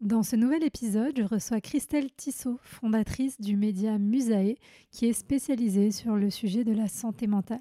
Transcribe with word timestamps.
Dans 0.00 0.22
ce 0.24 0.34
nouvel 0.34 0.64
épisode, 0.64 1.16
je 1.16 1.22
reçois 1.22 1.60
Christelle 1.60 2.10
Tissot, 2.10 2.58
fondatrice 2.62 3.40
du 3.40 3.56
média 3.56 3.96
Musae, 3.96 4.56
qui 4.90 5.06
est 5.06 5.12
spécialisée 5.12 5.92
sur 5.92 6.16
le 6.16 6.30
sujet 6.30 6.64
de 6.64 6.72
la 6.72 6.88
santé 6.88 7.26
mentale. 7.26 7.60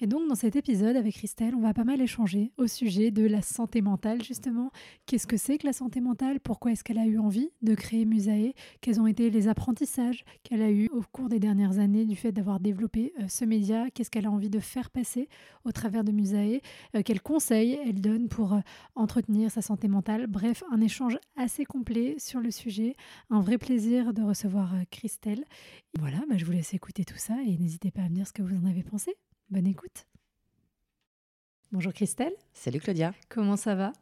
Et 0.00 0.06
donc, 0.06 0.28
dans 0.28 0.34
cet 0.34 0.56
épisode, 0.56 0.94
avec 0.96 1.14
Christelle, 1.14 1.54
on 1.54 1.60
va 1.60 1.72
pas 1.72 1.84
mal 1.84 2.00
échanger 2.02 2.52
au 2.58 2.66
sujet 2.66 3.10
de 3.10 3.24
la 3.26 3.40
santé 3.40 3.80
mentale, 3.80 4.22
justement. 4.22 4.70
Qu'est-ce 5.06 5.26
que 5.26 5.38
c'est 5.38 5.56
que 5.56 5.66
la 5.66 5.72
santé 5.72 6.00
mentale? 6.00 6.38
Pourquoi 6.40 6.72
est-ce 6.72 6.84
qu'elle 6.84 6.98
a 6.98 7.06
eu 7.06 7.18
envie 7.18 7.48
de 7.62 7.74
créer 7.74 8.04
Musae? 8.04 8.52
Quels 8.82 9.00
ont 9.00 9.06
été 9.06 9.30
les 9.30 9.48
apprentissages 9.48 10.24
qu'elle 10.42 10.60
a 10.60 10.70
eus 10.70 10.88
au 10.92 11.00
cours 11.12 11.30
des 11.30 11.40
dernières 11.40 11.78
années 11.78 12.04
du 12.04 12.14
fait 12.14 12.30
d'avoir 12.30 12.60
développé 12.60 13.14
euh, 13.20 13.24
ce 13.28 13.46
média? 13.46 13.88
Qu'est-ce 13.90 14.10
qu'elle 14.10 14.26
a 14.26 14.30
envie 14.30 14.50
de 14.50 14.60
faire 14.60 14.90
passer 14.90 15.28
au 15.64 15.72
travers 15.72 16.04
de 16.04 16.12
Musae? 16.12 16.60
Euh, 16.94 17.02
Quels 17.02 17.22
conseils 17.22 17.78
elle 17.86 18.02
donne 18.02 18.28
pour 18.28 18.52
euh, 18.52 18.60
entretenir 18.96 19.50
sa 19.50 19.62
santé 19.62 19.88
mentale? 19.88 20.26
Bref, 20.26 20.62
un 20.70 20.82
échange 20.82 21.18
assez 21.36 21.64
complet 21.64 22.16
sur 22.18 22.40
le 22.40 22.50
sujet. 22.50 22.96
Un 23.30 23.40
vrai 23.40 23.56
plaisir 23.56 24.12
de 24.12 24.22
recevoir 24.22 24.74
Christelle. 24.90 25.44
Voilà, 25.98 26.18
bah, 26.28 26.36
je 26.36 26.44
vous 26.44 26.52
laisse 26.52 26.74
écouter 26.74 27.04
tout 27.04 27.16
ça 27.16 27.36
et 27.46 27.56
n'hésitez 27.56 27.90
pas 27.90 28.02
à 28.02 28.08
me 28.10 28.14
dire 28.14 28.26
ce 28.26 28.32
que 28.34 28.42
vous 28.42 28.56
en 28.56 28.68
avez 28.68 28.82
pensé. 28.82 29.14
Bonne 29.50 29.66
écoute. 29.66 30.06
Bonjour 31.72 31.92
Christelle. 31.92 32.32
Salut 32.52 32.78
Claudia. 32.78 33.12
Comment 33.28 33.56
ça 33.56 33.74
va? 33.74 33.92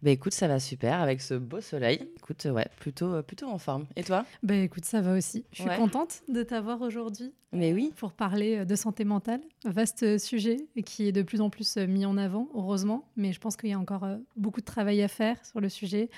Bah 0.00 0.10
écoute, 0.10 0.32
ça 0.32 0.46
va 0.46 0.60
super 0.60 1.00
avec 1.00 1.20
ce 1.20 1.34
beau 1.34 1.60
soleil. 1.60 2.08
Écoute, 2.16 2.44
ouais, 2.44 2.68
plutôt, 2.78 3.14
euh, 3.14 3.22
plutôt 3.22 3.48
en 3.48 3.58
forme. 3.58 3.86
Et 3.96 4.04
toi? 4.04 4.24
Bah 4.44 4.54
écoute, 4.54 4.84
ça 4.84 5.00
va 5.00 5.14
aussi. 5.14 5.44
Je 5.52 5.62
suis 5.62 5.76
contente 5.76 6.22
de 6.28 6.44
t'avoir 6.44 6.80
aujourd'hui. 6.82 7.34
Mais 7.52 7.72
oui. 7.72 7.92
Pour 7.96 8.12
parler 8.12 8.58
euh, 8.58 8.64
de 8.64 8.76
santé 8.76 9.04
mentale. 9.04 9.40
Vaste 9.64 10.18
sujet 10.18 10.68
qui 10.86 11.08
est 11.08 11.12
de 11.12 11.22
plus 11.22 11.40
en 11.40 11.50
plus 11.50 11.78
euh, 11.78 11.86
mis 11.88 12.06
en 12.06 12.16
avant, 12.16 12.48
heureusement. 12.54 13.04
Mais 13.16 13.32
je 13.32 13.40
pense 13.40 13.56
qu'il 13.56 13.70
y 13.70 13.74
a 13.74 13.78
encore 13.78 14.06
beaucoup 14.36 14.60
de 14.60 14.66
travail 14.66 15.02
à 15.02 15.08
faire 15.08 15.44
sur 15.44 15.60
le 15.60 15.68
sujet 15.68 16.10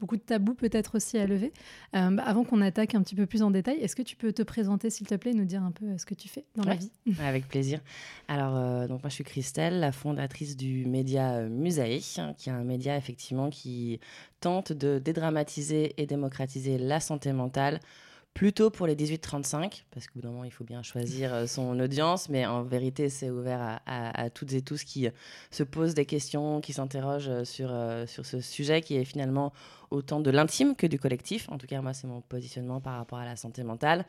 beaucoup 0.00 0.16
de 0.16 0.22
tabous 0.22 0.54
peut-être 0.54 0.96
aussi 0.96 1.18
à 1.18 1.26
lever. 1.26 1.52
Euh, 1.94 2.10
bah, 2.10 2.22
avant 2.26 2.44
qu'on 2.44 2.60
attaque 2.60 2.94
un 2.94 3.02
petit 3.02 3.14
peu 3.14 3.26
plus 3.26 3.42
en 3.42 3.50
détail, 3.50 3.76
est-ce 3.76 3.94
que 3.94 4.02
tu 4.02 4.16
peux 4.16 4.32
te 4.32 4.42
présenter 4.42 4.90
s'il 4.90 5.06
te 5.06 5.14
plaît 5.14 5.30
et 5.30 5.34
nous 5.34 5.44
dire 5.44 5.62
un 5.62 5.70
peu 5.70 5.84
euh, 5.84 5.98
ce 5.98 6.06
que 6.06 6.14
tu 6.14 6.28
fais 6.28 6.44
dans 6.56 6.64
la 6.64 6.74
vie? 6.74 6.90
Avec 7.20 7.46
plaisir. 7.46 7.80
Alors, 8.26 8.56
euh, 8.56 8.88
donc 8.88 9.02
moi 9.02 9.10
je 9.10 9.14
suis 9.14 9.24
Christelle, 9.24 9.78
la 9.78 9.92
fondatrice 9.92 10.39
du 10.56 10.86
média 10.86 11.42
Musae, 11.42 12.00
qui 12.36 12.48
est 12.48 12.52
un 12.52 12.64
média 12.64 12.96
effectivement 12.96 13.50
qui 13.50 14.00
tente 14.40 14.72
de 14.72 14.98
dédramatiser 14.98 15.94
et 15.96 16.06
démocratiser 16.06 16.78
la 16.78 17.00
santé 17.00 17.32
mentale 17.32 17.80
plutôt 18.34 18.70
pour 18.70 18.86
les 18.86 18.94
18-35, 18.94 19.82
parce 19.90 20.06
qu'au 20.06 20.14
bout 20.14 20.20
d'un 20.22 20.30
moment, 20.30 20.44
il 20.44 20.52
faut 20.52 20.64
bien 20.64 20.82
choisir 20.82 21.34
euh, 21.34 21.46
son 21.46 21.78
audience, 21.80 22.28
mais 22.28 22.46
en 22.46 22.62
vérité, 22.62 23.08
c'est 23.08 23.30
ouvert 23.30 23.80
à, 23.86 24.30
toutes 24.30 24.52
et 24.52 24.62
tous 24.62 24.84
qui 24.84 25.08
se 25.50 25.62
posent 25.62 25.94
des 25.94 26.06
questions, 26.06 26.60
qui 26.60 26.72
s'interrogent 26.72 27.28
euh, 27.28 27.44
sur, 27.44 27.70
euh, 27.72 28.06
sur 28.06 28.24
ce 28.26 28.40
sujet 28.40 28.82
qui 28.82 28.96
est 28.96 29.04
finalement 29.04 29.52
autant 29.90 30.20
de 30.20 30.30
l'intime 30.30 30.76
que 30.76 30.86
du 30.86 30.98
collectif. 30.98 31.48
En 31.50 31.58
tout 31.58 31.66
cas, 31.66 31.80
moi, 31.82 31.92
c'est 31.92 32.06
mon 32.06 32.20
positionnement 32.20 32.80
par 32.80 32.96
rapport 32.96 33.18
à 33.18 33.24
la 33.24 33.36
santé 33.36 33.62
mentale. 33.62 34.04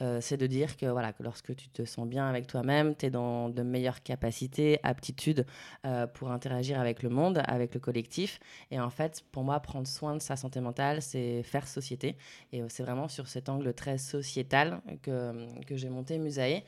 Euh, 0.00 0.20
c'est 0.20 0.36
de 0.36 0.46
dire 0.46 0.76
que, 0.76 0.86
voilà, 0.86 1.12
que 1.12 1.22
lorsque 1.22 1.54
tu 1.54 1.68
te 1.68 1.84
sens 1.84 2.06
bien 2.06 2.26
avec 2.28 2.46
toi-même, 2.46 2.94
tu 2.94 3.06
es 3.06 3.10
dans 3.10 3.48
de 3.48 3.62
meilleures 3.62 4.02
capacités, 4.02 4.78
aptitudes 4.82 5.46
euh, 5.86 6.06
pour 6.06 6.30
interagir 6.30 6.80
avec 6.80 7.02
le 7.02 7.08
monde, 7.08 7.42
avec 7.46 7.74
le 7.74 7.80
collectif. 7.80 8.40
Et 8.70 8.80
en 8.80 8.90
fait, 8.90 9.24
pour 9.32 9.44
moi, 9.44 9.60
prendre 9.60 9.86
soin 9.86 10.14
de 10.14 10.20
sa 10.20 10.36
santé 10.36 10.60
mentale, 10.60 11.02
c'est 11.02 11.42
faire 11.42 11.66
société. 11.66 12.16
Et 12.52 12.62
c'est 12.68 12.82
vraiment 12.82 13.08
sur 13.08 13.28
cet 13.28 13.48
angle 13.48 13.72
très 13.74 13.98
sociétal 13.98 14.80
que, 15.02 15.46
que 15.64 15.76
j'ai 15.76 15.88
monté 15.88 16.18
Musae. 16.18 16.62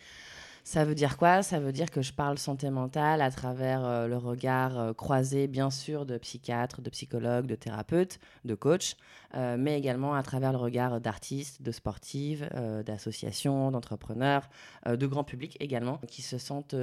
Ça 0.66 0.86
veut 0.86 0.94
dire 0.94 1.18
quoi? 1.18 1.42
Ça 1.42 1.60
veut 1.60 1.72
dire 1.72 1.90
que 1.90 2.00
je 2.00 2.14
parle 2.14 2.38
santé 2.38 2.70
mentale 2.70 3.20
à 3.20 3.30
travers 3.30 3.84
euh, 3.84 4.08
le 4.08 4.16
regard 4.16 4.78
euh, 4.78 4.92
croisé, 4.94 5.46
bien 5.46 5.68
sûr, 5.68 6.06
de 6.06 6.16
psychiatres, 6.16 6.80
de 6.80 6.88
psychologues, 6.88 7.44
de 7.44 7.54
thérapeutes, 7.54 8.18
de 8.46 8.54
coachs, 8.54 8.96
euh, 9.34 9.56
mais 9.58 9.78
également 9.78 10.14
à 10.14 10.22
travers 10.22 10.52
le 10.52 10.58
regard 10.58 11.02
d'artistes, 11.02 11.60
de 11.60 11.70
sportives, 11.70 12.48
d'associations, 12.86 13.70
d'entrepreneurs, 13.70 14.48
de 14.86 15.06
grand 15.06 15.22
public 15.22 15.58
également, 15.60 15.98
qui 16.08 16.22
se 16.22 16.38
sentent 16.38 16.76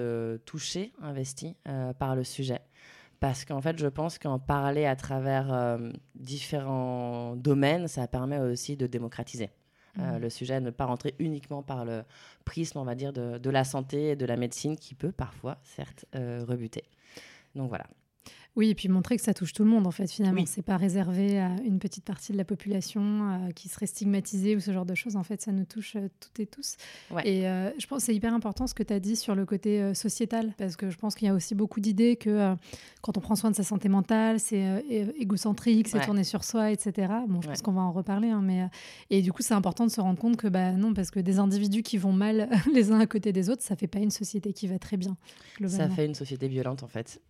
touchés, 0.46 0.94
investis 1.02 1.54
par 1.98 2.16
le 2.16 2.24
sujet 2.24 2.62
parce 3.20 3.46
qu'en 3.46 3.62
fait, 3.62 3.78
je 3.78 3.88
pense 3.88 4.18
qu'en 4.18 4.40
parler 4.40 4.86
à 4.86 4.96
travers 4.96 5.80
différents 6.16 7.36
domaines, 7.36 7.88
ça 7.88 8.08
permet 8.08 8.40
aussi 8.40 8.76
de 8.78 8.88
démocratiser. 8.88 9.52
Euh, 10.00 10.18
mm. 10.18 10.22
le 10.22 10.30
sujet, 10.30 10.60
ne 10.60 10.70
pas 10.70 10.86
rentrer 10.86 11.16
uniquement 11.20 11.64
par 11.64 11.86
le 11.86 12.04
prisme, 12.46 12.78
on 12.78 12.84
va 12.84 12.96
dire, 12.96 13.14
de, 13.14 13.50
la 13.50 13.64
santé 13.64 14.12
et 14.12 14.16
de 14.16 14.26
la 14.26 14.38
médecine 14.38 14.78
qui 14.78 14.96
peut 14.96 15.12
parfois, 15.12 15.58
certes, 15.64 16.06
euh, 16.16 16.46
rebuter. 16.48 16.84
Donc 17.56 17.70
voilà. 17.70 17.86
Oui, 18.58 18.70
et 18.70 18.76
puis 18.76 18.90
montrer 18.90 19.16
que 19.16 19.22
ça 19.22 19.34
touche 19.34 19.54
tout 19.54 19.64
le 19.64 19.70
monde, 19.70 19.88
en 19.88 19.92
fait, 19.92 20.12
finalement. 20.12 20.44
C'est 20.46 20.62
pas 20.62 20.76
réservé 20.76 21.40
à 21.40 21.56
une 21.66 21.80
petite 21.80 22.04
partie 22.04 22.34
de 22.34 22.38
la 22.38 22.44
population 22.44 23.02
euh, 23.02 23.52
qui 23.52 23.70
serait 23.70 23.86
stigmatisée 23.86 24.58
ou 24.58 24.60
ce 24.60 24.72
genre 24.72 24.86
de 24.86 24.94
choses. 24.94 25.16
En 25.16 25.24
fait, 25.24 25.42
ça 25.42 25.54
nous 25.54 25.64
touche 25.64 25.96
euh, 25.96 26.10
toutes 26.20 26.38
et 26.42 26.46
tous. 26.48 26.76
Et 27.24 27.48
euh, 27.48 27.72
je 27.80 27.88
pense 27.88 28.00
que 28.00 28.06
c'est 28.08 28.16
hyper 28.16 28.34
important 28.34 28.68
ce 28.68 28.74
que 28.74 28.84
tu 28.84 28.92
as 28.92 29.00
dit 29.00 29.16
sur 29.16 29.36
le 29.36 29.46
côté 29.46 29.94
sociétal, 29.94 30.54
parce 30.58 30.76
que 30.76 30.90
je 30.90 30.98
pense 30.98 31.16
qu'il 31.16 31.28
y 31.28 31.32
a 31.32 31.34
aussi 31.34 31.56
beaucoup 31.56 31.80
d'idées 31.80 32.18
que 32.18 32.56
quand 33.02 33.18
on 33.18 33.22
prend 33.22 33.36
soin 33.36 33.52
de 33.52 33.56
sa 33.56 33.64
santé 33.64 33.88
mentale, 33.88 34.40
c'est 34.40 34.86
égocentrique, 35.18 35.88
c'est 35.88 36.02
tourné 36.02 36.24
sur 36.24 36.44
soi, 36.44 36.72
etc. 36.72 37.14
Bon, 37.28 37.42
je 37.42 37.48
pense 37.48 37.62
qu'on 37.62 37.72
va 37.72 37.82
en 37.82 37.92
reparler, 37.92 38.30
hein, 38.30 38.42
mais 38.44 38.68
et 39.10 39.22
du 39.22 39.32
coup, 39.32 39.42
c'est 39.42 39.54
important 39.54 39.86
de 39.86 39.92
se 39.92 40.02
rendre 40.02 40.20
compte 40.20 40.38
que 40.38 40.48
bah 40.48 40.74
non, 40.74 40.94
parce 40.94 41.12
que 41.12 41.20
des 41.20 41.40
individus 41.40 41.84
qui 41.84 41.98
vont 41.98 42.14
mal 42.14 42.50
les 42.74 42.92
uns 42.92 43.00
à 43.00 43.08
côté 43.08 43.32
des 43.32 43.50
autres, 43.50 43.64
ça 43.64 43.76
fait 43.76 43.88
pas 43.88 44.00
une 44.00 44.12
société 44.12 44.54
qui 44.54 44.68
va 44.68 44.80
très 44.80 44.98
bien. 44.98 45.16
Ça 45.68 45.90
fait 45.90 46.06
une 46.06 46.16
société 46.16 46.48
violente, 46.48 46.84
en 46.84 46.88
fait. 46.88 47.22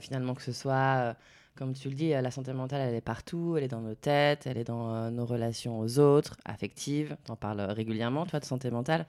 Finalement, 0.00 0.34
que 0.34 0.42
ce 0.42 0.52
soit, 0.52 0.72
euh, 0.72 1.14
comme 1.56 1.74
tu 1.74 1.88
le 1.88 1.94
dis, 1.94 2.10
la 2.10 2.30
santé 2.30 2.52
mentale, 2.52 2.80
elle 2.80 2.94
est 2.94 3.00
partout, 3.00 3.56
elle 3.56 3.64
est 3.64 3.68
dans 3.68 3.80
nos 3.80 3.94
têtes, 3.94 4.46
elle 4.46 4.56
est 4.56 4.64
dans 4.64 4.94
euh, 4.94 5.10
nos 5.10 5.26
relations 5.26 5.80
aux 5.80 5.98
autres, 5.98 6.36
affectives, 6.44 7.16
on 7.28 7.32
en 7.32 7.36
parles 7.36 7.60
régulièrement, 7.60 8.24
toi, 8.24 8.40
de 8.40 8.44
santé 8.44 8.70
mentale, 8.70 9.06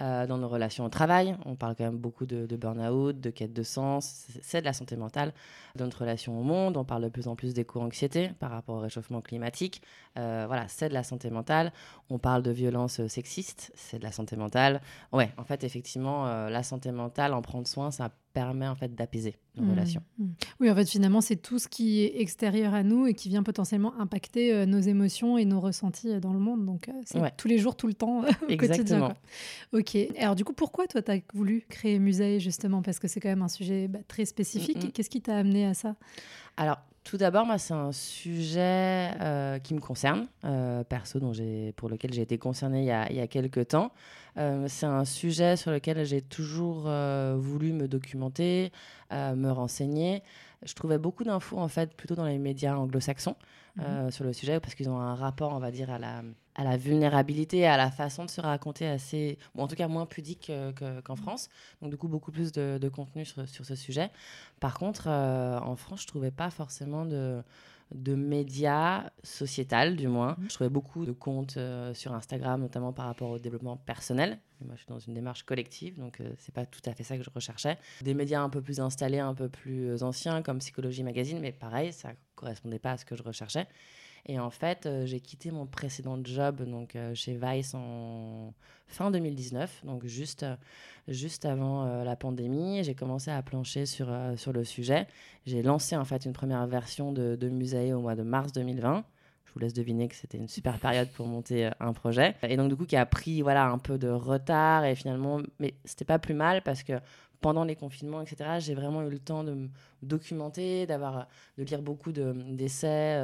euh, 0.00 0.26
dans 0.26 0.38
nos 0.38 0.48
relations 0.48 0.84
au 0.84 0.88
travail, 0.88 1.36
on 1.44 1.54
parle 1.54 1.76
quand 1.76 1.84
même 1.84 1.98
beaucoup 1.98 2.26
de, 2.26 2.46
de 2.46 2.56
burn-out, 2.56 3.20
de 3.20 3.30
quête 3.30 3.52
de 3.52 3.62
sens, 3.62 4.26
c'est 4.42 4.60
de 4.60 4.64
la 4.64 4.72
santé 4.72 4.96
mentale, 4.96 5.32
dans 5.76 5.84
notre 5.84 6.00
relation 6.00 6.38
au 6.40 6.42
monde, 6.42 6.76
on 6.76 6.84
parle 6.84 7.04
de 7.04 7.08
plus 7.08 7.28
en 7.28 7.36
plus 7.36 7.54
d'éco-anxiété 7.54 8.30
par 8.40 8.50
rapport 8.50 8.76
au 8.76 8.80
réchauffement 8.80 9.20
climatique, 9.20 9.82
voilà, 10.16 10.66
c'est 10.68 10.88
de 10.88 10.94
la 10.94 11.04
santé 11.04 11.30
mentale, 11.30 11.72
on 12.10 12.18
parle 12.18 12.42
de 12.42 12.50
violence 12.50 13.06
sexiste, 13.06 13.70
c'est 13.76 13.98
de 13.98 14.04
la 14.04 14.12
santé 14.12 14.34
mentale, 14.34 14.80
ouais, 15.12 15.32
en 15.36 15.44
fait, 15.44 15.62
effectivement, 15.62 16.48
la 16.48 16.62
santé 16.64 16.90
mentale, 16.90 17.34
en 17.34 17.42
prendre 17.42 17.68
soin, 17.68 17.92
ça 17.92 18.10
permet 18.34 18.66
en 18.66 18.74
fait 18.74 18.94
d'apaiser 18.94 19.36
nos 19.56 19.62
mmh, 19.62 19.70
relations. 19.70 20.02
Mmh. 20.18 20.24
Oui, 20.60 20.70
en 20.70 20.74
fait, 20.74 20.84
finalement, 20.90 21.20
c'est 21.20 21.36
tout 21.36 21.58
ce 21.58 21.68
qui 21.68 22.02
est 22.02 22.20
extérieur 22.20 22.74
à 22.74 22.82
nous 22.82 23.06
et 23.06 23.14
qui 23.14 23.28
vient 23.28 23.44
potentiellement 23.44 23.98
impacter 23.98 24.52
euh, 24.52 24.66
nos 24.66 24.80
émotions 24.80 25.38
et 25.38 25.44
nos 25.44 25.60
ressentis 25.60 26.10
euh, 26.10 26.20
dans 26.20 26.32
le 26.32 26.40
monde. 26.40 26.66
Donc, 26.66 26.88
euh, 26.88 26.92
c'est 27.06 27.20
tous 27.36 27.48
les 27.48 27.58
jours, 27.58 27.76
tout 27.76 27.86
le 27.86 27.94
temps, 27.94 28.22
au 28.42 28.48
Exactement. 28.48 29.14
quotidien. 29.72 30.08
Ok. 30.12 30.18
Alors, 30.18 30.34
du 30.34 30.44
coup, 30.44 30.52
pourquoi 30.52 30.86
toi, 30.88 31.00
tu 31.00 31.12
as 31.12 31.20
voulu 31.32 31.64
créer 31.68 31.98
Musae, 32.00 32.40
justement? 32.40 32.82
Parce 32.82 32.98
que 32.98 33.06
c'est 33.06 33.20
quand 33.20 33.28
même 33.28 33.42
un 33.42 33.48
sujet 33.48 33.86
bah, 33.88 34.00
très 34.08 34.24
spécifique. 34.24 34.84
Mmh, 34.84 34.90
Qu'est-ce 34.90 35.10
qui 35.10 35.22
t'a 35.22 35.36
amené 35.36 35.64
à 35.66 35.74
ça? 35.74 35.94
Alors, 36.56 36.78
tout 37.02 37.16
d'abord, 37.16 37.44
moi, 37.44 37.58
c'est 37.58 37.74
un 37.74 37.92
sujet 37.92 39.10
qui 39.62 39.74
me 39.74 39.80
concerne, 39.80 40.26
perso, 40.88 41.20
dont 41.20 41.32
pour 41.76 41.88
lequel 41.88 42.12
j'ai 42.14 42.22
été 42.22 42.38
concernée 42.38 42.80
il 42.80 42.86
y 42.86 42.90
a, 42.90 43.10
il 43.10 43.16
y 43.16 43.20
a 43.20 43.26
quelques 43.26 43.68
temps. 43.68 43.92
c'est 44.36 44.86
un 44.86 45.04
sujet 45.04 45.56
sur 45.56 45.70
lequel 45.70 46.04
j'ai 46.06 46.22
toujours 46.22 46.88
voulu 47.36 47.72
me 47.74 47.88
documenter, 47.88 48.72
me 49.10 49.50
renseigner. 49.50 50.22
Je 50.62 50.72
trouvais 50.72 50.96
beaucoup 50.96 51.24
d'infos 51.24 51.58
en 51.58 51.68
fait 51.68 51.94
plutôt 51.94 52.14
dans 52.14 52.24
les 52.24 52.38
médias 52.38 52.74
anglo-saxons 52.74 53.36
mhm. 53.76 54.10
sur 54.10 54.24
le 54.24 54.32
sujet 54.32 54.60
parce 54.60 54.74
qu'ils 54.74 54.88
ont 54.88 54.98
un 54.98 55.14
rapport, 55.14 55.52
on 55.52 55.58
va 55.58 55.70
dire, 55.70 55.90
à 55.90 55.98
la, 55.98 56.22
à 56.54 56.64
la 56.64 56.76
vulnérabilité, 56.76 57.66
à 57.66 57.76
la 57.76 57.90
façon 57.90 58.24
de 58.24 58.30
se 58.30 58.40
raconter 58.40 58.86
assez, 58.86 59.38
ou 59.54 59.62
en 59.62 59.68
tout 59.68 59.76
cas 59.76 59.88
moins 59.88 60.06
pudique 60.06 60.52
qu'en 61.04 61.16
France. 61.16 61.48
Donc 61.82 61.90
du 61.90 61.96
coup 61.96 62.08
beaucoup 62.08 62.32
plus 62.32 62.52
de, 62.52 62.88
contenu 62.88 63.24
sur, 63.24 63.48
sur, 63.48 63.64
ce 63.64 63.74
sujet. 63.74 64.10
Par 64.60 64.78
contre, 64.78 65.08
en 65.08 65.76
France, 65.76 66.02
je 66.02 66.06
trouvais 66.06 66.30
pas 66.30 66.50
forcément 66.50 67.04
de 67.04 67.42
de 67.92 68.14
médias 68.14 69.10
sociétal 69.22 69.96
du 69.96 70.08
moins. 70.08 70.36
Mhm. 70.38 70.48
Je 70.48 70.54
trouvais 70.54 70.70
beaucoup 70.70 71.04
de 71.04 71.12
comptes 71.12 71.56
euh, 71.56 71.94
sur 71.94 72.12
Instagram, 72.12 72.60
notamment 72.60 72.92
par 72.92 73.06
rapport 73.06 73.30
au 73.30 73.38
développement 73.38 73.76
personnel. 73.76 74.38
moi, 74.64 74.74
je 74.74 74.80
suis 74.80 74.88
dans 74.88 74.98
une 74.98 75.14
démarche 75.14 75.44
collective, 75.44 75.98
donc 75.98 76.20
euh, 76.20 76.30
c'est 76.38 76.54
pas 76.54 76.66
tout 76.66 76.80
à 76.86 76.92
fait 76.92 77.04
ça 77.04 77.16
que 77.16 77.22
je 77.22 77.30
recherchais. 77.30 77.78
Des 78.02 78.14
médias 78.14 78.40
un 78.40 78.50
peu 78.50 78.60
plus 78.60 78.80
installés, 78.80 79.20
un 79.20 79.34
peu 79.34 79.48
plus 79.48 79.90
euh, 79.90 80.02
anciens, 80.02 80.42
comme 80.42 80.58
Psychologie 80.58 81.02
Magazine, 81.02 81.38
mais 81.40 81.52
pareil, 81.52 81.92
ça 81.92 82.12
correspondait 82.34 82.78
pas 82.78 82.92
à 82.92 82.96
ce 82.96 83.04
que 83.04 83.16
je 83.16 83.22
recherchais. 83.22 83.66
Et 84.26 84.38
en 84.38 84.50
fait, 84.50 84.88
j'ai 85.04 85.20
quitté 85.20 85.50
mon 85.50 85.66
précédent 85.66 86.18
job 86.24 86.62
donc 86.62 86.96
chez 87.14 87.38
Vice 87.40 87.74
en 87.74 88.54
fin 88.86 89.10
2019, 89.10 89.84
donc 89.84 90.06
juste 90.06 90.46
juste 91.08 91.44
avant 91.44 91.86
euh, 91.86 92.04
la 92.04 92.16
pandémie. 92.16 92.82
J'ai 92.84 92.94
commencé 92.94 93.30
à 93.30 93.42
plancher 93.42 93.86
sur, 93.86 94.06
euh, 94.10 94.36
sur 94.36 94.52
le 94.52 94.64
sujet. 94.64 95.06
J'ai 95.46 95.62
lancé 95.62 95.96
en 95.96 96.04
fait 96.04 96.24
une 96.24 96.32
première 96.32 96.66
version 96.66 97.12
de, 97.12 97.36
de 97.36 97.48
Musae 97.48 97.92
au 97.94 98.00
mois 98.00 98.14
de 98.14 98.22
mars 98.22 98.52
2020 98.52 99.04
je 99.46 99.52
vous 99.60 99.60
laisse 99.60 99.74
deviner 99.74 100.08
que 100.08 100.16
c'était 100.16 100.38
une 100.38 100.48
super 100.48 100.80
période 100.80 101.08
pour 101.10 101.26
monter 101.26 101.66
euh, 101.66 101.70
un 101.78 101.92
projet. 101.92 102.34
Et 102.42 102.56
donc, 102.56 102.70
du 102.70 102.76
coup, 102.76 102.86
qui 102.86 102.96
a 102.96 103.06
pris 103.06 103.40
voilà, 103.40 103.66
un 103.66 103.78
peu 103.78 103.98
de 103.98 104.08
retard. 104.08 104.84
Et 104.84 104.96
finalement, 104.96 105.40
mais 105.60 105.74
c'était 105.84 106.04
pas 106.04 106.18
plus 106.18 106.34
mal 106.34 106.62
parce 106.62 106.82
que 106.82 106.94
pendant 107.44 107.64
les 107.64 107.76
confinements, 107.76 108.22
etc., 108.22 108.56
j'ai 108.58 108.74
vraiment 108.74 109.02
eu 109.02 109.10
le 109.10 109.18
temps 109.18 109.44
de 109.44 109.52
me 109.52 109.68
documenter, 110.00 110.86
d'avoir, 110.86 111.28
de 111.58 111.64
lire 111.64 111.82
beaucoup 111.82 112.10
d'essais 112.10 113.20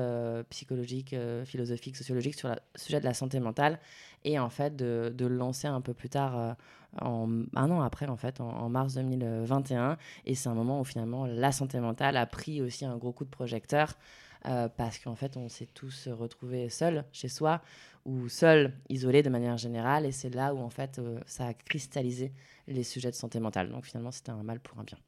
psychologiques, 0.50 1.16
philosophiques, 1.46 1.96
sociologiques 1.96 2.34
sur 2.34 2.50
le 2.50 2.56
sujet 2.76 3.00
de 3.00 3.06
la 3.06 3.14
santé 3.14 3.40
mentale. 3.40 3.78
Et 4.24 4.38
en 4.38 4.50
fait, 4.50 4.76
de, 4.76 5.10
de 5.16 5.24
le 5.24 5.36
lancer 5.36 5.68
un 5.68 5.80
peu 5.80 5.94
plus 5.94 6.10
tard 6.10 6.54
en, 7.00 7.28
un 7.54 7.70
an 7.70 7.80
après, 7.80 8.06
en 8.08 8.16
fait, 8.16 8.42
en, 8.42 8.68
mars 8.68 8.94
2021. 8.94 9.96
Et 10.26 10.34
c'est 10.34 10.50
un 10.50 10.54
moment 10.54 10.80
où 10.80 10.84
finalement 10.84 11.24
la 11.26 11.50
santé 11.50 11.80
mentale 11.80 12.18
a 12.18 12.26
pris 12.26 12.60
aussi 12.60 12.84
un 12.84 12.98
gros 12.98 13.12
coup 13.12 13.24
de 13.24 13.30
projecteur. 13.30 13.94
Euh, 14.46 14.68
parce 14.68 14.98
qu'en 14.98 15.14
fait, 15.14 15.36
on 15.36 15.48
s'est 15.48 15.66
tous 15.66 16.08
retrouvés 16.08 16.68
seuls 16.70 17.04
chez 17.12 17.28
soi 17.28 17.60
ou 18.06 18.28
seuls, 18.28 18.72
isolés 18.88 19.22
de 19.22 19.30
manière 19.30 19.58
générale. 19.58 20.06
Et 20.06 20.12
c'est 20.12 20.30
là 20.34 20.54
où, 20.54 20.58
en 20.60 20.70
fait, 20.70 20.98
euh, 20.98 21.20
ça 21.26 21.46
a 21.48 21.54
cristallisé 21.54 22.32
les 22.66 22.84
sujets 22.84 23.10
de 23.10 23.16
santé 23.16 23.40
mentale. 23.40 23.70
Donc 23.70 23.84
finalement, 23.84 24.12
c'était 24.12 24.30
un 24.30 24.42
mal 24.42 24.60
pour 24.60 24.78
un 24.78 24.84
bien. 24.84 24.98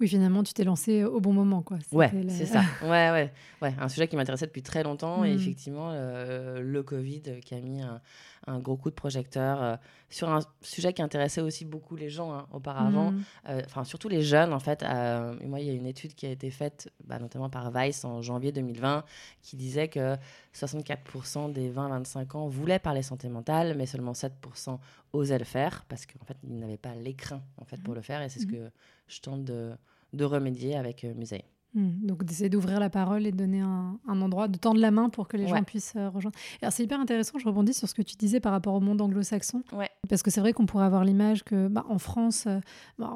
Oui, 0.00 0.08
finalement, 0.08 0.42
tu 0.42 0.52
t'es 0.52 0.64
lancé 0.64 1.04
au 1.04 1.20
bon 1.20 1.32
moment, 1.32 1.62
quoi. 1.62 1.78
Ouais, 1.92 2.10
c'est 2.28 2.46
ça. 2.46 2.62
Ouais, 2.82 3.10
ouais, 3.10 3.32
ouais. 3.62 3.74
Un 3.78 3.88
sujet 3.88 4.08
qui 4.08 4.16
m'intéressait 4.16 4.46
depuis 4.46 4.62
très 4.62 4.82
longtemps. 4.82 5.24
Et 5.24 5.32
mm. 5.32 5.36
effectivement, 5.36 5.90
euh, 5.92 6.60
le 6.60 6.82
Covid 6.82 7.22
qui 7.40 7.54
a 7.54 7.60
mis 7.60 7.80
un, 7.80 8.00
un 8.46 8.58
gros 8.58 8.76
coup 8.76 8.90
de 8.90 8.94
projecteur 8.94 9.62
euh, 9.62 9.76
sur 10.08 10.28
un 10.28 10.40
sujet 10.60 10.92
qui 10.92 11.02
intéressait 11.02 11.40
aussi 11.40 11.64
beaucoup 11.64 11.96
les 11.96 12.10
gens 12.10 12.32
hein, 12.32 12.46
auparavant, 12.52 13.12
mm. 13.12 13.24
euh, 13.48 13.62
enfin 13.64 13.84
surtout 13.84 14.08
les 14.08 14.22
jeunes 14.22 14.52
en 14.52 14.58
fait. 14.58 14.82
Euh, 14.82 15.34
moi, 15.44 15.60
il 15.60 15.66
y 15.66 15.70
a 15.70 15.72
une 15.72 15.86
étude 15.86 16.14
qui 16.14 16.26
a 16.26 16.30
été 16.30 16.50
faite 16.50 16.90
bah, 17.04 17.18
notamment 17.18 17.48
par 17.50 17.70
Vice 17.70 18.04
en 18.04 18.22
janvier 18.22 18.52
2020 18.52 19.04
qui 19.42 19.56
disait 19.56 19.88
que 19.88 20.16
64% 20.54 21.52
des 21.52 21.70
20-25 21.70 22.36
ans 22.36 22.48
voulaient 22.48 22.78
parler 22.78 23.02
santé 23.02 23.28
mentale, 23.28 23.74
mais 23.76 23.86
seulement 23.86 24.12
7% 24.12 24.78
osaient 25.12 25.38
le 25.38 25.44
faire 25.44 25.84
parce 25.88 26.06
qu'en 26.06 26.24
fait, 26.24 26.36
ils 26.44 26.58
n'avaient 26.58 26.76
pas 26.76 26.94
l'écrin 26.94 27.42
en 27.58 27.64
fait, 27.64 27.82
pour 27.82 27.94
mm. 27.94 27.96
le 27.96 28.02
faire 28.02 28.22
et 28.22 28.28
c'est 28.28 28.40
ce 28.40 28.46
que 28.46 28.70
je 29.06 29.20
tente 29.20 29.44
de, 29.44 29.72
de 30.12 30.24
remédier 30.24 30.76
avec 30.76 31.04
Musée. 31.04 31.44
Hmm, 31.74 32.06
donc 32.06 32.22
d'essayer 32.22 32.48
d'ouvrir 32.48 32.78
la 32.78 32.88
parole 32.88 33.26
et 33.26 33.32
de 33.32 33.36
donner 33.36 33.60
un, 33.60 33.98
endroit, 34.06 34.46
de 34.46 34.56
tendre 34.56 34.78
la 34.80 34.92
main 34.92 35.08
pour 35.08 35.26
que 35.26 35.36
les 35.36 35.48
gens 35.48 35.64
puissent 35.64 35.94
euh, 35.96 36.08
rejoindre. 36.08 36.38
Alors 36.62 36.72
c'est 36.72 36.84
hyper 36.84 37.00
intéressant, 37.00 37.36
je 37.36 37.44
rebondis 37.46 37.74
sur 37.74 37.88
ce 37.88 37.94
que 37.94 38.02
tu 38.02 38.14
disais 38.14 38.38
par 38.38 38.52
rapport 38.52 38.74
au 38.74 38.80
monde 38.80 39.00
anglo-saxon. 39.00 39.64
Parce 40.08 40.22
que 40.22 40.30
c'est 40.30 40.40
vrai 40.40 40.52
qu'on 40.52 40.66
pourrait 40.66 40.84
avoir 40.84 41.04
l'image 41.04 41.42
que 41.42 41.66
bah, 41.66 41.84
en 41.88 41.98
France, 41.98 42.46
euh, 42.46 42.60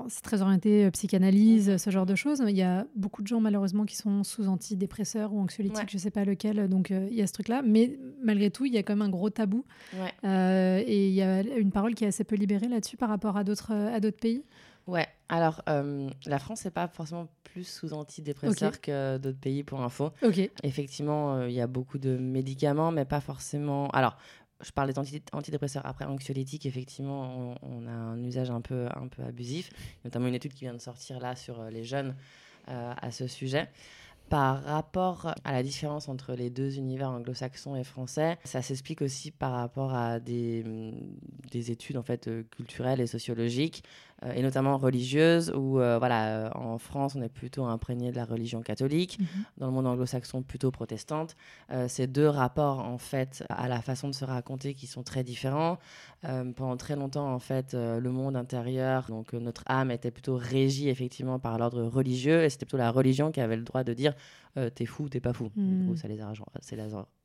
c'est 0.09 0.23
très 0.23 0.43
orienté 0.43 0.87
euh, 0.87 0.91
psychanalyse, 0.91 1.77
ce 1.77 1.91
genre 1.91 2.05
de 2.05 2.17
choses. 2.17 2.43
Il 2.49 2.57
y 2.57 2.63
a 2.63 2.85
beaucoup 2.97 3.23
de 3.23 3.29
gens 3.29 3.41
malheureusement 3.41 3.85
qui 3.85 3.95
sont 3.95 4.25
sous 4.25 4.49
antidépresseurs 4.49 5.33
ou 5.33 5.41
anxiolytiques, 5.41 5.91
je 5.91 5.97
ne 5.97 6.01
sais 6.01 6.11
pas 6.11 6.25
lequel, 6.25 6.69
donc 6.69 6.91
il 6.91 7.15
y 7.15 7.23
a 7.23 7.29
ce 7.29 7.35
truc-là. 7.35 7.63
Mais 7.65 7.97
malgré 8.25 8.51
tout, 8.51 8.65
il 8.65 8.75
y 8.75 8.79
a 8.79 8.83
quand 8.83 8.95
même 8.95 9.07
un 9.07 9.09
gros 9.09 9.31
tabou. 9.31 9.65
et 10.25 11.09
il 11.09 11.15
y 11.15 11.23
a 11.23 11.43
une 11.43 11.71
parole 11.71 11.95
qui 11.95 12.03
est 12.03 12.09
assez 12.09 12.25
peu 12.25 12.35
libérée 12.35 12.67
là-dessus 12.67 12.97
par 12.97 13.09
rapport 13.09 13.37
à 13.37 13.45
d'autres 13.45 14.11
pays. 14.21 14.43
Ouais, 14.89 15.07
alors 15.29 15.61
euh, 15.69 16.09
la 16.25 16.39
France 16.39 16.65
n'est 16.65 16.71
pas 16.71 16.89
forcément 16.89 17.29
plus 17.45 17.65
sous 17.65 17.93
antidépresseurs 17.93 18.81
que 18.81 19.19
d'autres 19.19 19.39
pays 19.39 19.63
pour 19.63 19.83
info. 19.83 20.13
Ok. 20.23 20.51
Effectivement, 20.63 21.35
euh, 21.35 21.49
il 21.51 21.55
y 21.55 21.61
a 21.61 21.67
beaucoup 21.67 21.99
de 21.99 22.17
médicaments, 22.17 22.91
mais 22.91 23.05
pas 23.05 23.21
forcément. 23.21 23.91
Alors, 23.91 24.17
je 24.63 24.71
parle 24.71 24.91
des 24.91 24.99
antidépresseurs. 25.33 25.85
Après, 25.85 26.07
anxiolytiques, 26.07 26.65
effectivement, 26.65 27.55
on, 27.61 27.87
a 27.87 27.91
un 27.91 28.25
usage 28.25 28.51
un 28.51 28.63
peu, 28.63 28.87
un 28.97 29.09
peu 29.09 29.23
abusif. 29.23 29.71
Notamment 30.07 30.27
une 30.27 30.35
étude 30.35 30.55
qui 30.55 30.65
vient 30.65 30.75
de 30.75 30.81
sortir 30.81 31.21
là 31.21 31.37
sur 31.37 31.61
euh, 31.61 31.71
les 31.71 31.85
jeunes 31.85 32.17
à 32.67 33.11
ce 33.11 33.27
sujet. 33.27 33.67
Par 34.29 34.63
rapport 34.63 35.33
à 35.43 35.53
la 35.53 35.63
différence 35.63 36.11
entre 36.11 36.35
les 36.35 36.51
deux 36.51 36.77
univers 36.77 37.09
anglo-saxons 37.09 37.77
et 37.77 37.85
français, 37.85 38.37
ça 38.45 38.61
s'explique 38.61 39.01
aussi 39.01 39.31
par 39.31 39.53
rapport 39.53 39.95
à 39.95 40.21
des, 40.21 40.93
des 41.51 41.71
études 41.71 41.97
en 41.97 42.03
fait 42.03 42.29
culturelles 42.51 43.01
et 43.01 43.07
sociologiques 43.07 43.85
et 44.35 44.43
notamment 44.43 44.77
religieuse, 44.79 45.53
où 45.55 45.79
euh, 45.79 45.99
voilà, 45.99 46.27
euh, 46.27 46.51
en 46.55 46.79
France, 46.79 47.15
on 47.17 47.23
est 47.23 47.29
plutôt 47.29 47.65
imprégné 47.65 48.11
de 48.11 48.17
la 48.17 48.25
religion 48.25 48.63
catholique, 48.63 49.19
mhm. 49.21 49.27
dans 49.59 49.67
le 49.67 49.73
monde 49.73 49.87
anglo-saxon, 49.87 50.43
plutôt 50.43 50.71
protestante. 50.71 51.37
ces 51.89 52.07
deux 52.07 52.29
rapports, 52.29 52.81
en 52.81 52.99
fait, 52.99 53.45
à 53.49 53.69
la 53.69 53.81
façon 53.81 54.09
de 54.09 54.15
se 54.15 54.25
raconter 54.25 54.75
qui 54.75 54.87
sont 54.87 55.03
très 55.03 55.23
différents. 55.23 55.79
pendant 56.23 56.77
très 56.77 56.97
longtemps, 56.97 57.33
en 57.33 57.39
fait, 57.39 57.75
le 57.75 58.11
monde 58.11 58.37
intérieur, 58.37 59.07
donc 59.09 59.33
notre 59.33 59.63
âme 59.67 59.91
était 59.91 60.11
plutôt 60.11 60.37
régie 60.37 60.89
effectivement 60.89 61.39
par 61.39 61.59
l'ordre 61.59 61.85
religieux, 61.85 62.43
et 62.45 62.51
c'était 62.51 62.67
plutôt 62.67 62.79
la 62.79 62.91
religion 62.91 63.31
qui 63.31 63.41
avait 63.41 63.57
le 63.57 63.63
droit 63.63 63.85
de 63.85 63.95
dire 63.95 64.15
euh, 64.59 64.71
t'es 64.71 64.87
fou, 64.87 65.09
t'es 65.09 65.21
pas 65.21 65.33
fou. 65.33 65.51
Hmm. 65.57 65.97
ça, 65.97 66.09
les 66.09 66.19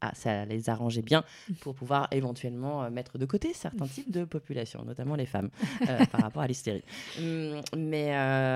ah, 0.02 0.12
ça 0.14 0.46
les 0.46 0.70
arrangeait 0.70 1.02
bien 1.02 1.24
pour 1.62 1.76
pouvoir 1.76 2.08
éventuellement 2.12 2.84
euh, 2.84 2.90
mettre 2.90 3.18
de 3.18 3.26
côté 3.26 3.54
certains 3.54 3.88
types 3.88 4.12
de 4.12 4.24
populations, 4.24 4.84
notamment 4.86 5.16
les 5.16 5.26
femmes, 5.26 5.50
euh, 5.90 6.06
par 6.06 6.22
rapport 6.22 6.42
à 6.42 6.48
l'hystérie. 6.48 6.84
Hum, 7.20 7.62
mais 7.76 8.10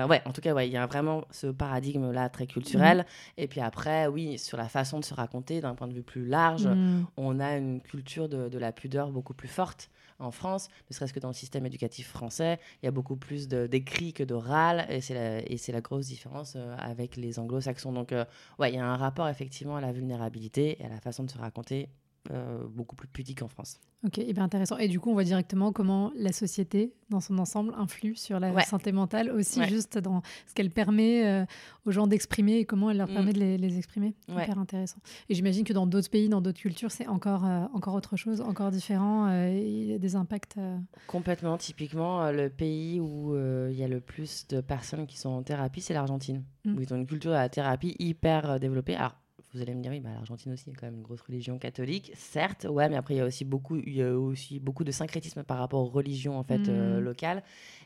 ouais, 0.08 0.22
en 0.24 0.32
tout 0.32 0.40
cas, 0.40 0.58
il 0.62 0.72
y 0.72 0.76
a 0.76 0.86
vraiment 0.86 1.24
ce 1.30 1.48
paradigme-là 1.48 2.28
très 2.28 2.46
culturel. 2.46 3.00
Hmm. 3.00 3.40
Et 3.40 3.48
puis 3.48 3.60
après, 3.60 4.06
oui, 4.06 4.38
sur 4.38 4.56
la 4.56 4.68
façon 4.68 5.00
de 5.00 5.04
se 5.04 5.14
raconter 5.14 5.60
d'un 5.60 5.74
point 5.74 5.88
de 5.88 5.94
vue 5.94 6.02
plus 6.02 6.26
large, 6.26 6.66
hmm. 6.66 7.04
on 7.16 7.40
a 7.40 7.56
une 7.56 7.80
culture 7.80 8.28
de, 8.28 8.48
de 8.48 8.58
la 8.58 8.72
pudeur 8.72 9.10
beaucoup 9.10 9.34
plus 9.34 9.48
forte 9.48 9.90
en 10.18 10.30
France, 10.30 10.68
ne 10.90 10.94
serait-ce 10.94 11.12
que 11.12 11.20
dans 11.20 11.28
le 11.28 11.34
système 11.34 11.66
éducatif 11.66 12.08
français, 12.08 12.58
il 12.82 12.86
y 12.86 12.88
a 12.88 12.90
beaucoup 12.90 13.16
plus 13.16 13.48
d'écrits 13.48 14.12
que 14.12 14.24
d'oral, 14.24 14.86
et 14.88 15.00
c'est 15.00 15.14
la, 15.14 15.40
la, 15.72 15.80
grosse 15.80 16.06
différence 16.06 16.54
euh, 16.56 16.74
avec 16.78 17.16
les 17.16 17.38
anglo-saxons. 17.38 17.92
Donc, 17.92 18.12
euh, 18.12 18.24
ouais, 18.58 18.70
il 18.72 18.76
y 18.76 18.78
a 18.78 18.86
un 18.86 18.96
rapport 18.96 19.28
effectivement 19.28 19.76
à 19.76 19.80
la 19.80 19.92
vulnérabilité 19.92 20.80
et 20.80 20.84
à 20.84 20.88
la 20.88 21.00
façon 21.00 21.24
de 21.24 21.30
se 21.30 21.38
raconter 21.38 21.88
euh, 22.30 22.66
beaucoup 22.68 22.94
plus 22.94 23.08
pudique 23.08 23.42
en 23.42 23.48
France. 23.48 23.80
Ok, 24.06 24.18
hyper 24.18 24.44
intéressant. 24.44 24.76
Et 24.76 24.88
du 24.88 25.00
coup, 25.00 25.10
on 25.10 25.14
voit 25.14 25.24
directement 25.24 25.72
comment 25.72 26.12
la 26.14 26.30
société, 26.32 26.92
dans 27.08 27.20
son 27.20 27.38
ensemble, 27.38 27.72
influe 27.76 28.16
sur 28.16 28.38
la 28.38 28.60
santé 28.64 28.92
mentale, 28.92 29.30
aussi 29.30 29.64
juste 29.64 29.98
dans 29.98 30.22
ce 30.46 30.54
qu'elle 30.54 30.70
permet 30.70 31.26
euh, 31.26 31.46
aux 31.86 31.90
gens 31.90 32.06
d'exprimer 32.06 32.58
et 32.58 32.64
comment 32.64 32.90
elle 32.90 32.98
leur 32.98 33.08
permet 33.08 33.30
mm. 33.30 33.34
de 33.34 33.56
les, 33.56 33.78
exprimer. 33.78 34.14
Hyper 34.28 34.58
intéressant. 34.58 34.98
Et 35.28 35.34
j'imagine 35.34 35.64
que 35.64 35.72
dans 35.72 35.86
d'autres 35.86 36.10
pays, 36.10 36.28
dans 36.28 36.42
d'autres 36.42 36.60
cultures, 36.60 36.90
c'est 36.90 37.06
encore, 37.06 37.46
euh, 37.46 37.64
encore 37.72 37.94
autre 37.94 38.16
chose, 38.16 38.40
encore 38.40 38.70
différent. 38.70 39.30
il 39.48 39.86
y 39.86 39.94
a 39.94 39.98
des 39.98 40.14
impacts. 40.14 40.58
Complètement. 41.06 41.56
Typiquement, 41.56 42.30
le 42.30 42.50
pays 42.50 43.00
où 43.00 43.34
il 43.36 43.76
y 43.76 43.82
a 43.82 43.88
le 43.88 44.00
plus 44.00 44.46
de 44.48 44.60
personnes 44.60 45.06
qui 45.06 45.16
sont 45.16 45.30
en 45.30 45.42
thérapie, 45.42 45.80
c'est 45.80 45.94
l'Argentine, 45.94 46.44
mm. 46.64 46.76
où 46.76 46.80
ils 46.82 46.92
ont 46.92 46.96
une 46.96 47.06
culture 47.06 47.30
de 47.30 47.36
la 47.36 47.48
thérapie 47.48 47.96
hyper 47.98 48.60
développée. 48.60 48.96
Alors, 48.96 49.14
vous 49.54 49.62
allez 49.62 49.74
me 49.74 49.82
dire, 49.82 49.90
oui, 49.90 50.00
bah, 50.00 50.10
l'Argentine 50.12 50.52
aussi, 50.52 50.64
il 50.66 50.72
y 50.72 50.76
a 50.76 50.78
quand 50.78 50.86
même 50.86 50.96
une 50.96 51.02
grosse 51.02 51.22
religion 51.22 51.58
catholique, 51.58 52.12
certes, 52.14 52.66
ouais, 52.68 52.88
mais 52.88 52.96
après, 52.96 53.14
il 53.14 53.16
y 53.18 53.20
a 53.20 53.24
aussi 53.24 53.44
beaucoup, 53.44 53.76
il 53.76 53.94
y 53.94 54.02
a 54.02 54.12
aussi 54.12 54.60
beaucoup 54.60 54.84
de 54.84 54.92
syncrétisme 54.92 55.42
par 55.42 55.58
rapport 55.58 55.80
aux 55.80 55.88
religions 55.88 56.38
en 56.38 56.44
fait, 56.44 56.68
euh, 56.68 56.98
mmh. 57.00 57.04
locales. 57.04 57.42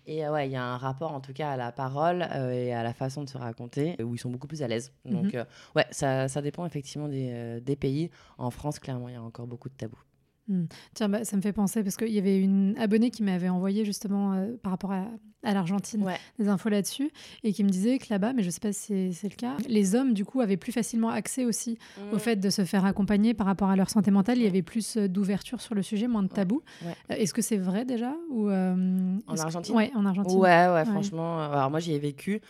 Et 0.06 0.26
euh, 0.26 0.32
ouais, 0.32 0.48
il 0.48 0.52
y 0.52 0.56
a 0.56 0.64
un 0.64 0.76
rapport 0.76 1.12
en 1.12 1.20
tout 1.20 1.32
cas 1.32 1.50
à 1.52 1.56
la 1.56 1.70
parole 1.70 2.26
euh, 2.32 2.52
et 2.52 2.72
à 2.72 2.82
la 2.82 2.92
façon 2.92 3.22
de 3.22 3.28
se 3.28 3.38
raconter 3.38 4.02
où 4.02 4.14
ils 4.14 4.18
sont 4.18 4.30
beaucoup 4.30 4.48
plus 4.48 4.62
à 4.62 4.68
l'aise. 4.68 4.92
Mmh. 5.04 5.10
Donc, 5.10 5.36
ouais, 5.76 5.86
ça, 5.90 6.28
ça, 6.28 6.42
dépend 6.42 6.66
effectivement 6.66 7.08
des, 7.08 7.60
des, 7.60 7.76
pays. 7.76 8.10
En 8.38 8.50
France, 8.50 8.78
clairement, 8.78 9.08
il 9.08 9.14
y 9.14 9.16
a 9.16 9.22
encore 9.22 9.46
beaucoup 9.46 9.68
de 9.68 9.74
tabous. 9.74 10.02
Hmm. 10.48 10.64
Tiens, 10.94 11.08
bah, 11.08 11.24
ça 11.24 11.36
me 11.36 11.42
fait 11.42 11.52
penser 11.52 11.82
parce 11.84 11.96
qu'il 11.96 12.08
y 12.12 12.18
avait 12.18 12.38
une 12.38 12.74
abonnée 12.78 13.10
qui 13.10 13.22
m'avait 13.22 13.48
envoyé 13.48 13.84
justement 13.84 14.32
euh, 14.34 14.48
par 14.60 14.72
rapport 14.72 14.90
à, 14.92 15.06
à 15.44 15.54
l'Argentine 15.54 16.04
des 16.38 16.48
infos 16.48 16.68
là-dessus 16.68 17.10
et 17.44 17.52
qui 17.52 17.62
me 17.64 17.68
disait 17.68 17.98
que 17.98 18.06
là-bas, 18.10 18.32
mais 18.32 18.42
je 18.42 18.50
sais 18.50 18.60
pas 18.60 18.72
si 18.72 19.12
c'est 19.12 19.28
le 19.28 19.36
cas, 19.36 19.56
les 19.68 19.94
hommes 19.94 20.14
du 20.14 20.24
coup 20.24 20.40
avaient 20.40 20.56
plus 20.56 20.72
facilement 20.72 21.10
accès 21.10 21.44
aussi 21.44 21.78
au 22.12 22.18
fait 22.18 22.36
de 22.36 22.50
se 22.50 22.64
faire 22.64 22.84
accompagner 22.84 23.34
par 23.34 23.46
rapport 23.46 23.70
à 23.70 23.76
leur 23.76 23.88
santé 23.88 24.10
mentale. 24.10 24.38
Il 24.38 24.44
y 24.44 24.46
avait 24.46 24.62
plus 24.62 24.96
euh, 24.96 25.08
d'ouverture 25.08 25.60
sur 25.60 25.74
le 25.74 25.82
sujet, 25.82 26.08
moins 26.08 26.22
de 26.22 26.28
tabous. 26.28 26.62
Euh, 26.84 26.92
est-ce 27.10 27.34
que 27.34 27.42
c'est 27.42 27.56
vrai 27.56 27.84
déjà 27.84 28.14
ou 28.30 28.50
En 28.50 29.36
Argentine? 29.38 29.74
Ouais, 29.76 29.90
en 29.94 30.04
Argentine. 30.06 30.38
Ouais, 30.38 30.68
ouais, 30.68 30.84
franchement. 30.84 31.40
Alors 31.40 31.70
moi 31.70 31.78
j'y 31.80 31.92
ai 31.92 31.98
vécu 32.00 32.40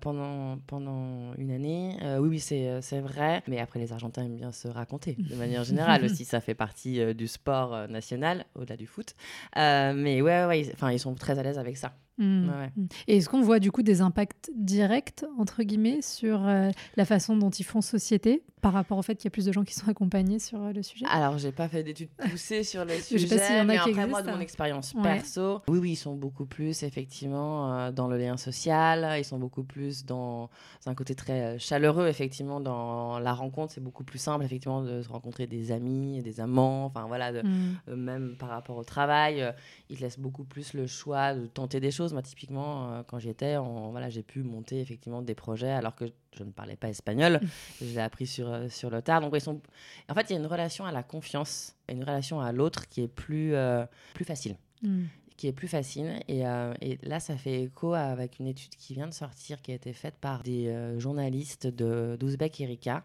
pendant, 0.00 0.58
pendant 0.66 1.34
une 1.36 1.50
année. 1.50 1.96
oui, 2.20 2.28
oui, 2.28 2.38
c'est 2.40 3.00
vrai. 3.00 3.42
Mais 3.48 3.58
après, 3.58 3.80
les 3.80 3.92
Argentins 3.92 4.24
aiment 4.24 4.36
bien 4.36 4.52
se 4.52 4.68
raconter 4.68 5.16
de 5.18 5.34
manière 5.34 5.64
générale 5.64 6.04
aussi. 6.04 6.24
Ça 6.24 6.40
fait 6.40 6.54
partie 6.54 7.14
du 7.14 7.23
sport 7.26 7.74
euh, 7.74 7.86
national, 7.86 8.44
au-delà 8.54 8.76
du 8.76 8.86
foot. 8.86 9.14
Euh, 9.56 9.92
mais 9.94 10.22
ouais, 10.22 10.44
ouais, 10.46 10.60
ils 10.92 10.98
sont 10.98 11.14
très 11.14 11.38
à 11.38 11.42
l'aise 11.42 11.58
avec 11.58 11.76
ça. 11.76 11.92
Hmm. 12.16 12.46
Hmm. 12.76 12.86
Et 13.08 13.16
est-ce 13.16 13.28
qu'on 13.28 13.42
voit 13.42 13.58
du 13.58 13.72
coup 13.72 13.82
des 13.82 14.00
impacts 14.00 14.50
directs, 14.54 15.24
entre 15.38 15.64
guillemets, 15.64 16.00
sur 16.00 16.46
euh, 16.46 16.70
la 16.96 17.04
façon 17.04 17.36
dont 17.36 17.50
ils 17.50 17.64
font 17.64 17.80
société 17.80 18.44
par 18.60 18.72
rapport 18.72 18.96
au 18.96 19.02
fait 19.02 19.16
qu'il 19.16 19.24
y 19.24 19.28
a 19.28 19.30
plus 19.30 19.44
de 19.44 19.52
gens 19.52 19.64
qui 19.64 19.74
sont 19.74 19.88
accompagnés 19.88 20.38
sur 20.38 20.62
euh, 20.62 20.72
le 20.72 20.82
sujet? 20.82 21.04
Alors, 21.10 21.38
j'ai 21.38 21.50
pas 21.50 21.68
fait 21.68 21.82
d'études 21.82 22.10
poussées 22.10 22.62
sur 22.62 22.84
le 22.84 22.94
sujet, 23.00 23.26
sais 23.26 23.36
pas 23.36 23.50
y 23.50 23.56
en 23.56 23.60
a 23.60 23.64
mais 23.64 23.76
après, 23.78 24.06
moi, 24.06 24.22
de 24.22 24.30
mon 24.30 24.38
expérience 24.38 24.94
perso, 25.02 25.60
oui, 25.66 25.78
oui, 25.80 25.90
ils 25.92 25.96
sont 25.96 26.14
beaucoup 26.14 26.46
plus, 26.46 26.84
effectivement, 26.84 27.74
euh, 27.74 27.90
dans 27.90 28.06
le 28.06 28.16
lien 28.16 28.36
social, 28.36 29.18
ils 29.18 29.24
sont 29.24 29.38
beaucoup 29.38 29.64
plus 29.64 30.06
dans 30.06 30.50
un 30.86 30.94
côté 30.94 31.16
très 31.16 31.58
chaleureux, 31.58 32.06
effectivement, 32.06 32.60
dans 32.60 33.18
la 33.18 33.34
rencontre, 33.34 33.72
c'est 33.72 33.82
beaucoup 33.82 34.04
plus 34.04 34.18
simple, 34.20 34.44
effectivement, 34.44 34.82
de 34.82 35.02
se 35.02 35.08
rencontrer 35.08 35.48
des 35.48 35.72
amis, 35.72 36.22
des 36.22 36.40
amants, 36.40 36.86
enfin, 36.86 37.06
voilà, 37.08 37.32
de, 37.32 37.42
hmm. 37.42 37.94
même 37.96 38.36
par 38.38 38.50
rapport 38.50 38.76
au 38.76 38.84
travail, 38.84 39.52
ils 39.90 39.98
laissent 39.98 40.20
beaucoup 40.20 40.44
plus 40.44 40.74
le 40.74 40.86
choix 40.86 41.34
de 41.34 41.46
tenter 41.46 41.80
des 41.80 41.90
choses 41.90 42.03
moi, 42.12 42.22
typiquement, 42.22 42.90
euh, 42.90 43.02
quand 43.06 43.18
j'y 43.18 43.28
étais, 43.28 43.56
voilà, 43.56 44.08
j'ai 44.08 44.22
pu 44.22 44.42
monter 44.42 44.80
effectivement 44.80 45.22
des 45.22 45.34
projets 45.34 45.70
alors 45.70 45.94
que 45.94 46.04
je 46.36 46.44
ne 46.44 46.50
parlais 46.50 46.76
pas 46.76 46.88
espagnol. 46.88 47.40
je 47.80 47.86
l'ai 47.86 48.00
appris 48.00 48.26
sur, 48.26 48.48
euh, 48.48 48.68
sur 48.68 48.90
le 48.90 49.02
tard. 49.02 49.20
Donc, 49.20 49.32
ils 49.34 49.40
sont... 49.40 49.60
En 50.08 50.14
fait, 50.14 50.30
il 50.30 50.32
y 50.34 50.36
a 50.36 50.38
une 50.38 50.46
relation 50.46 50.84
à 50.84 50.92
la 50.92 51.02
confiance, 51.02 51.76
une 51.88 52.02
relation 52.02 52.40
à 52.40 52.52
l'autre 52.52 52.88
qui 52.88 53.02
est 53.02 53.08
plus, 53.08 53.54
euh, 53.54 53.84
plus 54.14 54.24
facile. 54.24 54.56
Mm. 54.82 55.04
qui 55.36 55.46
est 55.46 55.52
plus 55.52 55.68
facile. 55.68 56.20
Et, 56.28 56.40
et, 56.80 56.98
là, 57.02 57.20
ça 57.20 57.36
fait 57.36 57.62
écho 57.62 57.94
avec 57.94 58.38
une 58.38 58.46
étude 58.46 58.74
qui 58.76 58.94
vient 58.94 59.08
de 59.08 59.14
sortir, 59.14 59.62
qui 59.62 59.72
a 59.72 59.74
été 59.74 59.92
faite 59.92 60.16
par 60.20 60.42
des 60.42 60.94
journalistes 60.98 61.66
de 61.66 62.16
d'Ouzbek 62.20 62.60
Erika, 62.60 63.02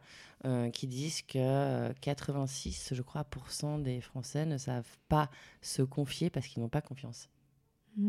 qui 0.73 0.87
disent 0.87 1.21
que 1.21 1.93
86, 2.01 2.93
je 2.93 3.01
crois, 3.01 3.25
des 3.79 4.01
Français 4.01 4.45
ne 4.45 4.57
savent 4.57 4.97
pas 5.07 5.29
se 5.61 5.81
confier 5.81 6.29
parce 6.29 6.47
qu'ils 6.47 6.61
n'ont 6.61 6.69
pas 6.69 6.81
confiance. 6.81 7.29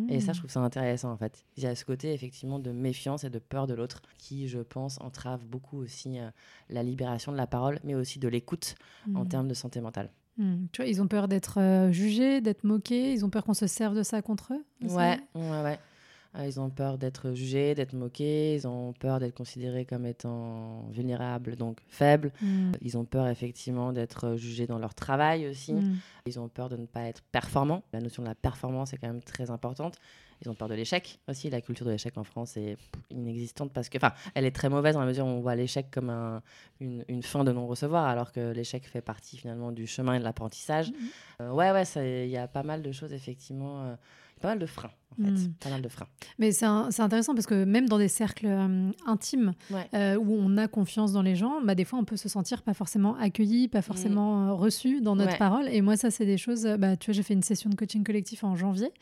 Et 0.08 0.20
ça, 0.20 0.32
je 0.32 0.38
hmm. 0.38 0.40
trouve 0.40 0.50
ça 0.50 0.60
intéressant 0.60 1.10
en 1.10 1.16
fait. 1.16 1.44
Il 1.56 1.64
y 1.64 1.66
a 1.66 1.74
ce 1.74 1.84
côté 1.84 2.12
effectivement 2.12 2.58
de 2.58 2.70
méfiance 2.70 3.24
et 3.24 3.30
de 3.30 3.38
peur 3.38 3.66
de 3.66 3.74
l'autre 3.74 4.02
qui, 4.18 4.46
je 4.48 4.60
pense, 4.60 5.00
entrave 5.00 5.44
beaucoup 5.44 5.78
aussi 5.78 6.18
euh, 6.18 6.30
la 6.68 6.82
libération 6.82 7.32
de 7.32 7.36
la 7.36 7.46
parole, 7.46 7.80
mais 7.82 7.94
aussi 7.94 8.18
de 8.18 8.28
l'écoute 8.28 8.74
en 9.14 9.24
hmm. 9.24 9.28
termes 9.28 9.48
de 9.48 9.54
santé 9.54 9.80
mentale. 9.80 10.10
Hmm. 10.38 10.66
Tu 10.72 10.82
vois, 10.82 10.90
ils 10.90 11.02
ont 11.02 11.08
peur 11.08 11.28
d'être 11.28 11.58
euh, 11.58 11.90
jugés, 11.90 12.40
d'être 12.40 12.64
moqués, 12.64 13.12
ils 13.12 13.24
ont 13.24 13.30
peur 13.30 13.44
qu'on 13.44 13.54
se 13.54 13.66
serve 13.66 13.96
de 13.96 14.02
ça 14.02 14.22
contre 14.22 14.52
eux 14.54 14.64
Ouais, 14.88 15.18
ouais, 15.34 15.62
ouais. 15.62 15.78
Euh, 16.36 16.46
ils 16.46 16.60
ont 16.60 16.70
peur 16.70 16.96
d'être 16.96 17.32
jugés, 17.32 17.74
d'être 17.74 17.92
moqués, 17.92 18.54
ils 18.54 18.66
ont 18.66 18.92
peur 18.92 19.18
d'être 19.18 19.34
considérés 19.34 19.84
comme 19.84 20.06
étant 20.06 20.88
vulnérables, 20.90 21.56
donc 21.56 21.78
faibles. 21.88 22.32
Mm. 22.40 22.72
Ils 22.82 22.96
ont 22.96 23.04
peur 23.04 23.26
effectivement 23.28 23.92
d'être 23.92 24.36
jugés 24.36 24.66
dans 24.66 24.78
leur 24.78 24.94
travail 24.94 25.48
aussi. 25.48 25.72
Mm. 25.72 25.98
Ils 26.26 26.38
ont 26.38 26.48
peur 26.48 26.68
de 26.68 26.76
ne 26.76 26.86
pas 26.86 27.02
être 27.02 27.22
performants. 27.32 27.82
La 27.92 28.00
notion 28.00 28.22
de 28.22 28.28
la 28.28 28.34
performance 28.34 28.92
est 28.92 28.98
quand 28.98 29.08
même 29.08 29.22
très 29.22 29.50
importante. 29.50 29.96
Ils 30.42 30.48
ont 30.48 30.54
peur 30.54 30.68
de 30.68 30.74
l'échec 30.74 31.18
aussi. 31.28 31.50
La 31.50 31.60
culture 31.60 31.84
de 31.84 31.90
l'échec 31.90 32.16
en 32.16 32.24
France 32.24 32.56
est 32.56 32.78
inexistante 33.10 33.72
parce 33.72 33.88
que, 33.88 33.98
enfin, 33.98 34.12
elle 34.34 34.46
est 34.46 34.54
très 34.54 34.68
mauvaise 34.68 34.94
dans 34.94 35.00
la 35.00 35.06
mesure 35.06 35.26
où 35.26 35.28
on 35.28 35.40
voit 35.40 35.54
l'échec 35.54 35.90
comme 35.90 36.08
un, 36.10 36.42
une, 36.80 37.22
fin 37.22 37.44
de 37.44 37.52
non-recevoir, 37.52 38.06
alors 38.06 38.32
que 38.32 38.52
l'échec 38.52 38.86
fait 38.86 39.02
partie 39.02 39.36
finalement 39.36 39.70
du 39.70 39.86
chemin 39.86 40.14
et 40.14 40.18
de 40.18 40.24
l'apprentissage. 40.24 40.90
Mm. 40.90 40.94
Euh, 41.42 41.52
ouais, 41.52 41.72
ouais, 41.72 41.84
il 42.26 42.30
y 42.30 42.38
a 42.38 42.48
pas 42.48 42.62
mal 42.62 42.82
de 42.82 42.92
choses 42.92 43.12
effectivement. 43.12 43.84
Euh, 43.84 43.96
pas 44.40 44.48
mal 44.48 44.58
de 44.58 44.66
freins, 44.66 44.92
en 45.12 45.24
fait. 45.24 45.30
Hmm. 45.30 45.52
Pas 45.60 45.70
mal 45.70 45.82
de 45.82 45.88
freins. 45.88 46.06
Mais 46.38 46.52
c'est 46.52 46.66
intéressant 46.66 47.34
parce 47.34 47.46
que 47.46 47.64
même 47.64 47.88
dans 47.88 47.98
des 47.98 48.08
cercles 48.08 48.46
euh, 48.46 48.90
intimes 49.06 49.52
euh, 49.94 50.16
où 50.16 50.34
on 50.38 50.56
a 50.56 50.68
confiance 50.68 51.12
dans 51.12 51.22
les 51.22 51.36
gens, 51.36 51.60
bah, 51.62 51.74
des 51.74 51.84
fois, 51.84 51.98
on 51.98 52.04
peut 52.04 52.16
se 52.16 52.28
sentir 52.28 52.62
pas 52.62 52.74
forcément 52.74 53.16
accueilli, 53.16 53.68
pas 53.68 53.82
forcément 53.82 54.46
hmm. 54.46 54.48
euh, 54.48 54.52
reçu 54.54 55.00
dans 55.00 55.16
notre 55.16 55.38
parole. 55.38 55.68
Et 55.68 55.80
moi, 55.80 55.96
ça, 55.96 56.10
c'est 56.10 56.26
des 56.26 56.38
choses. 56.38 56.66
Bah, 56.78 56.96
tu 56.96 57.10
vois, 57.10 57.14
j'ai 57.14 57.22
fait 57.22 57.34
une 57.34 57.42
session 57.42 57.70
de 57.70 57.74
coaching 57.74 58.04
collectif 58.04 58.44
en 58.44 58.56
janvier. 58.56 58.92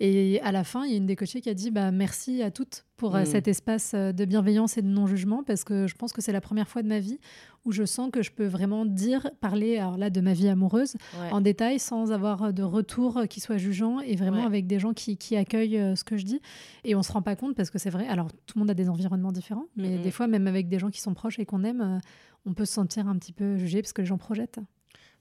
Et 0.00 0.40
à 0.42 0.52
la 0.52 0.64
fin, 0.64 0.84
il 0.84 0.90
y 0.90 0.94
a 0.94 0.96
une 0.96 1.06
des 1.06 1.16
coachées 1.16 1.40
qui 1.40 1.50
a 1.50 1.54
dit 1.54 1.70
bah, 1.70 1.90
merci 1.90 2.42
à 2.42 2.50
toutes 2.50 2.84
pour 2.96 3.16
hmm. 3.16 3.24
cet 3.24 3.48
espace 3.48 3.94
de 3.94 4.24
bienveillance 4.24 4.78
et 4.78 4.82
de 4.82 4.88
non-jugement 4.88 5.42
parce 5.42 5.64
que 5.64 5.86
je 5.86 5.94
pense 5.94 6.12
que 6.12 6.20
c'est 6.20 6.32
la 6.32 6.40
première 6.40 6.68
fois 6.68 6.82
de 6.82 6.88
ma 6.88 7.00
vie 7.00 7.18
où 7.64 7.72
je 7.72 7.84
sens 7.84 8.10
que 8.12 8.22
je 8.22 8.30
peux 8.30 8.46
vraiment 8.46 8.84
dire, 8.84 9.30
parler 9.40 9.78
alors 9.78 9.96
là 9.96 10.10
de 10.10 10.20
ma 10.20 10.32
vie 10.32 10.48
amoureuse 10.48 10.94
en 11.30 11.40
détail 11.40 11.78
sans 11.78 12.10
avoir 12.12 12.52
de 12.52 12.62
retour 12.62 13.22
qui 13.28 13.40
soit 13.40 13.56
jugeant 13.56 14.00
et 14.00 14.16
vraiment 14.16 14.44
avec 14.44 14.66
des 14.66 14.78
gens 14.78 14.92
qui, 14.92 15.16
qui, 15.16 15.36
accueillent 15.36 15.51
euh, 15.56 15.96
ce 15.96 16.04
que 16.04 16.16
je 16.16 16.24
dis. 16.24 16.40
Et 16.84 16.94
on 16.94 17.02
se 17.02 17.12
rend 17.12 17.22
pas 17.22 17.36
compte 17.36 17.54
parce 17.54 17.70
que 17.70 17.78
c'est 17.78 17.90
vrai, 17.90 18.06
alors 18.08 18.28
tout 18.46 18.56
le 18.56 18.60
monde 18.60 18.70
a 18.70 18.74
des 18.74 18.88
environnements 18.88 19.32
différents, 19.32 19.66
mais 19.76 19.98
des 19.98 20.10
fois 20.10 20.26
même 20.26 20.46
avec 20.46 20.68
des 20.68 20.78
gens 20.78 20.90
qui 20.90 21.00
sont 21.00 21.14
proches 21.14 21.38
et 21.38 21.46
qu'on 21.46 21.64
aime, 21.64 21.80
euh, 21.80 21.98
on 22.46 22.54
peut 22.54 22.64
se 22.64 22.74
sentir 22.74 23.08
un 23.08 23.16
petit 23.18 23.32
peu 23.32 23.56
jugé 23.56 23.82
parce 23.82 23.92
que 23.92 24.02
les 24.02 24.06
gens 24.06 24.18
projettent. 24.18 24.60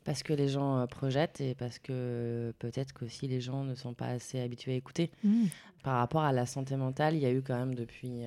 Parce 0.04 0.24
que 0.24 0.34
les 0.34 0.48
gens 0.48 0.80
euh, 0.80 0.86
projettent 0.88 1.42
et 1.42 1.56
parce 1.56 1.78
que 1.80 2.54
peut-être 2.60 2.94
qu'aussi 2.94 3.28
les 3.28 3.42
gens 3.42 3.64
ne 3.64 3.76
sont 3.76 3.94
pas 3.94 4.08
assez 4.08 4.40
habitués 4.40 4.74
à 4.74 4.76
écouter. 4.76 5.12
Mmh. 5.24 5.46
Par 5.84 5.98
rapport 5.98 6.22
à 6.22 6.32
la 6.32 6.46
santé 6.46 6.76
mentale, 6.76 7.16
il 7.16 7.22
y 7.22 7.26
a 7.26 7.32
eu 7.32 7.42
quand 7.42 7.58
même 7.58 7.74
depuis, 7.74 8.22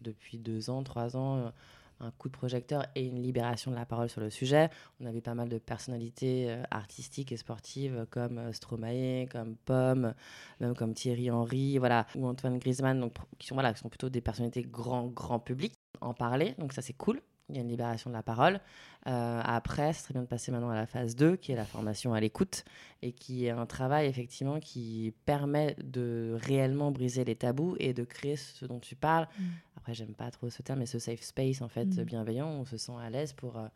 depuis 0.00 0.38
deux 0.38 0.70
ans, 0.70 0.82
trois 0.82 1.16
ans, 1.16 1.52
un 2.00 2.10
coup 2.12 2.28
de 2.28 2.32
projecteur 2.32 2.86
et 2.94 3.04
une 3.06 3.22
libération 3.22 3.70
de 3.70 3.76
la 3.76 3.84
parole 3.84 4.08
sur 4.08 4.20
le 4.20 4.30
sujet. 4.30 4.70
On 5.00 5.06
avait 5.06 5.20
pas 5.20 5.34
mal 5.34 5.48
de 5.48 5.58
personnalités 5.58 6.50
euh, 6.50 6.62
artistiques 6.70 7.32
et 7.32 7.36
sportives 7.36 8.06
comme 8.10 8.38
euh, 8.38 8.52
Stromae, 8.52 9.26
comme 9.30 9.56
Pomme, 9.64 10.14
même 10.60 10.74
comme 10.74 10.94
Thierry 10.94 11.30
Henry, 11.30 11.78
voilà, 11.78 12.06
ou 12.14 12.26
Antoine 12.26 12.58
Griezmann, 12.58 13.00
donc, 13.00 13.14
qui 13.38 13.46
sont 13.46 13.54
voilà, 13.54 13.72
qui 13.72 13.80
sont 13.80 13.88
plutôt 13.88 14.08
des 14.08 14.20
personnalités 14.20 14.62
grand 14.62 15.06
grand 15.06 15.38
public 15.38 15.74
en 16.00 16.14
parler. 16.14 16.54
Donc 16.58 16.72
ça 16.72 16.82
c'est 16.82 16.94
cool. 16.94 17.20
Il 17.50 17.56
y 17.56 17.58
a 17.58 17.62
une 17.62 17.68
libération 17.68 18.10
de 18.10 18.14
la 18.14 18.22
parole. 18.22 18.60
Euh, 19.06 19.40
après, 19.44 19.92
ce 19.92 20.02
serait 20.02 20.14
bien 20.14 20.22
de 20.22 20.28
passer 20.28 20.52
maintenant 20.52 20.70
à 20.70 20.74
la 20.74 20.86
phase 20.86 21.16
2, 21.16 21.36
qui 21.36 21.52
est 21.52 21.56
la 21.56 21.64
formation 21.64 22.14
à 22.14 22.20
l'écoute, 22.20 22.64
et 23.02 23.12
qui 23.12 23.46
est 23.46 23.50
un 23.50 23.66
travail 23.66 24.06
effectivement 24.06 24.60
qui 24.60 25.12
permet 25.24 25.74
de 25.82 26.36
réellement 26.40 26.90
briser 26.92 27.24
les 27.24 27.34
tabous 27.34 27.76
et 27.78 27.92
de 27.92 28.04
créer 28.04 28.36
ce 28.36 28.66
dont 28.66 28.78
tu 28.78 28.94
parles. 28.94 29.26
Mm. 29.38 29.42
Après, 29.90 30.04
j'aime 30.04 30.14
pas 30.14 30.30
trop 30.30 30.48
ce 30.50 30.62
terme, 30.62 30.80
mais 30.80 30.86
ce 30.86 30.98
safe 30.98 31.22
space 31.22 31.62
en 31.62 31.68
fait 31.68 31.86
mm. 31.86 32.04
bienveillant, 32.04 32.48
on 32.48 32.64
se 32.64 32.76
sent 32.76 32.92
à 33.00 33.10
l'aise 33.10 33.32
pour. 33.32 33.56
Euh, 33.56 33.68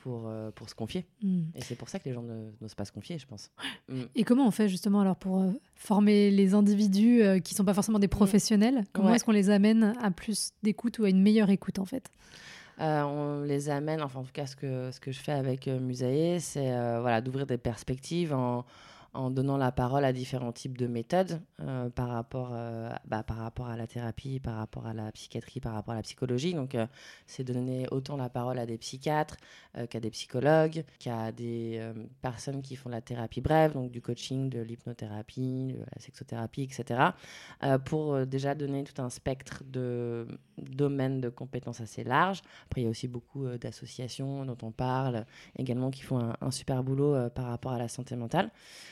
pour, 0.00 0.28
euh, 0.28 0.52
pour 0.52 0.70
se 0.70 0.76
confier. 0.76 1.08
Mm. 1.24 1.40
Et 1.56 1.60
c'est 1.60 1.74
pour 1.74 1.88
ça 1.88 1.98
que 1.98 2.08
les 2.08 2.14
gens 2.14 2.22
n'osent 2.22 2.76
pas 2.76 2.84
se 2.84 2.92
confier, 2.92 3.18
je 3.18 3.26
pense. 3.26 3.50
Et 4.14 4.22
comment 4.22 4.46
on 4.46 4.52
fait 4.52 4.68
justement 4.68 5.00
alors 5.00 5.16
pour 5.16 5.52
former 5.74 6.30
les 6.30 6.54
individus 6.54 7.20
qui 7.42 7.52
sont 7.56 7.64
pas 7.64 7.74
forcément 7.74 7.98
des 7.98 8.06
professionnels? 8.06 8.84
Comment 8.92 9.12
est-ce 9.12 9.24
qu'on 9.24 9.32
les 9.32 9.50
amène 9.50 9.94
à 10.00 10.12
plus 10.12 10.52
d'écoute 10.62 11.00
ou 11.00 11.04
à 11.04 11.10
une 11.10 11.20
meilleure 11.20 11.50
écoute 11.50 11.80
en 11.80 11.84
fait? 11.84 12.12
Euh, 12.80 13.02
on 13.02 13.42
les 13.42 13.70
amène, 13.70 14.02
enfin 14.02 14.20
en 14.20 14.22
tout 14.22 14.32
cas 14.32 14.46
ce 14.46 14.54
que, 14.54 14.90
ce 14.92 15.00
que 15.00 15.10
je 15.10 15.18
fais 15.18 15.32
avec 15.32 15.66
euh, 15.66 15.80
Musae, 15.80 16.38
c'est 16.38 16.72
euh, 16.72 17.00
voilà, 17.00 17.20
d'ouvrir 17.20 17.44
des 17.46 17.58
perspectives 17.58 18.32
en, 18.32 18.64
en 19.14 19.30
donnant 19.30 19.56
la 19.56 19.72
parole 19.72 20.04
à 20.04 20.12
différents 20.12 20.52
types 20.52 20.76
de 20.76 20.86
méthodes 20.86 21.40
euh, 21.60 21.88
par, 21.88 22.08
rapport, 22.08 22.50
euh, 22.52 22.90
bah, 23.06 23.22
par 23.22 23.38
rapport 23.38 23.66
à 23.68 23.76
la 23.76 23.86
thérapie, 23.86 24.38
par 24.38 24.56
rapport 24.56 24.86
à 24.86 24.92
la 24.92 25.10
psychiatrie, 25.12 25.60
par 25.60 25.72
rapport 25.72 25.92
à 25.92 25.96
la 25.96 26.02
psychologie. 26.02 26.52
Donc, 26.52 26.74
euh, 26.74 26.86
c'est 27.26 27.42
donner 27.42 27.86
autant 27.90 28.16
la 28.16 28.28
parole 28.28 28.58
à 28.58 28.66
des 28.66 28.78
psychiatres 28.78 29.36
qu'à 29.90 30.00
des 30.00 30.10
psychologues, 30.10 30.84
qu'à 30.98 31.30
des 31.30 31.80
personnes 32.20 32.62
qui 32.62 32.74
font 32.74 32.88
la 32.88 33.00
thérapie 33.00 33.40
brève, 33.40 33.74
donc 33.74 33.92
du 33.92 34.00
coaching, 34.00 34.48
de 34.50 34.60
l'hypnothérapie, 34.60 35.74
de 35.74 35.78
la 35.78 36.00
sexothérapie, 36.00 36.62
etc. 36.62 37.10
pour 37.84 38.26
déjà 38.26 38.56
donner 38.56 38.82
tout 38.82 39.00
un 39.00 39.08
spectre 39.08 39.62
de 39.64 40.26
domaines 40.56 41.20
de 41.20 41.28
compétences 41.28 41.80
assez 41.80 42.02
large. 42.02 42.42
Après, 42.66 42.80
il 42.80 42.84
y 42.84 42.86
a 42.88 42.90
aussi 42.90 43.06
beaucoup 43.06 43.46
d'associations 43.46 44.44
dont 44.44 44.58
on 44.62 44.72
parle, 44.72 45.26
également 45.56 45.90
qui 45.90 46.02
font 46.02 46.18
un, 46.18 46.36
un 46.40 46.50
super 46.50 46.82
boulot 46.82 47.30
par 47.30 47.44
rapport 47.46 47.72
à 47.72 47.78
la 47.78 47.88
santé 47.88 48.16
mentale. 48.16 48.50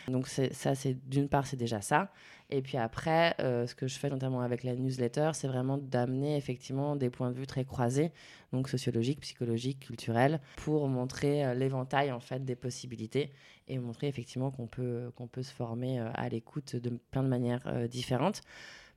Donc 0.09 0.29
ça, 0.29 0.75
c'est 0.75 0.95
d'une 1.09 1.29
part, 1.29 1.47
c'est 1.47 1.57
déjà 1.57 1.81
ça. 1.81 2.11
Et 2.49 2.63
puis 2.63 2.79
après, 2.79 3.35
euh, 3.41 3.67
ce 3.67 3.75
que 3.75 3.89
je 3.89 3.99
fais 3.99 4.09
notamment 4.09 4.41
avec 4.41 4.63
la 4.63 4.77
newsletter, 4.77 5.31
c'est 5.35 5.49
vraiment 5.49 5.79
d'amener 5.79 6.37
effectivement 6.37 6.95
des 6.95 7.11
points 7.11 7.33
de 7.33 7.37
vue 7.37 7.47
très 7.47 7.65
croisés, 7.65 8.13
donc 8.53 8.69
sociologiques, 8.69 9.21
psychologiques, 9.21 9.81
culturels, 9.81 10.41
pour 10.57 10.87
montrer 10.87 11.45
euh, 11.45 11.55
l'éventail 11.55 12.13
en 12.13 12.21
fait 12.21 12.45
des 12.45 12.55
possibilités 12.55 13.33
et 13.67 13.79
montrer 13.79 14.07
effectivement 14.07 14.53
qu'on 14.53 14.69
peut 14.69 15.11
qu'on 15.17 15.27
peut 15.27 15.43
se 15.43 15.53
former 15.53 15.99
euh, 15.99 16.09
à 16.15 16.29
l'écoute 16.29 16.77
de 16.77 16.91
plein 17.11 17.25
de 17.25 17.29
manières 17.29 17.89
différentes 17.89 18.43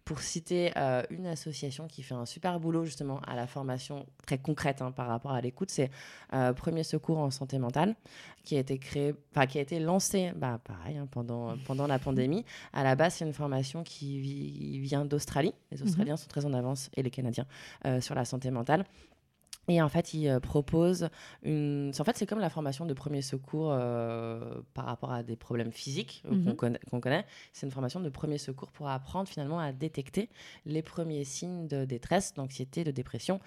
pour 0.06 0.22
citer 0.22 0.72
euh, 0.76 1.04
une 1.10 1.28
association 1.28 1.88
qui 1.88 2.04
fait 2.04 2.16
un 2.16 2.26
super 2.26 2.60
boulot 2.60 2.86
justement 2.86 3.20
à 3.28 3.36
la 3.36 3.48
formation 3.48 4.06
très 4.26 4.38
concrète 4.38 4.82
hein, 4.82 4.92
par 4.92 5.08
rapport 5.08 5.32
à 5.32 5.42
l'écoute, 5.42 5.70
c'est 5.70 5.92
euh, 6.34 6.54
Premier 6.54 6.84
Secours 6.84 7.20
en 7.20 7.30
santé 7.30 7.60
mentale, 7.60 7.96
qui 8.44 8.56
a 8.56 8.60
été 8.60 8.80
créé, 8.80 9.14
qui 9.50 9.58
a 9.58 9.62
été 9.62 9.80
lancé, 9.80 10.32
bah 10.36 10.60
pareil, 10.64 10.98
hein, 10.98 11.08
pendant 11.12 11.56
pendant 11.66 11.88
la 11.88 12.00
pandémie. 12.00 12.46
À 12.74 12.84
la 12.84 12.96
base, 12.96 13.16
c'est 13.16 13.26
une 13.26 13.34
formation 13.34 13.84
qui 13.84 14.80
vient 14.80 15.06
d'Australie. 15.06 15.54
Les 15.72 15.78
mhm. 15.78 15.88
Australiens 15.88 16.18
sont 16.18 16.28
très 16.28 16.46
en 16.46 16.54
avance 16.54 16.90
et 16.96 17.04
les 17.04 17.12
Canadiens 17.12 17.46
euh, 17.86 18.02
sur 18.02 18.16
la 18.16 18.26
santé 18.26 18.52
mentale. 18.52 18.86
Et 19.70 19.82
en 19.82 19.90
fait, 19.90 20.14
il 20.16 20.28
euh, 20.28 20.40
propose 20.40 21.10
une. 21.44 21.92
En 21.98 22.04
fait, 22.04 22.18
c'est 22.18 22.26
comme 22.26 22.40
la 22.40 22.50
formation 22.50 22.86
de 22.86 22.94
premier 22.94 23.22
secours 23.22 23.70
euh, 23.72 24.62
par 24.74 24.86
rapport 24.86 25.12
à 25.12 25.22
des 25.22 25.36
problèmes 25.36 25.72
physiques 25.72 26.24
euh, 26.26 26.36
mhm. 26.36 26.56
qu'on 26.56 27.00
connaît. 27.00 27.26
C'est 27.54 27.68
une 27.68 27.72
formation 27.72 28.00
de 28.00 28.10
premier 28.10 28.40
secours 28.40 28.72
pour 28.72 28.90
apprendre 28.90 29.30
finalement 29.30 29.60
à 29.60 29.72
détecter 29.72 30.30
les 30.66 30.82
premiers 30.82 31.24
signes 31.24 31.68
de 31.68 31.86
détresse, 31.86 32.34
d'anxiété, 32.34 32.84
de 32.84 32.92
dépression 32.92 33.40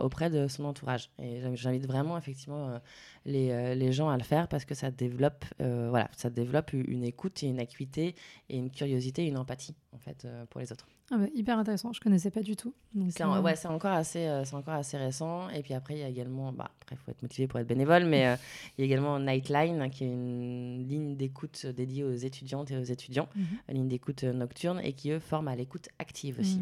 auprès 0.00 0.30
de 0.30 0.46
son 0.48 0.64
entourage. 0.64 1.10
Et 1.20 1.40
j'invite 1.54 1.86
vraiment 1.86 2.16
effectivement 2.16 2.80
les, 3.24 3.74
les, 3.74 3.92
gens 3.92 4.08
à 4.08 4.16
le 4.16 4.22
faire 4.22 4.48
parce 4.48 4.64
que 4.64 4.74
ça 4.74 4.90
développe, 4.90 5.44
voilà, 5.58 6.08
ça 6.16 6.30
développe 6.30 6.72
une 6.72 7.04
écoute 7.04 7.42
et 7.42 7.46
une 7.46 7.58
acuité 7.58 8.14
et 8.48 8.56
une 8.56 8.70
curiosité, 8.70 9.26
une 9.26 9.38
empathie 9.38 9.74
en 9.92 9.98
fait 9.98 10.26
pour 10.50 10.60
les 10.60 10.72
autres. 10.72 10.86
Ah 11.10 11.18
bah, 11.18 11.26
hyper 11.34 11.58
intéressant, 11.58 11.92
je 11.92 12.00
connaissais 12.00 12.30
pas 12.30 12.42
du 12.42 12.56
tout. 12.56 12.74
C'est 13.10 13.24
ouais, 13.24 13.66
encore, 13.66 13.92
assez, 13.92 14.42
c'est 14.44 14.54
encore 14.54 14.74
assez 14.74 14.96
récent. 14.96 15.48
Et 15.56 15.62
puis 15.62 15.74
après, 15.74 15.94
il 15.94 16.00
y 16.00 16.02
a 16.02 16.08
également, 16.08 16.52
bah, 16.52 16.70
après, 16.80 16.96
il 16.96 16.98
faut 16.98 17.10
être 17.10 17.22
motivé 17.22 17.46
pour 17.46 17.58
être 17.60 17.66
bénévole, 17.66 18.04
mais 18.04 18.26
euh, 18.26 18.36
il 18.78 18.80
y 18.80 18.84
a 18.84 18.86
également 18.86 19.18
Nightline, 19.18 19.80
hein, 19.80 19.88
qui 19.88 20.04
est 20.04 20.12
une 20.12 20.86
ligne 20.86 21.16
d'écoute 21.16 21.66
dédiée 21.66 22.04
aux 22.04 22.14
étudiantes 22.14 22.70
et 22.70 22.76
aux 22.76 22.84
étudiants, 22.84 23.28
mhm. 23.34 23.46
une 23.68 23.74
ligne 23.74 23.88
d'écoute 23.88 24.24
nocturne, 24.24 24.80
et 24.82 24.92
qui, 24.92 25.10
eux, 25.10 25.18
forment 25.18 25.48
à 25.48 25.56
l'écoute 25.56 25.88
active 25.98 26.38
aussi. 26.40 26.60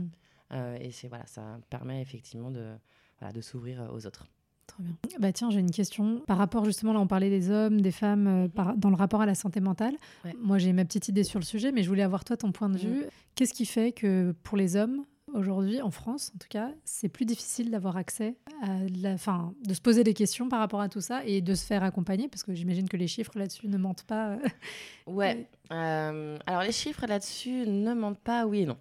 Mhm. 0.51 0.77
et 0.81 0.91
c'est, 0.93 1.09
voilà, 1.09 1.27
ça 1.27 1.59
permet 1.71 2.01
effectivement 2.01 2.51
de, 2.51 2.75
voilà, 3.19 3.33
de 3.33 3.41
s'ouvrir 3.41 3.89
aux 3.93 4.07
autres. 4.07 4.27
Trop 4.67 4.83
bien. 4.83 4.95
Bah 5.21 5.33
tiens, 5.33 5.51
j'ai 5.51 5.61
une 5.61 5.71
question. 5.71 6.21
Par 6.27 6.39
rapport 6.39 6.65
justement, 6.65 6.93
là 6.93 7.01
on 7.01 7.07
parlait 7.07 7.31
des 7.31 7.51
hommes, 7.51 7.81
des 7.81 7.91
femmes, 7.91 8.27
euh, 8.27 8.49
par, 8.49 8.77
dans 8.77 8.91
le 8.91 8.97
rapport 8.97 9.21
à 9.21 9.27
la 9.27 9.35
santé 9.35 9.61
mentale. 9.61 9.95
Moi 10.41 10.59
j'ai 10.59 10.73
ma 10.73 10.85
petite 10.85 11.09
idée 11.09 11.25
sur 11.25 11.39
le 11.39 11.45
sujet, 11.45 11.73
mais 11.73 11.83
je 11.83 11.89
voulais 11.89 12.03
avoir 12.03 12.25
toi 12.25 12.37
ton 12.37 12.53
point 12.53 12.69
de 12.69 12.79
vue. 12.79 13.05
Qu'est-ce 13.35 13.55
qui 13.55 13.67
fait 13.67 13.93
que 13.93 14.35
pour 14.43 14.57
les 14.57 14.77
hommes, 14.77 15.05
aujourd'hui, 15.35 15.83
en 15.83 15.91
France 15.91 16.33
en 16.35 16.39
tout 16.39 16.49
cas, 16.49 16.71
c'est 16.85 17.09
plus 17.09 17.27
difficile 17.27 17.71
d'avoir 17.71 17.97
accès 17.97 18.37
à 18.63 18.79
la, 19.03 19.19
fin, 19.19 19.55
de 19.65 19.75
se 19.75 19.81
poser 19.81 20.05
des 20.05 20.15
questions 20.15 20.49
par 20.49 20.61
rapport 20.61 20.81
à 20.81 20.89
tout 20.89 21.01
ça 21.01 21.25
et 21.27 21.41
de 21.41 21.55
se 21.55 21.67
faire 21.67 21.83
accompagner, 21.83 22.29
parce 22.29 22.43
que 22.43 22.55
j'imagine 22.55 22.89
que 22.89 22.97
les 22.97 23.09
chiffres 23.09 23.37
là-dessus 23.37 23.69
ne 23.69 23.77
mentent 23.77 24.05
pas. 24.05 24.31
Euh. 24.31 24.39
ouais. 25.07 25.47
Euh, 25.73 26.39
alors 26.47 26.63
les 26.63 26.73
chiffres 26.73 27.07
là-dessus 27.07 27.67
ne 27.67 27.93
mentent 27.95 28.21
pas, 28.21 28.47
oui 28.47 28.61
et 28.61 28.67
non. 28.67 28.79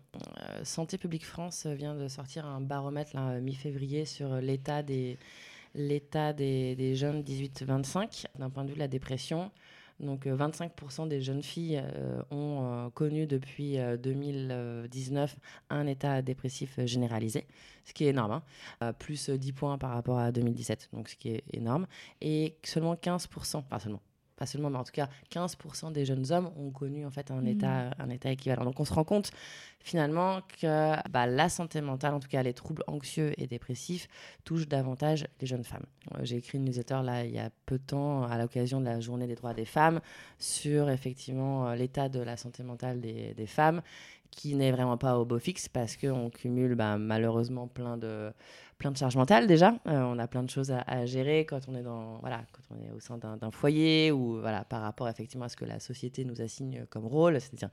Santé 0.64 0.98
publique 0.98 1.26
France 1.26 1.66
vient 1.66 1.96
de 1.96 2.08
sortir 2.08 2.46
un 2.46 2.62
baromètre 2.62 3.16
mi-février 3.42 4.06
sur 4.06 4.36
l'état 4.36 4.84
des 4.84 5.18
l'état 5.76 6.34
des, 6.34 6.96
jeunes 6.96 7.22
18-25 7.22 8.26
d'un 8.38 8.50
point 8.50 8.64
de 8.64 8.70
vue 8.70 8.76
de 8.76 8.80
la 8.80 8.88
dépression. 8.88 9.52
Donc 10.00 10.26
25% 10.26 11.04
euh, 11.06 11.08
des 11.08 11.22
jeunes 11.22 11.44
filles 11.44 11.82
euh, 11.84 12.22
ont 12.32 12.66
euh, 12.66 12.90
connu 12.90 13.28
depuis 13.28 13.78
2019 14.02 15.36
un 15.70 15.88
état 15.88 16.22
dépressif 16.22 16.80
généralisé, 16.86 17.48
ce 17.86 17.94
qui 17.94 18.06
est 18.06 18.10
énorme, 18.10 18.42
hein. 18.82 18.94
plus 18.94 19.30
10 19.30 19.52
points 19.54 19.78
par 19.78 19.92
rapport 19.92 20.20
à 20.20 20.32
2017, 20.32 20.90
donc 20.94 21.10
ce 21.10 21.16
qui 21.16 21.30
est 21.30 21.44
énorme. 21.52 21.88
Et 22.22 22.58
seulement 22.64 22.96
15%, 22.96 23.58
enfin 23.58 23.80
seulement, 23.80 24.02
pas 24.36 24.46
seulement, 24.46 24.70
mais 24.70 24.78
en 24.78 24.84
tout 24.84 24.92
cas 24.92 25.10
15% 25.32 25.92
des 25.92 26.06
jeunes 26.06 26.32
hommes 26.32 26.52
ont 26.58 26.72
connu 26.72 27.06
en 27.06 27.12
fait 27.12 27.32
un, 27.32 27.42
mmh. 27.42 27.48
état, 27.48 27.92
un 28.00 28.10
état 28.10 28.32
équivalent. 28.32 28.66
Donc 28.66 28.80
on 28.80 28.86
se 28.86 28.94
rend 28.94 29.04
compte 29.04 29.32
finalement 29.80 30.42
que 30.60 30.96
bah, 31.10 31.28
la 31.28 31.50
santé 31.50 31.82
mentale, 31.82 32.14
en 32.14 32.20
tout 32.20 32.30
cas 32.30 32.42
les 32.42 32.54
troubles 32.54 32.84
anxieux 32.88 33.34
et 33.38 33.48
dépressifs, 33.48 34.08
touchent 34.44 34.68
davantage 34.68 35.28
les 35.42 35.48
jeunes 35.48 35.64
femmes. 35.64 35.86
Euh, 36.16 36.20
j'ai 36.24 36.38
écrit 36.38 36.58
une 36.58 36.66
newsletter 36.66 37.02
là 37.04 37.26
il 37.26 37.32
y 37.32 37.40
a 37.40 37.50
peu 37.66 37.78
de 37.78 37.84
temps 37.84 38.24
à 38.24 38.38
l'occasion 38.38 38.80
de 38.80 38.86
la 38.86 39.00
journée 39.00 39.28
des 39.28 39.36
droits 39.36 39.54
des 39.54 39.66
femmes 39.66 40.00
sur 40.40 40.90
effectivement 40.90 41.68
euh, 41.68 41.76
l'état 41.76 42.10
de 42.10 42.20
la 42.20 42.38
santé 42.38 42.64
mentale 42.64 43.02
des, 43.02 43.34
des 43.34 43.48
femmes 43.48 43.82
qui 44.36 44.56
n'est 44.56 44.72
vraiment 44.72 44.98
pas 44.98 45.18
au 45.18 45.26
beau 45.26 45.40
fixe 45.40 45.70
parce 45.70 45.96
qu'on 45.96 46.30
cumule 46.30 46.76
bah, 46.76 46.98
malheureusement 46.98 47.68
plein 47.68 47.98
de, 47.98 48.32
plein 48.78 48.92
de 48.92 48.98
charges 48.98 49.16
mentales 49.16 49.48
déjà. 49.48 49.76
Euh, 49.88 50.02
on 50.02 50.18
a 50.18 50.28
plein 50.28 50.44
de 50.44 50.50
choses 50.50 50.72
à, 50.72 51.06
gérer 51.06 51.46
quand 51.46 51.60
on 51.68 51.76
est, 51.76 51.84
dans, 51.84 52.18
voilà, 52.20 52.44
quand 52.52 52.62
on 52.72 52.84
est 52.84 52.92
au 52.92 53.00
sein 53.00 53.18
d'un 53.18 53.52
foyer 53.52 54.12
ou 54.12 54.40
voilà, 54.40 54.64
par 54.64 54.82
rapport 54.82 55.08
effectivement 55.08 55.46
à 55.46 55.50
ce 55.50 55.56
que 55.56 55.66
la 55.66 55.80
société 55.80 56.26
nous 56.26 56.42
assigne 56.42 56.86
comme 56.90 57.06
rôle, 57.06 57.40
c'est-à-dire 57.40 57.70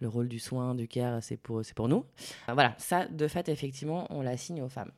le 0.00 0.08
rôle 0.08 0.28
du 0.28 0.38
soin, 0.38 0.74
du 0.74 0.88
care, 0.88 1.22
c'est 1.22 1.36
pour, 1.36 1.60
pour 1.74 1.88
nous. 1.88 2.06
Euh, 2.48 2.54
voilà, 2.54 2.74
ça, 2.78 3.06
de 3.06 3.28
fait, 3.28 3.48
effectivement, 3.48 4.06
on 4.10 4.22
l'assigne 4.22 4.62
aux 4.62 4.68
femmes. 4.68 4.92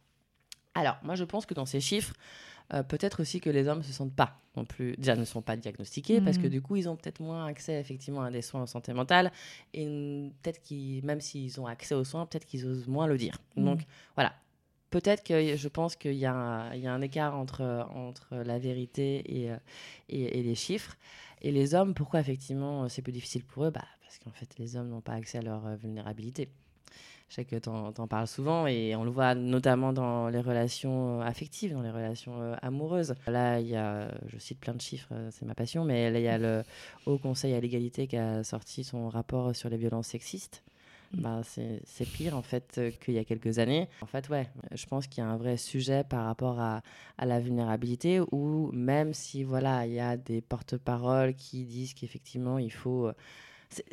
Alors, 0.74 0.96
moi, 1.02 1.16
je 1.16 1.24
pense 1.24 1.44
que 1.44 1.54
dans 1.54 1.66
ces 1.66 1.80
chiffres, 1.80 2.14
euh, 2.72 2.82
peut-être 2.82 3.20
aussi 3.20 3.40
que 3.40 3.50
les 3.50 3.68
hommes 3.68 3.78
ne 3.78 3.84
se 3.84 3.92
sentent 3.92 4.14
pas 4.14 4.38
non 4.56 4.64
plus, 4.64 4.96
déjà 4.96 5.16
ne 5.16 5.24
sont 5.24 5.42
pas 5.42 5.56
diagnostiqués 5.56 6.20
parce 6.20 6.38
que 6.38 6.46
mmh. 6.46 6.50
du 6.50 6.62
coup, 6.62 6.76
ils 6.76 6.88
ont 6.88 6.96
peut-être 6.96 7.20
moins 7.20 7.46
accès 7.46 7.80
effectivement 7.80 8.22
à 8.22 8.30
des 8.30 8.42
soins 8.42 8.62
en 8.62 8.66
santé 8.66 8.92
mentale 8.92 9.32
et 9.72 9.86
peut-être 10.42 10.60
qu'ils, 10.60 11.04
même 11.04 11.20
s'ils 11.20 11.58
ont 11.60 11.66
accès 11.66 11.94
aux 11.94 12.04
soins, 12.04 12.26
peut-être 12.26 12.44
qu'ils 12.44 12.66
osent 12.66 12.86
moins 12.86 13.06
le 13.06 13.16
dire. 13.16 13.38
Mmh. 13.56 13.64
Donc 13.64 13.80
voilà, 14.14 14.34
peut-être 14.90 15.24
que 15.24 15.56
je 15.56 15.68
pense 15.68 15.96
qu'il 15.96 16.14
y, 16.14 16.26
a 16.26 16.34
un 16.34 17.00
écart 17.00 17.34
entre, 17.34 17.86
entre 17.94 18.36
la 18.36 18.58
vérité 18.58 19.24
euh, 19.50 19.56
et, 20.08 20.38
et, 20.38 20.42
les 20.42 20.54
chiffres. 20.54 20.96
Et 21.40 21.50
les 21.50 21.74
hommes, 21.74 21.94
pourquoi 21.94 22.20
effectivement 22.20 22.88
c'est 22.88 23.02
plus 23.02 23.12
difficile 23.12 23.42
pour 23.42 23.64
eux? 23.64 23.70
Bah, 23.70 23.84
Parce 24.02 24.18
qu'en 24.18 24.30
fait, 24.30 24.58
les 24.58 24.76
hommes 24.76 24.88
n'ont 24.88 25.00
pas 25.00 25.14
accès 25.14 25.38
à 25.38 25.42
leur 25.42 25.66
euh, 25.66 25.76
vulnérabilité. 25.76 26.48
Je 27.32 27.36
sais 27.36 27.44
que 27.46 27.56
tu 27.56 27.70
en, 27.70 27.92
parles 28.08 28.26
souvent 28.26 28.66
et 28.66 28.94
on 28.94 29.04
le 29.04 29.10
voit 29.10 29.34
notamment 29.34 29.94
dans 29.94 30.28
les 30.28 30.42
relations 30.42 31.22
euh, 31.22 31.24
affectives, 31.24 31.72
dans 31.72 31.80
les 31.80 31.90
relations 31.90 32.34
amoureuses. 32.60 33.14
Là, 33.26 33.58
il 33.58 33.68
y 33.68 33.74
a, 33.74 34.08
je 34.26 34.36
cite 34.36 34.60
plein 34.60 34.74
de 34.74 34.82
chiffres, 34.82 35.08
c'est 35.30 35.46
ma 35.46 35.54
passion, 35.54 35.86
mais 35.86 36.10
là, 36.10 36.18
il 36.18 36.24
y 36.24 36.28
a 36.28 36.36
le 36.36 36.62
Haut 37.06 37.16
Conseil 37.16 37.54
à 37.54 37.60
l'égalité 37.60 38.06
qui 38.06 38.18
a 38.18 38.44
sorti 38.44 38.84
son 38.84 39.08
rapport 39.08 39.56
sur 39.56 39.70
les 39.70 39.78
violences 39.78 40.08
sexistes. 40.08 40.62
Bah, 41.14 41.40
c'est 41.44 42.06
pire 42.06 42.36
en 42.36 42.42
fait 42.42 42.76
euh, 42.76 42.90
qu'il 42.90 43.14
y 43.14 43.18
a 43.18 43.24
quelques 43.24 43.58
années. 43.58 43.88
En 44.02 44.06
fait, 44.06 44.28
ouais, 44.28 44.48
je 44.74 44.84
pense 44.86 45.06
qu'il 45.06 45.22
y 45.22 45.26
a 45.26 45.30
un 45.30 45.36
vrai 45.36 45.56
sujet 45.56 46.04
par 46.04 46.26
rapport 46.26 46.60
à, 46.60 46.82
à 47.16 47.24
la 47.24 47.40
vulnérabilité 47.40 48.20
où 48.30 48.70
même 48.72 49.12
si 49.14 49.42
voilà, 49.42 49.86
il 49.86 49.92
y 49.92 50.00
a 50.00 50.18
des 50.18 50.42
porte-paroles 50.42 51.34
qui 51.34 51.64
disent 51.64 51.94
qu'effectivement 51.94 52.58
il 52.58 52.72
faut 52.72 53.06
euh, 53.06 53.12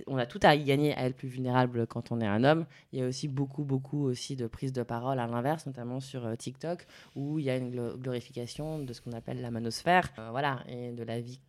on 0.07 0.17
a 0.17 0.25
tout 0.25 0.39
à 0.43 0.55
y 0.55 0.63
gagner 0.63 0.93
à 0.95 1.05
être 1.05 1.15
plus 1.15 1.27
vulnérable 1.27 1.87
quand 1.87 2.11
on 2.11 2.21
est 2.21 2.27
un 2.27 2.43
homme. 2.43 2.65
Il 2.91 2.99
y 2.99 3.03
a 3.03 3.07
aussi 3.07 3.27
beaucoup, 3.27 3.63
beaucoup 3.63 4.03
aussi 4.05 4.35
de 4.35 4.47
prises 4.47 4.73
de 4.73 4.83
parole 4.83 5.19
à 5.19 5.27
l'inverse, 5.27 5.65
notamment 5.65 5.99
sur 5.99 6.25
euh, 6.25 6.35
TikTok, 6.35 6.85
où 7.15 7.39
il 7.39 7.45
y 7.45 7.49
a 7.49 7.57
une 7.57 7.95
glorification 7.97 8.79
de 8.79 8.93
ce 8.93 9.01
qu'on 9.01 9.13
appelle 9.13 9.41
la 9.41 9.51
manosphère, 9.51 10.11
voilà, 10.31 10.63
et 10.67 10.91
de 10.91 11.03
la 11.03 11.19
vie 11.19 11.39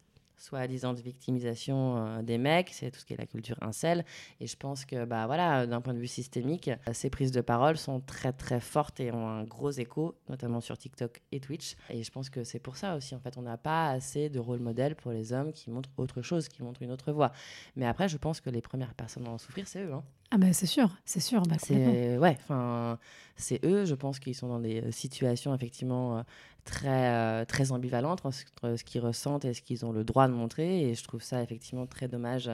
soi-disant 0.40 0.94
de 0.94 1.00
victimisation 1.00 1.96
euh, 1.96 2.22
des 2.22 2.38
mecs, 2.38 2.70
c'est 2.70 2.90
tout 2.90 2.98
ce 2.98 3.05
qui 3.05 3.12
est 3.12 3.18
la 3.18 3.26
culture 3.26 3.57
incel. 3.61 4.05
Et 4.40 4.46
je 4.46 4.57
pense 4.57 4.85
que, 4.85 5.05
bah 5.05 5.26
voilà, 5.26 5.66
d'un 5.66 5.81
point 5.81 5.94
de 5.94 5.98
vue 5.98 6.07
systémique, 6.07 6.68
euh, 6.68 6.92
ces 6.92 7.11
prises 7.11 7.33
de 7.33 7.40
parole 7.40 7.76
sont 7.76 8.00
très 8.00 8.33
très 8.33 8.61
fortes 8.61 9.00
et 9.00 9.12
ont 9.12 9.29
un 9.29 9.44
gros 9.44 9.70
écho, 9.70 10.16
notamment 10.29 10.61
sur 10.61 10.79
TikTok 10.79 11.20
et 11.31 11.40
Twitch. 11.40 11.76
Et 11.90 12.03
je 12.03 12.11
pense 12.11 12.31
que 12.31 12.42
c'est 12.42 12.59
pour 12.59 12.76
ça 12.76 12.96
aussi, 12.96 13.14
en 13.14 13.20
fait, 13.20 13.37
on 13.37 13.42
n'a 13.42 13.59
pas 13.59 13.90
assez 13.90 14.29
de 14.31 14.38
rôle 14.38 14.61
modèle 14.61 14.96
pour 14.96 15.12
les 15.12 15.33
hommes 15.33 15.53
qui 15.53 15.70
montrent 15.70 15.90
autre 15.98 16.22
chose, 16.22 16.48
qui 16.48 16.62
montrent 16.62 16.83
une 16.83 16.92
autre 16.92 17.12
voie. 17.12 17.33
Mais 17.76 17.87
après, 17.87 18.09
je 18.09 18.16
pense 18.16 18.40
que 18.40 18.50
les 18.50 18.62
premières 18.62 18.94
personnes 18.94 19.26
à 19.26 19.31
en 19.31 19.38
souffrir, 19.38 19.68
c'est 19.68 19.83
eux. 19.83 19.92
Hein. 19.92 20.03
Ah 20.33 20.38
ben 20.38 20.53
c'est 20.53 20.66
sûr, 20.66 20.97
c'est 21.05 21.21
sûr. 21.21 21.43
Bah, 21.43 21.57
c'est 21.59 22.16
ouais, 22.16 22.38
enfin 22.43 22.99
c'est 23.37 23.64
eux. 23.64 23.85
Je 23.85 23.95
pense 23.95 24.21
qu'ils 24.21 24.37
sont 24.37 24.49
dans 24.49 24.61
des 24.61 24.81
euh, 24.81 24.93
situations 24.93 25.53
effectivement 25.55 26.19
euh, 26.19 26.23
très 26.64 27.11
euh, 27.11 27.45
très 27.45 27.73
ambivalentes 27.73 28.25
entre 28.25 28.77
ce 28.77 28.85
qu'ils 28.85 29.01
ressentent 29.01 29.45
et 29.45 29.55
ce 29.55 29.62
qu'ils 29.62 29.85
ont 29.85 29.90
le 29.90 30.05
droit 30.05 30.29
de 30.29 30.33
montrer. 30.33 30.88
Et 30.88 30.95
je 30.95 31.03
trouve 31.03 31.23
ça 31.23 31.43
effectivement 31.43 31.87
très 31.87 32.07
dommage. 32.07 32.49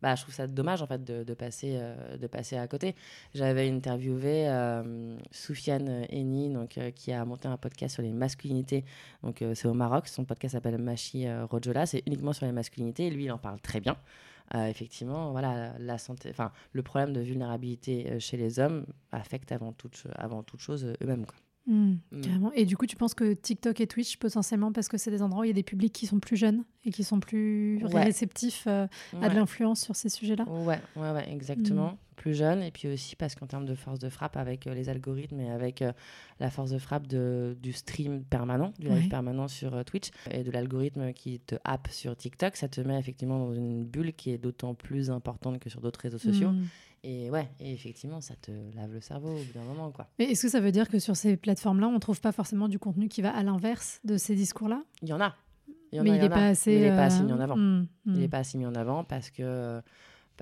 Bah, 0.00 0.16
je 0.16 0.22
trouve 0.22 0.34
ça 0.34 0.48
dommage 0.48 0.82
en 0.82 0.88
fait 0.88 1.04
de, 1.04 1.22
de 1.22 1.34
passer 1.34 1.80
de 2.20 2.26
passer 2.26 2.56
à 2.56 2.66
côté. 2.66 2.96
J'avais 3.34 3.70
interviewé 3.70 4.48
Soufiane 5.30 6.06
Eni 6.10 6.52
donc 6.52 6.80
qui 6.96 7.12
a 7.12 7.24
monté 7.24 7.46
un 7.46 7.56
podcast 7.56 7.94
sur 7.94 8.02
les 8.02 8.10
masculinités. 8.10 8.84
Donc 9.22 9.44
c'est 9.54 9.68
au 9.68 9.74
Maroc. 9.74 10.08
Son 10.08 10.24
podcast 10.24 10.54
s'appelle 10.54 10.78
Machi 10.78 11.32
Rojola. 11.48 11.86
C'est 11.86 12.02
uniquement 12.06 12.32
sur 12.32 12.46
les 12.46 12.52
masculinités. 12.52 13.06
Et 13.06 13.10
lui 13.10 13.26
il 13.26 13.30
en 13.30 13.38
parle 13.38 13.60
très 13.60 13.78
bien. 13.78 13.96
Euh, 14.54 14.66
effectivement, 14.66 15.32
voilà, 15.32 15.72
la 15.78 15.98
santé, 15.98 16.28
enfin, 16.30 16.52
le 16.72 16.82
problème 16.82 17.12
de 17.12 17.20
vulnérabilité 17.20 18.10
euh, 18.10 18.18
chez 18.18 18.36
les 18.36 18.58
hommes 18.58 18.86
affecte 19.10 19.52
avant 19.52 19.72
toute, 19.72 20.06
avant 20.16 20.42
toute 20.42 20.60
chose 20.60 20.84
euh, 20.84 20.94
eux-mêmes. 21.02 21.24
Mmh, 21.66 21.94
mmh. 22.10 22.50
Et 22.54 22.66
du 22.66 22.76
coup, 22.76 22.86
tu 22.86 22.96
penses 22.96 23.14
que 23.14 23.34
TikTok 23.34 23.80
et 23.80 23.86
Twitch, 23.86 24.16
potentiellement, 24.16 24.72
parce 24.72 24.88
que 24.88 24.98
c'est 24.98 25.10
des 25.10 25.22
endroits 25.22 25.42
où 25.42 25.44
il 25.44 25.48
y 25.48 25.50
a 25.50 25.54
des 25.54 25.62
publics 25.62 25.92
qui 25.92 26.06
sont 26.06 26.18
plus 26.18 26.36
jeunes 26.36 26.64
et 26.84 26.90
qui 26.90 27.04
sont 27.04 27.20
plus 27.20 27.80
réceptifs 27.84 28.66
à 28.66 28.88
de 29.12 29.34
l'influence 29.34 29.80
sur 29.80 29.94
ces 29.94 30.08
sujets-là? 30.08 30.44
Ouais, 30.48 30.80
ouais, 30.96 31.10
ouais 31.12 31.32
exactement. 31.32 31.92
Mmh 31.92 31.96
plus 32.22 32.34
jeunes, 32.34 32.62
et 32.62 32.70
puis 32.70 32.86
aussi 32.86 33.16
parce 33.16 33.34
qu'en 33.34 33.46
termes 33.46 33.66
de 33.66 33.74
force 33.74 33.98
de 33.98 34.08
frappe, 34.08 34.36
avec 34.36 34.66
euh, 34.66 34.74
les 34.74 34.88
algorithmes 34.88 35.40
et 35.40 35.50
avec 35.50 35.82
euh, 35.82 35.92
la 36.38 36.50
force 36.50 36.70
de 36.70 36.78
frappe 36.78 37.08
de, 37.08 37.56
du 37.60 37.72
stream 37.72 38.22
permanent, 38.22 38.72
du 38.78 38.88
live 38.88 39.08
permanent 39.08 39.48
sur 39.48 39.74
euh, 39.74 39.82
Twitch, 39.82 40.10
et 40.30 40.44
de 40.44 40.50
l'algorithme 40.52 41.12
qui 41.12 41.40
te 41.40 41.56
happe 41.64 41.88
sur 41.88 42.16
TikTok, 42.16 42.56
ça 42.56 42.68
te 42.68 42.80
met 42.80 42.98
effectivement 42.98 43.38
dans 43.38 43.54
une 43.54 43.84
bulle 43.84 44.12
qui 44.12 44.30
est 44.30 44.38
d'autant 44.38 44.74
plus 44.74 45.10
importante 45.10 45.58
que 45.58 45.68
sur 45.68 45.80
d'autres 45.80 46.00
réseaux 46.00 46.18
sociaux. 46.18 46.50
Hmm. 46.50 46.66
Et 47.04 47.30
ouais, 47.30 47.48
et 47.58 47.72
effectivement, 47.72 48.20
ça 48.20 48.34
te 48.40 48.52
lave 48.76 48.92
le 48.92 49.00
cerveau 49.00 49.30
au 49.30 49.42
bout 49.42 49.52
d'un 49.52 49.64
moment, 49.64 49.90
quoi. 49.90 50.08
Mais 50.18 50.26
est-ce 50.26 50.42
que 50.42 50.48
ça 50.48 50.60
veut 50.60 50.70
dire 50.70 50.88
que 50.88 51.00
sur 51.00 51.16
ces 51.16 51.36
plateformes-là, 51.36 51.88
on 51.88 51.98
trouve 51.98 52.20
pas 52.20 52.30
forcément 52.30 52.68
du 52.68 52.78
contenu 52.78 53.08
qui 53.08 53.22
va 53.22 53.34
à 53.34 53.42
l'inverse 53.42 54.00
de 54.04 54.16
ces 54.16 54.36
discours-là? 54.36 54.82
Il 55.02 55.08
y 55.08 55.12
en 55.12 55.20
a. 55.20 55.34
Il 55.90 55.96
y 55.96 56.00
en 56.00 56.04
Mais 56.04 56.10
a, 56.10 56.14
il 56.16 56.20
n'est 56.20 56.28
pas 56.28 56.46
assez. 56.46 56.74
Il 56.74 56.88
pas 56.88 57.12
euh, 57.12 57.22
mis 57.24 57.32
en 57.32 57.40
avant. 57.40 57.56
hmm, 57.56 57.86
Il 58.06 58.12
hmm. 58.12 58.18
n'est 58.18 58.28
pas 58.28 58.38
assez 58.38 58.56
mis 58.56 58.66
en 58.66 58.74
avant 58.76 59.02
parce 59.02 59.30
que, 59.30 59.82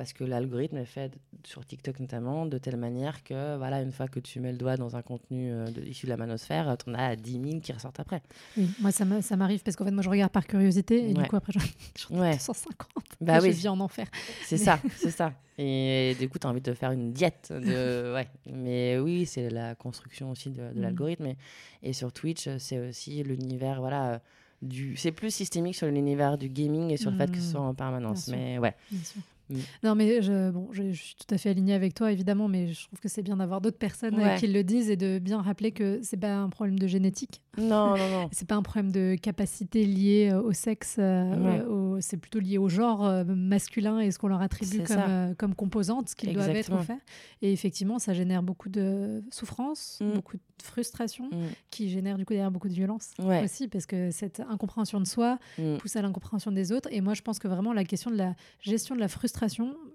parce 0.01 0.15
que 0.15 0.25
l'algorithme 0.25 0.79
est 0.79 0.87
fait 0.87 1.13
sur 1.45 1.63
TikTok 1.67 2.01
notamment 2.01 2.47
de 2.47 2.57
telle 2.57 2.79
manière 2.79 3.23
que 3.23 3.59
voilà, 3.59 3.83
une 3.83 3.93
fois 3.93 4.09
que 4.09 4.19
tu 4.19 4.41
mets 4.41 4.51
le 4.51 4.57
doigt 4.57 4.79
dans 4.79 4.97
un 4.97 5.03
contenu 5.03 5.53
euh, 5.53 5.67
de, 5.67 5.83
issu 5.83 6.07
de 6.07 6.11
la 6.11 6.17
manosphère, 6.17 6.75
tu 6.83 6.89
en 6.89 6.95
as 6.95 7.17
10 7.17 7.33
000 7.51 7.61
qui 7.61 7.71
ressortent 7.73 8.01
après. 8.01 8.23
Oui, 8.57 8.71
moi 8.81 8.93
ça 8.93 9.05
m'a- 9.05 9.21
ça 9.21 9.37
m'arrive 9.37 9.63
parce 9.63 9.77
qu'en 9.77 9.85
fait 9.85 9.91
moi 9.91 10.03
je 10.03 10.09
regarde 10.09 10.33
par 10.33 10.47
curiosité 10.47 11.11
et 11.11 11.13
du 11.13 11.23
coup 11.25 11.37
après 11.37 11.53
j'en 11.53 12.17
ai 12.17 12.19
Ouais. 12.19 12.33
250. 12.33 12.89
Bah 13.21 13.37
et 13.37 13.43
oui. 13.43 13.53
Je 13.53 13.57
vis 13.59 13.69
en 13.69 13.79
enfer. 13.81 14.07
C'est 14.47 14.57
ça, 14.57 14.81
c'est 14.97 15.11
ça. 15.11 15.35
Et 15.59 16.17
du 16.19 16.31
coup, 16.31 16.39
tu 16.39 16.47
as 16.47 16.51
envie 16.51 16.63
de 16.63 16.73
faire 16.73 16.93
une 16.93 17.13
diète. 17.13 17.53
De... 17.53 18.13
Ouais. 18.15 18.27
Mais 18.51 18.99
oui, 18.99 19.27
c'est 19.27 19.51
la 19.51 19.75
construction 19.75 20.31
aussi 20.31 20.49
de, 20.49 20.63
de 20.63 20.69
Mhm. 20.77 20.81
l'algorithme. 20.81 21.27
Et, 21.27 21.37
et 21.83 21.93
sur 21.93 22.11
Twitch, 22.15 22.49
c'est 22.57 22.79
aussi 22.89 23.23
l'univers, 23.23 23.81
voilà. 23.81 24.13
euh, 24.15 24.19
Du... 24.63 24.97
C'est 24.97 25.13
plus 25.13 25.31
systémique 25.35 25.75
sur 25.75 25.87
l'univers 25.87 26.39
du 26.39 26.49
gaming 26.49 26.91
et 26.91 26.97
sur 26.97 27.11
le 27.11 27.17
fait 27.19 27.31
que 27.31 27.37
ce 27.39 27.45
Mhm. 27.45 27.51
soit 27.51 27.61
en 27.61 27.75
permanence. 27.75 28.29
Mais 28.29 28.59
ouais. 28.59 28.75
Bien 28.91 29.05
sûr. 29.05 29.21
Mm. 29.51 29.57
Non, 29.85 29.95
mais 29.95 30.23
je, 30.23 30.51
bon, 30.51 30.69
je, 30.73 30.93
je 30.93 31.03
suis 31.03 31.15
tout 31.17 31.35
à 31.35 31.39
fait 31.39 31.51
alignée 31.51 31.75
avec 31.75 31.95
toi, 31.95 32.13
évidemment, 32.13 32.49
mais 32.49 32.69
je 32.69 32.87
trouve 32.87 33.01
que 33.01 33.09
c'est 33.09 33.23
bien 33.23 33.37
d'avoir 33.37 33.61
d'autres 33.61 33.79
personnes 33.79 34.15
euh, 34.19 34.23
Ouais. 34.25 34.37
qui 34.39 34.47
le 34.47 34.63
disent 34.65 34.91
et 34.91 34.97
de 34.97 35.19
bien 35.19 35.41
rappeler 35.43 35.73
que 35.73 35.99
c'est 36.03 36.17
pas 36.17 36.37
un 36.37 36.49
problème 36.49 36.79
de 36.79 36.87
génétique, 36.87 37.43
Non, 37.59 37.97
non, 37.97 37.97
non. 38.23 38.29
c'est 38.33 38.47
pas 38.49 38.55
un 38.55 38.63
problème 38.63 38.93
de 38.93 39.17
capacité 39.21 39.85
liée 39.85 40.31
euh, 40.33 40.41
au 40.41 40.53
sexe, 40.53 40.97
euh, 40.99 41.95
Ouais. 41.95 42.01
c'est 42.01 42.17
plutôt 42.17 42.39
lié 42.39 42.59
au 42.59 42.69
genre 42.69 43.05
euh, 43.07 43.25
masculin 43.25 43.99
et 44.01 44.11
ce 44.11 44.19
qu'on 44.19 44.29
leur 44.29 44.41
attribue 44.43 44.83
comme, 44.85 44.97
euh, 45.09 45.35
composante, 45.57 46.09
ce 46.11 46.17
qu'ils 46.17 46.33
doivent 46.33 46.51
être 46.55 46.73
ou 46.73 46.79
faire. 46.83 46.99
Et 47.43 47.53
effectivement, 47.53 47.99
ça 47.99 48.13
génère 48.15 48.43
beaucoup 48.43 48.69
de 48.69 49.23
souffrance, 49.31 49.99
Mm. 50.01 50.13
beaucoup 50.15 50.37
de 50.37 50.43
frustration, 50.63 51.25
Mm. 51.31 51.37
qui 51.71 51.89
génère 51.89 52.19
du 52.19 52.25
coup 52.25 52.33
derrière 52.35 52.51
beaucoup 52.51 52.69
de 52.69 52.75
violence 52.75 53.13
Ouais. 53.19 53.43
aussi, 53.43 53.67
parce 53.69 53.87
que 53.87 54.11
cette 54.11 54.41
incompréhension 54.41 55.01
de 55.01 55.07
soi, 55.07 55.39
pousse 55.79 55.97
à 55.97 56.03
l'incompréhension 56.03 56.53
des 56.53 56.71
autres. 56.73 56.89
Et 56.93 57.01
moi, 57.01 57.15
je 57.15 57.23
pense 57.23 57.39
que 57.39 57.49
vraiment 57.49 57.73
la 57.73 57.85
question 57.85 58.11
de 58.11 58.17
la 58.17 58.35
gestion 58.61 58.95
de 58.95 59.01
la 59.01 59.09
frustration 59.09 59.40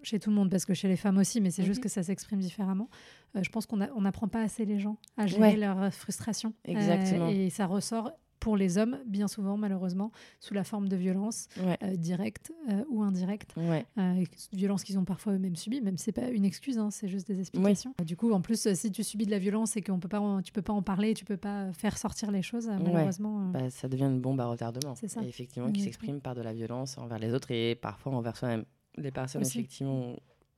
chez 0.03 0.19
tout 0.19 0.29
le 0.29 0.36
monde, 0.36 0.49
parce 0.49 0.65
que 0.65 0.73
chez 0.73 0.88
les 0.88 0.95
femmes 0.97 1.17
aussi, 1.17 1.41
mais 1.41 1.51
c'est 1.51 1.63
juste 1.63 1.79
Mhm. 1.79 1.84
que 1.84 1.89
ça 1.89 2.03
s'exprime 2.03 2.39
différemment. 2.39 2.89
euh, 3.36 3.43
je 3.43 3.49
pense 3.49 3.65
qu'on 3.65 3.77
n'apprend 3.77 4.27
pas 4.29 4.41
assez 4.41 4.63
les 4.65 4.79
gens 4.79 4.97
à 5.17 5.27
gérer 5.27 5.41
Ouais. 5.41 5.55
leur 5.58 5.81
euh, 5.81 5.89
frustration. 5.91 6.53
Euh, 6.67 6.71
Exactement. 6.71 7.27
et 7.27 7.49
ça 7.49 7.65
ressort 7.67 8.12
pour 8.39 8.55
les 8.58 8.77
hommes, 8.77 8.99
bien 9.08 9.27
souvent, 9.27 9.58
malheureusement, 9.58 10.12
sous 10.39 10.53
la 10.53 10.63
forme 10.63 10.88
de 10.88 10.95
violences 10.95 11.47
Ouais. 11.65 11.77
euh, 11.84 11.95
directes 11.95 12.51
euh, 12.69 12.84
ou 12.89 13.01
indirectes. 13.01 13.55
Ouais. 13.58 13.86
Euh, 13.97 14.13
et 14.21 14.27
violences 14.55 14.84
qu'ils 14.84 14.99
ont 14.99 15.03
parfois 15.05 15.34
eux-mêmes 15.34 15.55
subies, 15.55 15.81
même 15.81 15.97
si 15.97 16.05
c'est 16.05 16.12
pas 16.12 16.29
une 16.29 16.45
excuse, 16.45 16.77
hein, 16.77 16.91
c'est 16.91 17.08
juste 17.08 17.27
des 17.27 17.39
explications. 17.39 17.93
Du 18.05 18.15
coup, 18.15 18.31
en 18.34 18.41
plus, 18.41 18.71
si 18.75 18.91
tu 18.91 19.03
subis 19.03 19.25
de 19.25 19.31
la 19.31 19.39
violence 19.39 19.75
et 19.77 19.81
qu'on 19.81 19.99
peut 19.99 20.08
pas, 20.10 20.19
en- 20.19 20.41
tu 20.43 20.51
peux 20.53 20.62
pas 20.62 20.73
en 20.73 20.84
parler, 20.84 21.13
tu 21.15 21.25
peux 21.25 21.38
pas 21.38 21.73
faire 21.73 21.97
sortir 21.97 22.29
les 22.31 22.41
choses, 22.43 22.67
malheureusement. 22.67 23.47
Bah, 23.49 23.69
ça 23.71 23.88
devient 23.89 24.03
une 24.05 24.21
bombe 24.21 24.39
à 24.39 24.45
retardement. 24.45 24.93
C'est 24.95 25.08
ça. 25.08 25.21
Et 25.23 25.27
effectivement, 25.27 25.71
qui 25.71 25.81
s'exprime 25.81 26.21
par 26.21 26.36
de 26.36 26.41
la 26.41 26.53
violence 26.53 26.97
envers 26.99 27.17
les 27.19 27.34
autres 27.34 27.49
et 27.51 27.73
parfois 27.75 28.13
envers 28.13 28.38
soi-même. 28.38 28.65
Les 28.97 29.12
personnes, 29.12 29.41
Aussi. 29.41 29.60
effectivement, 29.60 30.15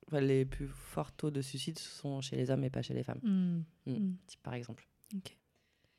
enfin, 0.08 0.22
les 0.22 0.46
plus 0.46 0.68
forts 0.68 1.12
taux 1.12 1.32
de 1.32 1.42
suicide 1.42 1.78
sont 1.80 2.22
chez 2.22 2.36
les 2.36 2.50
hommes 2.52 2.64
et 2.64 2.70
pas 2.70 2.82
chez 2.82 2.94
les 2.94 3.04
femmes, 3.04 3.20
hmm, 3.24 3.64
Mm. 3.86 3.94
hmm. 3.94 4.16
par 4.44 4.54
exemple. 4.54 4.88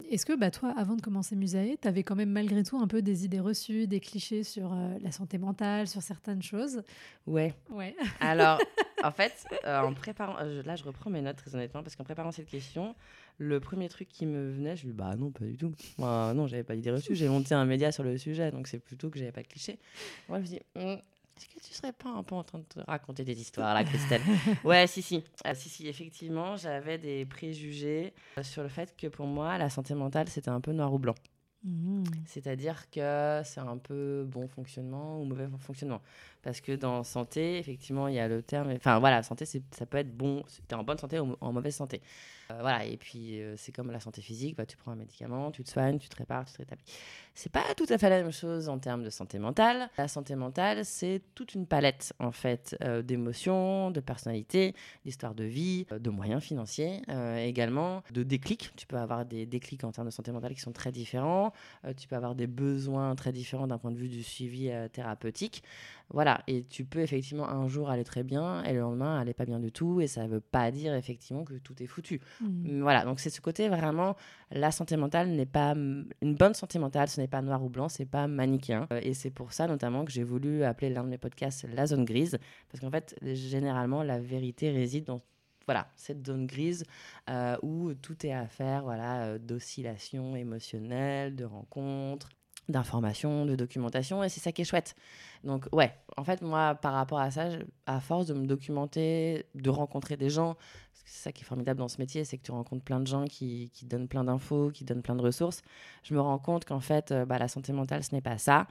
Est-ce 0.08 0.24
que 0.24 0.36
bah, 0.36 0.52
toi, 0.52 0.72
avant 0.76 0.94
de 0.94 1.00
commencer 1.02 1.34
Musae, 1.34 1.76
tu 1.82 1.88
avais 1.88 2.04
quand 2.04 2.14
même 2.14 2.30
malgré 2.30 2.62
tout 2.62 2.78
un 2.78 2.86
peu 2.86 3.02
des 3.02 3.24
idées 3.24 3.40
reçues, 3.40 3.88
des 3.88 3.98
clichés 3.98 4.44
sur 4.44 4.72
euh, 4.72 4.96
la 5.00 5.10
santé 5.10 5.38
mentale, 5.38 5.88
sur 5.88 6.02
certaines 6.02 6.40
choses? 6.40 6.82
Ouais. 7.26 7.52
Ouais. 7.68 7.96
Alors, 8.20 8.60
en 9.02 9.10
fait, 9.10 9.44
euh, 9.66 9.80
en 9.80 9.92
préparant, 9.94 10.36
euh, 10.40 10.62
là, 10.62 10.76
je 10.76 10.84
reprends 10.84 11.10
mes 11.10 11.20
notes 11.20 11.36
très 11.36 11.52
honnêtement 11.56 11.82
parce 11.82 11.96
qu'en 11.96 12.04
préparant 12.04 12.30
cette 12.30 12.46
question, 12.46 12.94
le 13.38 13.58
premier 13.58 13.88
truc 13.88 14.08
qui 14.08 14.24
me 14.24 14.48
venait, 14.52 14.76
je 14.76 14.86
me 14.86 14.92
dis 14.92 14.96
bah 14.96 15.16
non, 15.16 15.32
pas 15.32 15.44
du 15.44 15.56
tout. 15.56 15.72
Moi, 15.98 16.32
non, 16.32 16.46
j'avais 16.46 16.62
pas 16.64 16.76
d'idée 16.76 16.92
reçue. 16.92 17.16
J'ai 17.16 17.28
monté 17.28 17.56
un 17.56 17.64
média 17.64 17.90
sur 17.90 18.04
le 18.04 18.16
sujet, 18.18 18.52
donc 18.52 18.68
c'est 18.68 18.78
plutôt 18.78 19.10
que 19.10 19.18
j'avais 19.18 19.32
pas 19.32 19.42
de 19.42 19.48
clichés. 19.48 19.80
Moi, 20.28 20.38
je 20.38 20.42
me 20.44 20.48
dis, 20.48 20.60
est-ce 21.38 21.48
que 21.48 21.60
tu 21.60 21.72
serais 21.72 21.92
pas 21.92 22.10
un 22.10 22.22
peu 22.22 22.34
en 22.34 22.42
train 22.42 22.58
de 22.58 22.64
te 22.64 22.80
raconter 22.80 23.24
des 23.24 23.40
histoires 23.40 23.72
là, 23.74 23.84
Christelle? 23.84 24.22
Ouais, 24.64 24.86
si, 24.86 25.02
si. 25.02 25.22
Ah, 25.44 25.54
si, 25.54 25.68
si, 25.68 25.86
effectivement, 25.86 26.56
j'avais 26.56 26.98
des 26.98 27.24
préjugés 27.26 28.12
euh, 28.38 28.42
sur 28.42 28.62
le 28.62 28.68
fait 28.68 28.96
que 28.96 29.06
pour 29.06 29.26
moi, 29.26 29.56
la 29.56 29.70
santé 29.70 29.94
mentale, 29.94 30.28
c'était 30.28 30.48
un 30.50 30.60
peu 30.60 30.72
noir 30.72 30.92
ou 30.92 30.98
blanc. 30.98 31.14
Mhm. 31.64 32.04
C'est-à-dire 32.26 32.88
que 32.90 33.42
c'est 33.44 33.60
un 33.60 33.78
peu 33.78 34.24
bon 34.26 34.46
fonctionnement 34.48 35.20
ou 35.20 35.24
mauvais 35.24 35.48
fonctionnement. 35.58 36.00
Parce 36.48 36.62
que 36.62 36.72
dans 36.72 37.04
santé, 37.04 37.58
effectivement, 37.58 38.08
il 38.08 38.14
y 38.14 38.18
a 38.18 38.26
le 38.26 38.42
terme. 38.42 38.70
Enfin, 38.70 38.98
voilà, 39.00 39.22
santé, 39.22 39.44
ça 39.44 39.84
peut 39.84 39.98
être 39.98 40.16
bon. 40.16 40.42
Tu 40.48 40.62
es 40.70 40.74
en 40.74 40.82
bonne 40.82 40.96
santé 40.96 41.20
ou 41.20 41.36
en 41.42 41.52
mauvaise 41.52 41.74
santé. 41.76 42.00
Euh, 42.50 42.58
voilà, 42.60 42.86
et 42.86 42.96
puis 42.96 43.42
euh, 43.42 43.54
c'est 43.58 43.72
comme 43.72 43.90
la 43.90 44.00
santé 44.00 44.22
physique. 44.22 44.56
Bah, 44.56 44.64
tu 44.64 44.76
prends 44.76 44.92
un 44.92 44.96
médicament, 44.96 45.50
tu 45.50 45.62
te 45.62 45.68
soignes, 45.68 45.98
tu 45.98 46.08
te 46.08 46.16
répares, 46.16 46.46
tu 46.46 46.54
te 46.54 46.58
rétablis. 46.58 46.84
C'est 47.34 47.52
pas 47.52 47.74
tout 47.76 47.84
à 47.90 47.98
fait 47.98 48.08
la 48.08 48.22
même 48.22 48.32
chose 48.32 48.68
en 48.68 48.78
termes 48.78 49.04
de 49.04 49.10
santé 49.10 49.38
mentale. 49.38 49.90
La 49.98 50.08
santé 50.08 50.34
mentale, 50.34 50.84
c'est 50.84 51.22
toute 51.34 51.54
une 51.54 51.66
palette, 51.66 52.14
en 52.18 52.32
fait, 52.32 52.76
euh, 52.82 53.02
d'émotions, 53.02 53.90
de 53.90 54.00
personnalités, 54.00 54.74
d'histoires 55.04 55.34
de 55.34 55.44
vie, 55.44 55.86
de 55.90 56.10
moyens 56.10 56.42
financiers 56.42 57.02
également, 57.36 58.02
de 58.10 58.22
déclics. 58.22 58.72
Tu 58.76 58.86
peux 58.86 58.96
avoir 58.96 59.24
des 59.24 59.46
déclics 59.46 59.84
en 59.84 59.92
termes 59.92 60.08
de 60.08 60.12
santé 60.12 60.32
mentale 60.32 60.54
qui 60.54 60.60
sont 60.60 60.72
très 60.72 60.90
différents. 60.90 61.52
Tu 61.96 62.08
peux 62.08 62.16
avoir 62.16 62.34
des 62.34 62.46
besoins 62.46 63.14
très 63.14 63.32
différents 63.32 63.66
d'un 63.66 63.78
point 63.78 63.92
de 63.92 63.98
vue 63.98 64.08
du 64.08 64.22
suivi 64.22 64.70
thérapeutique. 64.92 65.62
Voilà, 66.10 66.42
et 66.46 66.64
tu 66.64 66.84
peux 66.86 67.00
effectivement 67.00 67.48
un 67.48 67.68
jour 67.68 67.90
aller 67.90 68.04
très 68.04 68.22
bien 68.22 68.62
et 68.64 68.72
le 68.72 68.80
lendemain 68.80 69.18
aller 69.20 69.34
pas 69.34 69.44
bien 69.44 69.58
du 69.60 69.70
tout, 69.70 70.00
et 70.00 70.06
ça 70.06 70.24
ne 70.24 70.28
veut 70.28 70.40
pas 70.40 70.70
dire 70.70 70.94
effectivement 70.94 71.44
que 71.44 71.54
tout 71.54 71.82
est 71.82 71.86
foutu. 71.86 72.20
Mhm. 72.40 72.80
Voilà, 72.80 73.04
donc 73.04 73.20
c'est 73.20 73.28
ce 73.28 73.42
côté 73.42 73.68
vraiment, 73.68 74.16
la 74.50 74.70
santé 74.70 74.96
mentale 74.96 75.28
n'est 75.28 75.44
pas 75.46 75.74
une 75.74 76.34
bonne 76.34 76.54
santé 76.54 76.78
mentale, 76.78 77.08
ce 77.08 77.20
n'est 77.20 77.28
pas 77.28 77.42
noir 77.42 77.62
ou 77.62 77.68
blanc, 77.68 77.88
c'est 77.90 78.06
pas 78.06 78.26
manichéen. 78.26 78.86
Euh, 78.92 79.00
Et 79.02 79.12
c'est 79.12 79.30
pour 79.30 79.52
ça 79.52 79.66
notamment 79.66 80.04
que 80.04 80.10
j'ai 80.12 80.24
voulu 80.24 80.64
appeler 80.64 80.90
l'un 80.90 81.04
de 81.04 81.08
mes 81.08 81.18
podcasts 81.18 81.66
la 81.74 81.86
zone 81.86 82.04
grise, 82.04 82.38
parce 82.70 82.80
qu'en 82.80 82.90
fait, 82.90 83.14
généralement, 83.22 84.02
la 84.02 84.18
vérité 84.18 84.70
réside 84.70 85.04
dans 85.04 85.20
voilà, 85.66 85.86
cette 85.96 86.26
zone 86.26 86.46
grise 86.46 86.84
euh, 87.28 87.54
où 87.62 87.92
tout 87.92 88.24
est 88.24 88.32
à 88.32 88.46
faire, 88.46 88.84
voilà, 88.84 89.24
euh, 89.24 89.38
d'oscillation 89.38 90.34
émotionnelle, 90.34 91.36
de 91.36 91.44
rencontres, 91.44 92.30
d'informations, 92.68 93.46
de 93.46 93.56
documentation, 93.56 94.22
et 94.22 94.28
c'est 94.28 94.40
ça 94.40 94.52
qui 94.52 94.62
est 94.62 94.64
chouette. 94.64 94.94
Donc 95.44 95.66
ouais, 95.72 95.94
en 96.16 96.24
fait, 96.24 96.42
moi, 96.42 96.74
par 96.74 96.92
rapport 96.92 97.18
à 97.20 97.30
ça, 97.30 97.48
à 97.86 98.00
force 98.00 98.26
de 98.26 98.34
me 98.34 98.46
documenter, 98.46 99.46
de 99.54 99.70
rencontrer 99.70 100.16
des 100.16 100.30
gens, 100.30 100.56
c'est 101.08 101.22
ça 101.22 101.32
qui 101.32 101.42
est 101.42 101.46
formidable 101.46 101.80
dans 101.80 101.88
ce 101.88 101.98
métier, 101.98 102.24
c'est 102.24 102.36
que 102.36 102.42
tu 102.42 102.52
rencontres 102.52 102.84
plein 102.84 103.00
de 103.00 103.06
gens 103.06 103.24
qui, 103.24 103.70
qui 103.72 103.86
donnent 103.86 104.08
plein 104.08 104.24
d'infos, 104.24 104.70
qui 104.70 104.84
donnent 104.84 105.02
plein 105.02 105.16
de 105.16 105.22
ressources. 105.22 105.62
Je 106.02 106.12
me 106.14 106.20
rends 106.20 106.38
compte 106.38 106.66
qu'en 106.66 106.80
fait, 106.80 107.12
euh, 107.12 107.24
bah, 107.24 107.38
la 107.38 107.48
santé 107.48 107.72
mentale, 107.72 108.04
ce 108.04 108.14
n'est 108.14 108.20
pas 108.20 108.36
ça. 108.36 108.66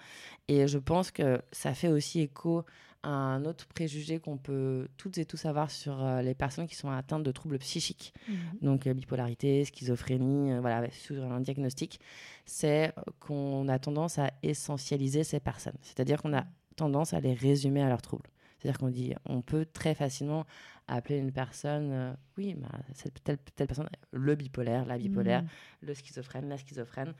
Et 0.47 0.67
je 0.67 0.77
pense 0.77 1.09
que 1.09 1.41
ça 1.51 1.73
fait 1.73 1.87
aussi 1.87 2.21
écho 2.21 2.63
un 3.03 3.45
autre 3.45 3.67
préjugé 3.67 4.19
qu'on 4.19 4.37
peut 4.37 4.87
toutes 4.97 5.17
et 5.17 5.25
tous 5.25 5.45
avoir 5.45 5.69
sur 5.71 6.03
euh, 6.03 6.21
les 6.21 6.33
personnes 6.33 6.67
qui 6.67 6.75
sont 6.75 6.89
atteintes 6.89 7.23
de 7.23 7.31
troubles 7.31 7.57
psychiques 7.59 8.13
Mhm. 8.27 8.35
donc 8.61 8.87
euh, 8.87 8.93
bipolarité, 8.93 9.63
schizophrénie, 9.65 10.51
euh, 10.53 10.59
voilà, 10.61 10.89
sur 10.91 11.23
un 11.23 11.39
diagnostic, 11.39 11.99
c'est 12.45 12.93
qu'on 13.19 13.67
a 13.69 13.79
tendance 13.79 14.17
à 14.19 14.31
essentialiser 14.43 15.23
ces 15.23 15.39
personnes. 15.39 15.77
C'est-à-dire 15.81 16.21
qu'on 16.21 16.33
a 16.33 16.45
tendance 16.75 17.13
à 17.13 17.19
les 17.19 17.33
résumer 17.33 17.81
à 17.81 17.89
leurs 17.89 18.01
troubles. 18.01 18.29
C'est-à-dire 18.59 18.79
qu'on 18.79 18.89
dit, 18.89 19.13
on 19.25 19.41
peut 19.41 19.65
très 19.65 19.93
facilement 19.93 20.45
appeler 20.87 21.17
une 21.19 21.31
personne, 21.31 21.91
euh, 21.91 22.13
oui, 22.37 22.55
bah, 22.55 22.69
cette 22.95 23.23
telle, 23.23 23.37
telle 23.55 23.67
personne, 23.67 23.89
le 24.11 24.35
bipolaire, 24.35 24.85
la 24.85 24.97
bipolaire, 24.97 25.43
Mhm. 25.43 25.47
le 25.81 25.93
schizophrène, 25.93 26.49
la 26.49 26.57
schizophrène. 26.57 27.13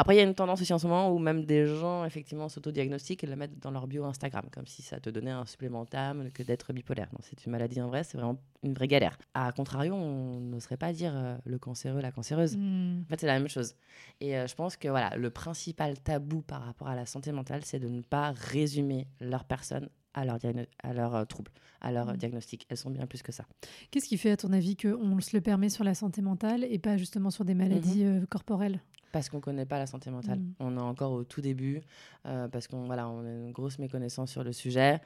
Après, 0.00 0.14
il 0.14 0.16
y 0.16 0.22
a 0.22 0.24
une 0.24 0.34
tendance 0.34 0.62
aussi 0.62 0.72
en 0.72 0.78
ce 0.78 0.86
moment 0.86 1.12
où 1.12 1.18
même 1.18 1.44
des 1.44 1.66
gens, 1.66 2.06
effectivement, 2.06 2.48
s'autodiagnostiquent 2.48 3.22
et 3.22 3.26
le 3.26 3.36
mettent 3.36 3.58
dans 3.58 3.70
leur 3.70 3.86
bio 3.86 4.06
Instagram, 4.06 4.46
comme 4.50 4.66
si 4.66 4.80
ça 4.80 4.98
te 4.98 5.10
donnait 5.10 5.30
un 5.30 5.44
supplémentaire 5.44 6.14
que 6.32 6.42
d'être 6.42 6.72
bipolaire. 6.72 7.08
Non, 7.12 7.18
c'est 7.20 7.44
une 7.44 7.52
maladie 7.52 7.82
en 7.82 7.88
vrai, 7.88 8.02
c'est 8.02 8.16
vraiment 8.16 8.38
une 8.62 8.72
vraie 8.72 8.88
galère. 8.88 9.18
À 9.34 9.52
contrario, 9.52 9.92
on 9.92 10.40
n'oserait 10.40 10.78
pas 10.78 10.94
dire 10.94 11.12
euh, 11.14 11.36
le 11.44 11.58
cancéreux, 11.58 12.00
la 12.00 12.12
cancéreuse. 12.12 12.56
Mhm. 12.56 13.02
En 13.04 13.10
fait, 13.10 13.20
c'est 13.20 13.26
la 13.26 13.38
même 13.38 13.50
chose. 13.50 13.74
Et 14.22 14.38
euh, 14.38 14.46
je 14.46 14.54
pense 14.54 14.78
que 14.78 14.88
voilà, 14.88 15.14
le 15.18 15.28
principal 15.28 16.00
tabou 16.00 16.40
par 16.40 16.62
rapport 16.64 16.88
à 16.88 16.96
la 16.96 17.04
santé 17.04 17.30
mentale, 17.30 17.60
c'est 17.66 17.78
de 17.78 17.88
ne 17.88 18.00
pas 18.00 18.32
résumer 18.32 19.06
leur 19.20 19.44
personne 19.44 19.90
à 20.14 20.24
leur, 20.24 20.38
à 20.82 20.92
leur 20.94 21.14
euh, 21.14 21.24
trouble, 21.26 21.50
à 21.82 21.92
leur 21.92 22.06
Mhm. 22.06 22.16
diagnostic. 22.16 22.64
Elles 22.70 22.78
sont 22.78 22.88
bien 22.90 23.06
plus 23.06 23.22
que 23.22 23.32
ça. 23.32 23.44
Qu'est-ce 23.90 24.08
qui 24.08 24.16
fait, 24.16 24.30
à 24.30 24.38
ton 24.38 24.50
avis, 24.54 24.78
qu'on 24.78 25.20
se 25.20 25.36
le 25.36 25.42
permet 25.42 25.68
sur 25.68 25.84
la 25.84 25.92
santé 25.94 26.22
mentale 26.22 26.64
et 26.64 26.78
pas 26.78 26.96
justement 26.96 27.28
sur 27.30 27.44
des 27.44 27.54
maladies 27.54 28.04
euh, 28.04 28.24
corporelles? 28.30 28.80
Parce 29.12 29.28
qu'on 29.28 29.38
ne 29.38 29.42
connaît 29.42 29.66
pas 29.66 29.78
la 29.78 29.86
santé 29.86 30.10
mentale. 30.10 30.38
Mhm. 30.38 30.54
On 30.60 30.76
est 30.76 30.80
encore 30.80 31.12
au 31.12 31.24
tout 31.24 31.40
début, 31.40 31.80
euh, 32.26 32.46
parce 32.48 32.68
qu'on 32.68 32.84
voilà, 32.86 33.08
on 33.08 33.24
a 33.24 33.28
une 33.30 33.50
grosse 33.52 33.78
méconnaissance 33.78 34.30
sur 34.30 34.44
le 34.44 34.52
sujet. 34.52 35.00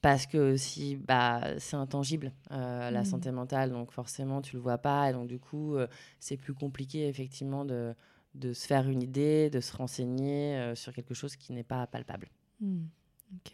Parce 0.00 0.26
que 0.26 0.54
aussi, 0.54 0.94
bah, 0.94 1.58
c'est 1.58 1.74
intangible, 1.74 2.32
euh, 2.52 2.90
la 2.92 3.00
Mhm. 3.00 3.04
santé 3.04 3.30
mentale, 3.32 3.70
donc 3.72 3.90
forcément, 3.90 4.40
tu 4.40 4.54
le 4.54 4.62
vois 4.62 4.78
pas. 4.78 5.10
Et 5.10 5.12
donc, 5.12 5.26
du 5.26 5.40
coup, 5.40 5.74
euh, 5.74 5.88
c'est 6.20 6.36
plus 6.36 6.54
compliqué, 6.54 7.08
effectivement, 7.08 7.64
de, 7.64 7.94
de 8.36 8.52
se 8.52 8.64
faire 8.68 8.88
une 8.88 9.02
idée, 9.02 9.50
de 9.50 9.58
se 9.58 9.76
renseigner 9.76 10.72
sur 10.76 10.92
quelque 10.92 11.14
chose 11.14 11.34
qui 11.34 11.52
n'est 11.52 11.64
pas 11.64 11.84
palpable. 11.88 12.28
Ok. 12.62 13.52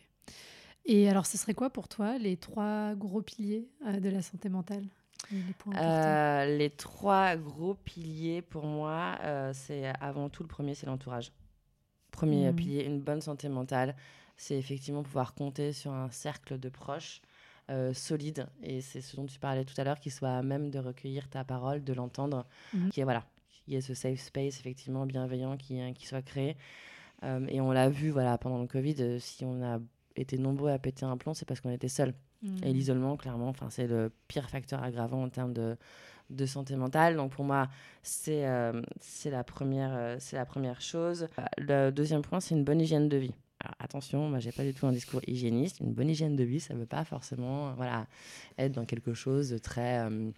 Et 0.84 1.08
alors, 1.08 1.24
ce 1.24 1.38
serait 1.38 1.54
quoi 1.54 1.70
pour 1.70 1.88
toi 1.88 2.18
les 2.18 2.36
trois 2.36 2.94
gros 2.94 3.22
piliers 3.22 3.66
de 3.82 4.10
la 4.10 4.20
santé 4.20 4.50
mentale? 4.50 4.84
Les, 5.30 6.58
les, 6.58 6.70
trois 6.70 7.36
gros 7.36 7.74
piliers 7.74 8.42
pour 8.42 8.66
moi, 8.66 9.18
c'est 9.52 9.92
avant 10.00 10.28
tout 10.28 10.42
le 10.42 10.48
premier, 10.48 10.74
c'est 10.74 10.86
l'entourage. 10.86 11.32
Premier 12.10 12.52
mmh. 12.52 12.56
pilier, 12.56 12.84
une 12.84 13.00
bonne 13.00 13.20
santé 13.20 13.48
mentale, 13.48 13.96
c'est 14.36 14.56
effectivement 14.56 15.02
pouvoir 15.02 15.34
compter 15.34 15.72
sur 15.72 15.92
un 15.92 16.10
cercle 16.10 16.58
de 16.58 16.68
proches 16.68 17.20
euh, 17.70 17.94
solide. 17.94 18.46
Et 18.62 18.80
c'est 18.80 19.00
ce 19.00 19.16
dont 19.16 19.26
tu 19.26 19.38
parlais 19.38 19.64
tout 19.64 19.74
à 19.78 19.84
l'heure, 19.84 19.98
qui 19.98 20.10
soit 20.10 20.36
à 20.36 20.42
même 20.42 20.70
de 20.70 20.78
recueillir 20.78 21.28
ta 21.28 21.44
parole, 21.44 21.82
de 21.82 21.92
l'entendre, 21.92 22.46
mmh. 22.72 22.90
qui 22.90 23.00
est 23.00 23.04
voilà, 23.04 23.24
qui 23.48 23.74
est 23.74 23.80
ce 23.80 23.94
safe 23.94 24.20
space 24.20 24.60
effectivement 24.60 25.06
bienveillant 25.06 25.56
qui, 25.56 25.80
hein, 25.80 25.92
qui 25.92 26.06
soit 26.06 26.22
créé. 26.22 26.56
Euh, 27.22 27.46
et 27.48 27.60
on 27.60 27.72
l'a 27.72 27.88
vu 27.88 28.10
voilà 28.10 28.36
pendant 28.38 28.58
le 28.58 28.66
Covid, 28.66 28.96
euh, 29.00 29.18
si 29.18 29.44
on 29.44 29.62
a 29.62 29.78
été 30.14 30.36
nombreux 30.36 30.70
à 30.70 30.78
péter 30.78 31.06
un 31.06 31.16
plomb, 31.16 31.34
c'est 31.34 31.46
parce 31.46 31.60
qu'on 31.60 31.70
était 31.70 31.88
seuls. 31.88 32.14
Mmh. 32.44 32.56
Et 32.62 32.72
l'isolement, 32.72 33.16
clairement, 33.16 33.52
c'est 33.70 33.88
le 33.88 34.12
pire 34.28 34.48
facteur 34.48 34.82
aggravant 34.82 35.24
en 35.24 35.28
termes 35.28 35.52
de 35.52 35.76
de 36.30 36.46
santé 36.46 36.74
mentale. 36.76 37.16
Donc 37.16 37.32
pour 37.32 37.44
moi, 37.44 37.68
c'est 38.02 38.46
c'est 39.00 39.30
la, 39.30 39.44
première, 39.44 40.16
c'est 40.18 40.36
la 40.36 40.46
première 40.46 40.80
chose. 40.80 41.28
Le 41.58 41.90
deuxième 41.90 42.22
point, 42.22 42.40
c'est 42.40 42.54
une 42.54 42.64
bonne 42.64 42.80
hygiène 42.80 43.10
de 43.10 43.18
vie 43.18 43.34
attention, 43.78 44.28
moi 44.28 44.38
j'ai 44.38 44.52
pas 44.52 44.64
du 44.64 44.74
tout 44.74 44.86
un 44.86 44.92
discours 44.92 45.20
hygiéniste. 45.26 45.80
Une 45.80 45.92
bonne 45.92 46.08
hygiène 46.08 46.36
de 46.36 46.44
vie, 46.44 46.60
ça 46.60 46.74
ne 46.74 46.80
veut 46.80 46.86
pas 46.86 47.04
forcément 47.04 47.72
voilà, 47.74 48.06
être 48.58 48.72
dans 48.72 48.84
quelque 48.84 49.14
chose 49.14 49.50
de 49.50 49.58
très 49.58 50.00
euh, 50.00 50.30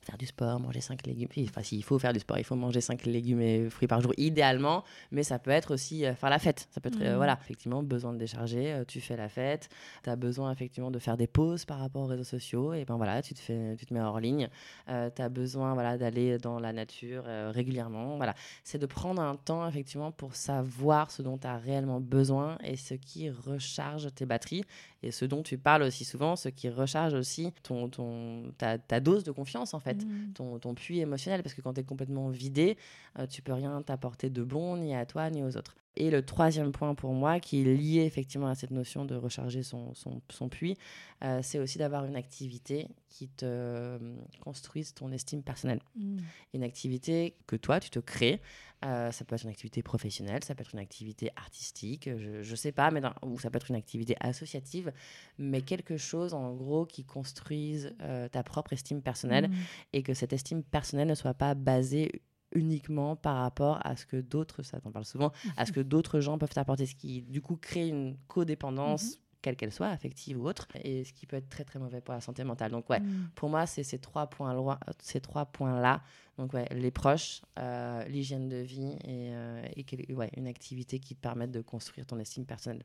faire 0.00 0.18
du 0.18 0.26
sport, 0.26 0.60
manger 0.60 0.80
5 0.80 1.06
légumes. 1.06 1.28
Enfin, 1.48 1.62
s'il 1.62 1.82
faut 1.84 1.98
faire 1.98 2.12
du 2.12 2.20
sport, 2.20 2.38
il 2.38 2.44
faut 2.44 2.56
manger 2.56 2.80
5 2.80 3.06
légumes 3.06 3.40
et 3.40 3.70
fruits 3.70 3.88
par 3.88 4.00
jour, 4.00 4.12
idéalement. 4.16 4.84
Mais 5.10 5.22
ça 5.22 5.38
peut 5.38 5.50
être 5.50 5.72
aussi 5.72 6.04
euh, 6.04 6.14
faire 6.14 6.30
la 6.30 6.38
fête. 6.38 6.68
Ça 6.70 6.80
peut 6.80 6.88
être, 6.88 7.00
euh, 7.00 7.14
mmh. 7.14 7.16
voilà, 7.16 7.38
effectivement, 7.40 7.82
besoin 7.82 8.12
de 8.12 8.18
décharger, 8.18 8.72
euh, 8.72 8.84
tu 8.86 9.00
fais 9.00 9.16
la 9.16 9.28
fête. 9.28 9.68
Tu 10.02 10.10
as 10.10 10.16
besoin, 10.16 10.50
effectivement, 10.52 10.90
de 10.90 10.98
faire 10.98 11.16
des 11.16 11.26
pauses 11.26 11.64
par 11.64 11.78
rapport 11.78 12.02
aux 12.02 12.06
réseaux 12.06 12.24
sociaux. 12.24 12.74
Et 12.74 12.84
ben 12.84 12.96
voilà, 12.96 13.22
tu 13.22 13.34
te, 13.34 13.40
fais, 13.40 13.76
tu 13.78 13.86
te 13.86 13.94
mets 13.94 14.00
hors 14.00 14.20
ligne. 14.20 14.48
tu 14.86 15.22
as 15.22 15.28
besoin, 15.28 15.74
voilà, 15.74 15.96
d'aller 15.96 16.38
dans 16.38 16.58
la 16.58 16.72
nature 16.72 17.24
régulièrement. 17.50 18.16
Voilà. 18.16 18.34
C'est 18.64 18.78
de 18.78 18.86
prendre 18.86 19.22
un 19.22 19.36
temps, 19.36 19.66
effectivement, 19.68 20.10
pour 20.10 20.34
savoir 20.34 21.10
ce 21.10 21.22
dont 21.22 21.38
tu 21.38 21.46
as 21.46 21.56
réellement 21.56 22.00
besoin 22.00 22.58
et 22.64 22.76
ce 22.76 22.94
qui 22.94 23.30
recharge 23.30 24.12
tes 24.14 24.26
batteries. 24.26 24.64
Et 25.02 25.10
ce 25.10 25.24
dont 25.24 25.42
tu 25.42 25.58
parles 25.58 25.82
aussi 25.82 26.04
souvent, 26.04 26.36
ce 26.36 26.48
qui 26.48 26.68
recharge 26.68 27.14
aussi 27.14 27.52
ton, 27.64 27.88
ton, 27.88 28.52
ta, 28.56 28.78
ta 28.78 29.00
dose 29.00 29.24
de 29.24 29.32
confiance, 29.32 29.51
en 29.56 29.80
fait. 29.80 30.04
Mm. 30.04 30.32
ton, 30.34 30.58
ton, 30.58 30.74
puits 30.74 31.00
émotionnel, 31.00 31.42
parce 31.42 31.54
que 31.54 31.60
quand 31.60 31.74
tu 31.74 31.80
es 31.80 31.84
complètement 31.84 32.28
vidé, 32.28 32.76
euh, 33.18 33.26
tu 33.26 33.42
peux 33.42 33.52
rien 33.52 33.82
t'apporter 33.82 34.30
de 34.30 34.42
bon, 34.42 34.76
ni 34.76 34.94
à 34.94 35.06
toi, 35.06 35.30
ni 35.30 35.42
aux 35.42 35.56
autres. 35.56 35.74
Et 35.96 36.10
le 36.10 36.24
troisième 36.24 36.72
point 36.72 36.94
pour 36.94 37.12
moi, 37.12 37.38
qui 37.38 37.60
est 37.60 37.64
lié 37.64 38.00
effectivement 38.00 38.46
à 38.46 38.54
cette 38.54 38.70
notion 38.70 39.04
de 39.04 39.14
recharger 39.14 39.62
son, 39.62 39.94
son, 39.94 40.22
son 40.30 40.48
puits, 40.48 40.76
euh, 41.22 41.40
c'est 41.42 41.58
aussi 41.58 41.76
d'avoir 41.76 42.06
une 42.06 42.16
activité 42.16 42.88
qui 43.10 43.28
te 43.28 43.44
euh, 43.44 44.16
construise 44.40 44.94
ton 44.94 45.12
estime 45.12 45.42
personnelle. 45.42 45.80
Mm. 45.96 46.18
Une 46.54 46.62
activité 46.62 47.36
que 47.46 47.56
toi, 47.56 47.78
tu 47.78 47.90
te 47.90 47.98
crées. 47.98 48.40
ça 48.82 49.24
peut 49.26 49.34
être 49.34 49.44
une 49.44 49.50
activité 49.50 49.82
professionnelle, 49.82 50.42
ça 50.42 50.54
peut 50.54 50.62
être 50.62 50.72
une 50.72 50.80
activité 50.80 51.30
artistique, 51.36 52.08
je 52.16 52.50
ne 52.50 52.56
sais 52.56 52.72
pas, 52.72 52.90
mais 52.90 53.00
ou 53.22 53.38
ça 53.38 53.50
peut 53.50 53.58
être 53.58 53.70
une 53.70 53.76
activité 53.76 54.16
associative, 54.18 54.92
mais 55.38 55.60
quelque 55.60 55.96
chose 55.96 56.34
en 56.34 56.52
gros 56.54 56.84
qui 56.84 57.04
construise 57.04 57.94
ta 58.32 58.42
propre 58.42 58.72
estime 58.72 59.00
personnelle 59.00 59.48
mm. 59.48 59.54
et 59.92 60.02
que 60.02 60.14
cette 60.14 60.32
estime 60.32 60.64
personnelle 60.64 61.08
ne 61.08 61.14
soit 61.14 61.34
pas 61.34 61.54
basée 61.54 62.22
uniquement 62.54 63.16
par 63.16 63.36
rapport 63.36 63.78
à 63.84 63.96
ce 63.96 64.06
que 64.06 64.20
d'autres, 64.20 64.62
ça 64.62 64.80
t'en 64.80 64.90
parle 64.90 65.04
souvent, 65.04 65.32
à 65.56 65.66
ce 65.66 65.72
que 65.72 65.80
d'autres 65.80 66.20
gens 66.20 66.38
peuvent 66.38 66.52
t'apporter, 66.52 66.86
ce 66.86 66.94
qui 66.94 67.22
du 67.22 67.40
coup 67.40 67.56
crée 67.56 67.88
une 67.88 68.16
codépendance. 68.28 69.04
Mhm. 69.04 69.16
quelle 69.42 69.56
qu'elle 69.56 69.72
soit, 69.72 69.88
affective 69.88 70.40
ou 70.40 70.46
autre, 70.46 70.68
et 70.84 71.02
ce 71.02 71.12
qui 71.12 71.26
peut 71.26 71.36
être 71.36 71.48
très 71.48 71.64
très 71.64 71.80
mauvais 71.80 72.00
pour 72.00 72.14
la 72.14 72.20
santé 72.20 72.44
mentale. 72.44 72.70
Donc 72.70 72.88
ouais, 72.90 73.00
mm. 73.00 73.30
pour 73.34 73.48
moi, 73.48 73.66
c'est 73.66 73.82
ces 73.82 73.98
trois 73.98 74.28
points 74.28 74.78
ces 75.00 75.20
trois 75.20 75.46
points-là. 75.46 76.00
Donc 76.38 76.52
ouais, 76.54 76.68
les 76.70 76.92
proches, 76.92 77.42
euh, 77.58 78.04
l'hygiène 78.04 78.48
de 78.48 78.58
vie 78.58 78.96
et, 79.04 79.34
euh, 79.34 79.66
et 79.76 80.14
ouais, 80.14 80.30
une 80.36 80.46
activité 80.46 81.00
qui 81.00 81.16
te 81.16 81.20
permette 81.20 81.50
de 81.50 81.60
construire 81.60 82.06
ton 82.06 82.20
estime 82.20 82.46
personnelle. 82.46 82.84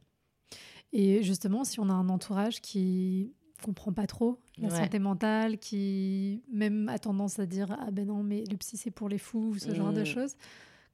Et 0.93 1.21
justement, 1.23 1.63
si 1.63 1.79
on 1.79 1.89
a 1.89 1.93
un 1.93 2.09
entourage 2.09 2.61
qui 2.61 3.33
comprend 3.63 3.91
pas 3.91 4.07
trop 4.07 4.39
la 4.57 4.69
santé 4.69 4.99
mentale, 4.99 5.57
qui 5.57 6.41
même 6.51 6.89
a 6.89 6.99
tendance 6.99 7.39
à 7.39 7.45
dire 7.45 7.77
ah 7.79 7.91
ben 7.91 8.07
non 8.07 8.23
mais 8.23 8.43
le 8.49 8.57
psy 8.57 8.77
c'est 8.77 8.91
pour 8.91 9.09
les 9.09 9.17
fous, 9.17 9.55
ce 9.57 9.73
genre 9.73 9.93
de 9.93 10.01
mm. 10.01 10.05
choses. 10.05 10.35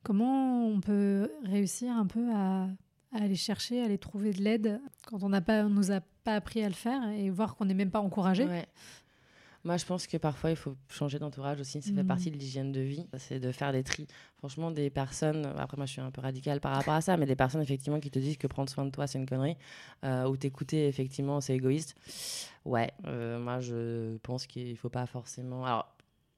Comment 0.04 0.68
on 0.68 0.82
peut 0.82 1.32
réussir 1.44 1.94
un 1.94 2.06
peu 2.06 2.30
à, 2.34 2.68
aller 3.14 3.36
chercher, 3.36 3.82
à 3.82 3.86
aller 3.86 3.98
trouver 3.98 4.32
de 4.32 4.42
l'aide 4.42 4.82
quand 5.06 5.24
on 5.24 5.30
n'a 5.30 5.42
pas, 5.42 5.64
on 5.66 5.70
nous 5.70 5.92
a 5.92 6.02
pas 6.24 6.36
appris 6.36 6.64
à 6.64 6.68
le 6.68 6.74
faire 6.74 7.08
et 7.10 7.30
voir 7.30 7.56
qu'on 7.56 7.66
n'est 7.66 7.74
même 7.74 7.92
pas 7.92 8.02
encouragé? 8.02 8.48
Moi, 9.66 9.78
je 9.78 9.86
pense 9.86 10.08
que 10.08 10.18
parfois, 10.18 10.50
il 10.50 10.58
faut 10.58 10.76
changer 10.90 11.20
d'entourage 11.20 11.60
aussi. 11.62 11.82
Ça 11.82 11.94
fait 11.94 12.04
mm. 12.04 12.08
partie 12.08 12.32
de 12.32 12.38
l'hygiène 12.38 12.72
de 12.72 12.82
vie. 12.82 13.08
C'est 13.18 13.40
de 13.40 13.52
faire 13.52 13.72
des 13.72 13.84
tris. 13.84 14.08
Franchement, 14.38 14.72
des 14.72 14.90
personnes, 14.90 15.46
après, 15.58 15.78
moi, 15.78 15.86
je 15.86 15.94
suis 15.94 16.02
un 16.02 16.12
peu 16.12 16.20
radicale 16.20 16.60
par 16.60 16.76
rapport 16.76 16.94
à 16.94 17.02
ça, 17.02 17.16
mais 17.16 17.26
des 17.26 17.38
personnes, 17.38 17.62
effectivement, 17.62 18.00
qui 18.00 18.12
te 18.12 18.20
disent 18.20 18.38
que 18.38 18.48
prendre 18.48 18.70
soin 18.70 18.86
de 18.86 18.92
toi, 18.92 19.08
c'est 19.08 19.20
une 19.20 19.26
connerie, 19.26 19.56
euh, 20.04 20.28
ou 20.28 20.36
t'écouter, 20.36 20.88
effectivement, 20.88 21.40
c'est 21.40 21.56
égoïste. 21.56 21.96
Ouais, 22.66 22.92
euh, 23.06 23.40
moi, 23.40 23.62
je 23.62 24.18
pense 24.18 24.48
qu'il 24.48 24.72
ne 24.72 24.76
faut 24.76 24.90
pas 24.90 25.06
forcément. 25.06 25.66
Alors, 25.66 25.96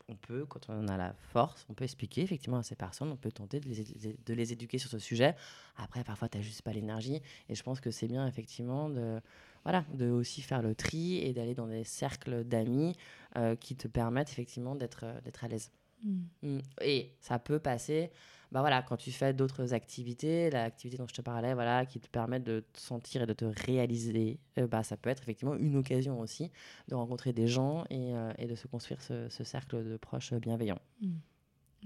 on 0.08 0.16
peut, 0.16 0.46
quand 0.46 0.70
on 0.70 0.88
a 0.88 0.98
la 0.98 1.16
force, 1.32 1.66
on 1.68 1.74
peut 1.74 1.84
expliquer 1.84 2.22
effectivement 2.22 2.58
à 2.60 2.64
ces 2.64 2.76
personnes, 2.76 3.12
on 3.12 3.18
peut 3.18 3.32
tenter 3.32 3.60
de 3.60 3.68
les, 3.68 4.16
de 4.24 4.34
les 4.36 4.54
éduquer 4.54 4.78
sur 4.78 4.92
ce 4.92 5.00
sujet. 5.00 5.36
Après, 5.78 6.04
parfois, 6.04 6.30
tu 6.30 6.38
n'as 6.38 6.44
juste 6.44 6.62
pas 6.62 6.74
l'énergie. 6.74 7.22
Et 7.50 7.56
je 7.56 7.64
pense 7.64 7.80
que 7.80 7.90
c'est 7.90 8.08
bien, 8.08 8.28
effectivement, 8.28 8.90
de 8.90 9.20
voilà, 9.66 9.84
de 9.94 10.10
aussi 10.10 10.42
faire 10.42 10.62
le 10.62 10.76
tri 10.76 11.18
et 11.18 11.34
d'aller 11.34 11.56
dans 11.56 11.68
des 11.68 11.84
cercles 11.84 12.44
d'amis 12.44 12.96
euh, 13.36 13.56
qui 13.56 13.76
te 13.76 13.88
permettent 13.88 14.30
effectivement 14.30 14.76
d'être 14.76 15.04
euh, 15.04 15.20
d'être 15.22 15.44
à 15.44 15.48
l'aise. 15.48 15.72
Mm. 16.04 16.20
Mm. 16.44 16.60
Et 16.82 17.16
ça 17.20 17.40
peut 17.40 17.58
passer, 17.58 18.12
bah 18.52 18.62
voilà, 18.62 18.84
quand 18.84 18.96
tu 18.96 19.12
fais 19.12 19.34
d'autres 19.34 19.74
activités, 19.74 20.52
l'activité 20.52 20.98
dont 20.98 21.08
je 21.08 21.16
te 21.16 21.22
parlais, 21.22 21.56
voilà, 21.56 21.88
qui 21.88 22.00
te 22.00 22.08
permettent 22.08 22.44
de 22.44 22.64
te 22.72 22.80
sentir 22.80 23.24
et 23.24 23.26
de 23.26 23.34
te 23.34 23.46
réaliser, 23.66 24.40
euh, 24.60 24.68
bah 24.68 24.84
ça 24.84 24.98
peut 24.98 25.10
être 25.10 25.24
effectivement 25.24 25.56
une 25.56 25.76
occasion 25.76 26.20
aussi 26.20 26.52
de 26.88 26.96
rencontrer 26.96 27.34
des 27.34 27.48
gens 27.48 27.86
et, 27.90 28.14
et 28.38 28.46
de 28.46 28.56
se 28.56 28.68
construire 28.68 29.02
ce, 29.02 29.28
ce, 29.30 29.44
cercle 29.44 29.84
de 29.84 29.98
proches 29.98 30.34
bienveillants. 30.36 30.82
Mm. 31.02 31.16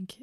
Ok. 0.01 0.19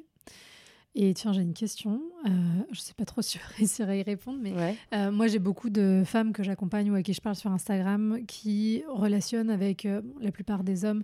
Et 0.99 1.13
tiens, 1.13 1.35
j'ai 1.35 1.43
une 1.43 1.53
question. 1.53 2.01
Euh, 2.25 2.31
je 2.73 2.79
ne 2.79 2.83
sais 2.83 2.95
pas 2.95 3.05
trop 3.05 3.21
si 3.23 3.39
je 3.39 3.57
réussirai 3.59 3.93
à 3.93 3.97
y 3.97 4.03
répondre, 4.03 4.39
mais 4.41 4.55
euh, 4.95 5.13
moi, 5.13 5.27
j'ai 5.27 5.39
beaucoup 5.39 5.69
de 5.69 6.03
femmes 6.07 6.33
que 6.33 6.43
j'accompagne 6.43 6.91
ou 6.91 6.95
à 6.95 7.03
qui 7.03 7.13
je 7.13 7.21
parle 7.21 7.37
sur 7.37 7.51
Instagram 7.53 8.21
qui 8.27 8.83
relationnent 8.89 9.51
avec 9.51 9.85
euh, 9.85 10.01
la 10.23 10.33
plupart 10.33 10.65
des 10.65 10.87
hommes 10.87 11.03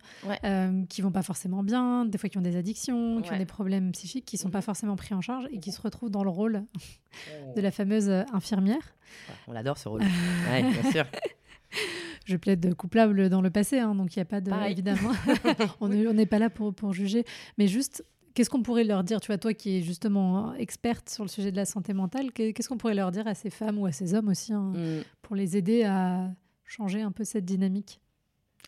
qui 0.88 1.02
vont 1.02 1.12
pas 1.12 1.22
forcément 1.22 1.62
bien, 1.62 2.06
des 2.06 2.16
fois 2.16 2.30
qui 2.30 2.38
ont 2.38 2.42
des 2.42 2.56
addictions, 2.56 3.20
qui 3.20 3.32
ont 3.32 3.36
des 3.36 3.44
problèmes 3.44 3.92
psychiques, 3.92 4.24
qui 4.24 4.38
sont 4.38 4.50
pas 4.50 4.58
mhm. 4.58 4.62
forcément 4.62 4.96
pris 4.96 5.14
en 5.14 5.20
charge 5.20 5.46
et 5.52 5.58
qui 5.58 5.72
se 5.72 5.80
retrouvent 5.80 6.10
dans 6.10 6.24
le 6.24 6.30
rôle 6.30 6.64
de 7.56 7.60
la 7.60 7.70
fameuse 7.70 8.08
infirmière. 8.32 8.94
on 9.46 9.54
adore 9.54 9.76
ce 9.76 9.90
rôle. 9.90 10.00
bien 10.50 10.90
sûr. 10.90 11.04
je 12.24 12.36
plaide 12.38 12.74
coupable 12.74 13.28
dans 13.28 13.42
le 13.42 13.50
passé, 13.50 13.78
hein, 13.78 13.94
donc 13.94 14.16
il 14.16 14.20
n'y 14.20 14.22
a 14.22 14.26
pas 14.26 14.40
de. 14.40 14.50
Évidemment, 14.70 15.12
on 15.80 15.88
n'est 15.88 16.26
pas 16.26 16.38
là 16.38 16.48
pour, 16.48 16.72
pour 16.72 16.94
juger. 16.94 17.26
Mais 17.58 17.68
juste, 17.68 18.04
Qu'est-ce 18.34 18.50
qu'on 18.50 18.62
pourrait 18.62 18.84
leur 18.84 19.04
dire, 19.04 19.20
tu 19.20 19.26
vois, 19.26 19.38
toi 19.38 19.52
qui 19.54 19.78
es 19.78 19.82
justement 19.82 20.54
experte 20.54 21.10
sur 21.10 21.24
le 21.24 21.28
sujet 21.28 21.50
de 21.50 21.56
la 21.56 21.64
santé 21.64 21.92
mentale, 21.92 22.32
qu'est-ce 22.32 22.68
qu'on 22.68 22.78
pourrait 22.78 22.94
leur 22.94 23.10
dire 23.10 23.26
à 23.26 23.34
ces 23.34 23.50
femmes 23.50 23.78
ou 23.78 23.86
à 23.86 23.92
ces 23.92 24.14
hommes 24.14 24.28
aussi 24.28 24.52
hein, 24.52 24.72
mm. 24.74 25.02
pour 25.22 25.36
les 25.36 25.56
aider 25.56 25.84
à 25.84 26.30
changer 26.64 27.02
un 27.02 27.12
peu 27.12 27.24
cette 27.24 27.44
dynamique? 27.44 28.00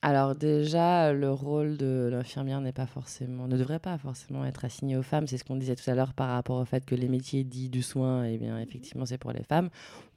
Alors 0.02 0.34
déjà, 0.34 1.14
le 1.14 1.30
rôle 1.30 1.78
de 1.78 2.10
l'infirmière 2.12 2.60
n'est 2.60 2.72
pas 2.72 2.86
forcément, 2.86 3.48
ne 3.48 3.56
devrait 3.56 3.78
pas 3.78 3.96
forcément 3.96 4.44
être 4.44 4.66
assigné 4.66 4.98
aux 4.98 5.02
femmes. 5.02 5.26
C'est 5.26 5.38
ce 5.38 5.44
qu'on 5.44 5.56
disait 5.56 5.76
tout 5.76 5.90
à 5.90 5.94
l'heure 5.94 6.12
par 6.12 6.28
rapport 6.28 6.60
au 6.60 6.64
fait 6.66 6.84
que 6.84 6.94
les 6.94 7.08
métiers 7.08 7.42
dits 7.42 7.70
du 7.70 7.82
soin, 7.82 8.24
eh 8.24 8.36
bien 8.36 8.58
effectivement, 8.58 9.06
c'est 9.06 9.16
pour 9.16 9.32
les 9.32 9.42
femmes. 9.42 9.70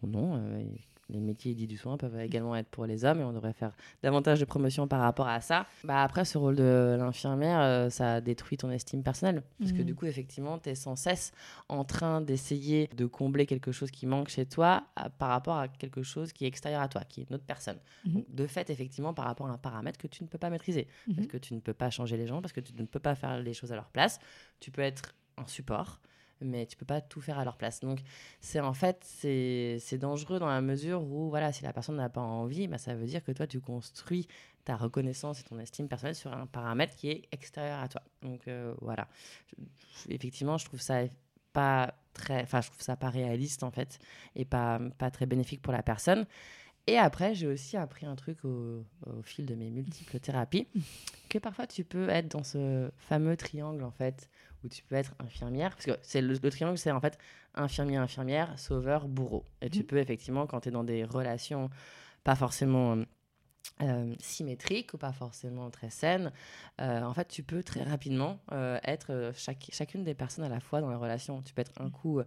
Non, 0.03 0.35
euh, 0.35 0.61
les 1.09 1.19
métiers 1.19 1.53
dits 1.53 1.67
du 1.67 1.77
soin 1.77 1.97
peuvent 1.97 2.19
également 2.19 2.55
être 2.55 2.67
pour 2.67 2.85
les 2.85 3.05
hommes 3.05 3.21
et 3.21 3.23
on 3.23 3.33
devrait 3.33 3.53
faire 3.53 3.71
davantage 4.03 4.39
de 4.39 4.45
promotion 4.45 4.87
par 4.87 4.99
rapport 5.01 5.27
à 5.27 5.41
ça. 5.41 5.65
Bah 5.83 6.03
après, 6.03 6.25
ce 6.25 6.37
rôle 6.37 6.55
de 6.55 6.95
l'infirmière, 6.97 7.59
euh, 7.61 7.89
ça 7.89 8.21
détruit 8.21 8.57
ton 8.57 8.69
estime 8.71 9.03
personnelle. 9.03 9.43
Parce 9.59 9.71
que 9.71 9.81
mmh. 9.81 9.85
du 9.85 9.95
coup, 9.95 10.05
effectivement, 10.05 10.57
tu 10.59 10.69
es 10.69 10.75
sans 10.75 10.95
cesse 10.95 11.31
en 11.69 11.83
train 11.83 12.21
d'essayer 12.21 12.89
de 12.95 13.05
combler 13.05 13.45
quelque 13.45 13.71
chose 13.71 13.91
qui 13.91 14.05
manque 14.05 14.29
chez 14.29 14.45
toi 14.45 14.83
par 15.17 15.29
rapport 15.29 15.57
à 15.57 15.67
quelque 15.67 16.03
chose 16.03 16.33
qui 16.33 16.45
est 16.45 16.47
extérieur 16.47 16.81
à 16.81 16.87
toi, 16.87 17.03
qui 17.07 17.21
est 17.21 17.29
une 17.29 17.35
autre 17.35 17.45
personne. 17.45 17.79
Mmh. 18.05 18.21
de 18.29 18.47
fait, 18.47 18.69
effectivement, 18.69 19.13
par 19.13 19.25
rapport 19.25 19.47
à 19.47 19.51
un 19.51 19.57
paramètre 19.57 19.97
que 19.97 20.07
tu 20.07 20.23
ne 20.23 20.27
peux 20.27 20.37
pas 20.37 20.49
maîtriser. 20.49 20.87
Mmh. 21.07 21.15
Parce 21.15 21.27
que 21.27 21.37
tu 21.37 21.53
ne 21.53 21.59
peux 21.59 21.73
pas 21.73 21.89
changer 21.89 22.17
les 22.17 22.27
gens, 22.27 22.41
parce 22.41 22.53
que 22.53 22.61
tu 22.61 22.73
ne 22.73 22.85
peux 22.85 22.99
pas 22.99 23.15
faire 23.15 23.39
les 23.39 23.53
choses 23.53 23.71
à 23.71 23.75
leur 23.75 23.89
place. 23.89 24.19
Tu 24.59 24.71
peux 24.71 24.81
être 24.81 25.13
un 25.37 25.47
support 25.47 26.01
mais 26.41 26.65
tu 26.65 26.77
peux 26.77 26.85
pas 26.85 27.01
tout 27.01 27.21
faire 27.21 27.39
à 27.39 27.45
leur 27.45 27.57
place. 27.57 27.79
Donc, 27.79 27.99
c'est 28.41 28.59
en 28.59 28.73
fait, 28.73 29.03
c'est 29.03 29.97
dangereux 29.97 30.39
dans 30.39 30.47
la 30.47 30.61
mesure 30.61 31.03
où, 31.03 31.29
voilà, 31.29 31.51
si 31.51 31.63
la 31.63 31.73
personne 31.73 31.97
n'a 31.97 32.09
pas 32.09 32.21
envie, 32.21 32.67
bah, 32.67 32.77
ça 32.77 32.95
veut 32.95 33.05
dire 33.05 33.23
que 33.23 33.31
toi, 33.31 33.47
tu 33.47 33.59
construis 33.59 34.27
ta 34.63 34.75
reconnaissance 34.75 35.39
et 35.39 35.43
ton 35.43 35.59
estime 35.59 35.87
personnelle 35.87 36.15
sur 36.15 36.33
un 36.33 36.45
paramètre 36.45 36.95
qui 36.95 37.09
est 37.09 37.23
extérieur 37.31 37.79
à 37.79 37.87
toi. 37.87 38.01
Donc, 38.21 38.47
euh, 38.47 38.73
voilà. 38.81 39.07
Effectivement, 40.09 40.57
je 40.57 40.65
trouve 40.65 40.81
ça 40.81 41.03
pas 41.53 41.93
très, 42.13 42.43
enfin, 42.43 42.61
je 42.61 42.67
trouve 42.67 42.81
ça 42.81 42.95
pas 42.95 43.09
réaliste, 43.09 43.63
en 43.63 43.71
fait, 43.71 43.99
et 44.35 44.45
pas, 44.45 44.79
pas 44.97 45.09
très 45.09 45.25
bénéfique 45.25 45.61
pour 45.61 45.73
la 45.73 45.83
personne. 45.83 46.25
Et 46.87 46.97
après, 46.97 47.35
j'ai 47.35 47.47
aussi 47.47 47.75
appris 47.75 48.05
un 48.05 48.15
truc 48.15 48.43
au, 48.45 48.85
fil 49.23 49.45
de 49.45 49.55
mes 49.55 49.69
multiples 49.69 50.19
thérapies, 50.19 50.67
que 51.29 51.37
parfois 51.37 51.67
tu 51.67 51.83
peux 51.83 52.07
être 52.09 52.29
dans 52.29 52.43
ce 52.43 52.89
fameux 52.97 53.35
triangle, 53.35 53.83
en 53.83 53.91
fait, 53.91 54.29
où 54.67 54.69
tu 54.69 54.83
peux 54.83 54.95
être 54.95 55.15
infirmière, 55.19 55.71
parce 55.71 55.85
que 55.85 55.97
c'est 56.01 56.21
le, 56.21 56.37
triangle, 56.37 56.77
c'est 56.77 56.91
en 56.91 56.99
fait 56.99 57.17
infirmier, 57.55 57.95
infirmière, 57.95 58.57
sauveur, 58.59 59.07
bourreau. 59.07 59.45
Et 59.61 59.69
tu 59.69 59.79
mmh. 59.79 59.83
peux 59.83 59.97
effectivement, 59.97 60.45
quand 60.45 60.61
tu 60.61 60.69
es 60.69 60.71
dans 60.71 60.83
des 60.83 61.03
relations 61.03 61.69
pas 62.23 62.35
forcément 62.35 62.97
euh, 63.81 64.13
symétriques 64.19 64.93
ou 64.93 64.97
pas 64.97 65.13
forcément 65.13 65.69
très 65.69 65.89
saines, 65.89 66.31
euh, 66.81 67.01
en 67.01 67.13
fait, 67.13 67.29
tu 67.29 67.43
peux 67.43 67.63
très 67.63 67.83
rapidement 67.83 68.39
euh, 68.51 68.77
être 68.83 69.31
chaque, 69.35 69.69
chacune 69.71 70.03
des 70.03 70.13
personnes 70.13 70.43
à 70.43 70.49
la 70.49 70.59
fois 70.59 70.81
dans 70.81 70.89
la 70.89 70.97
relation. 70.97 71.41
Tu 71.41 71.53
peux 71.53 71.61
être 71.61 71.81
un 71.81 71.89
coup 71.89 72.21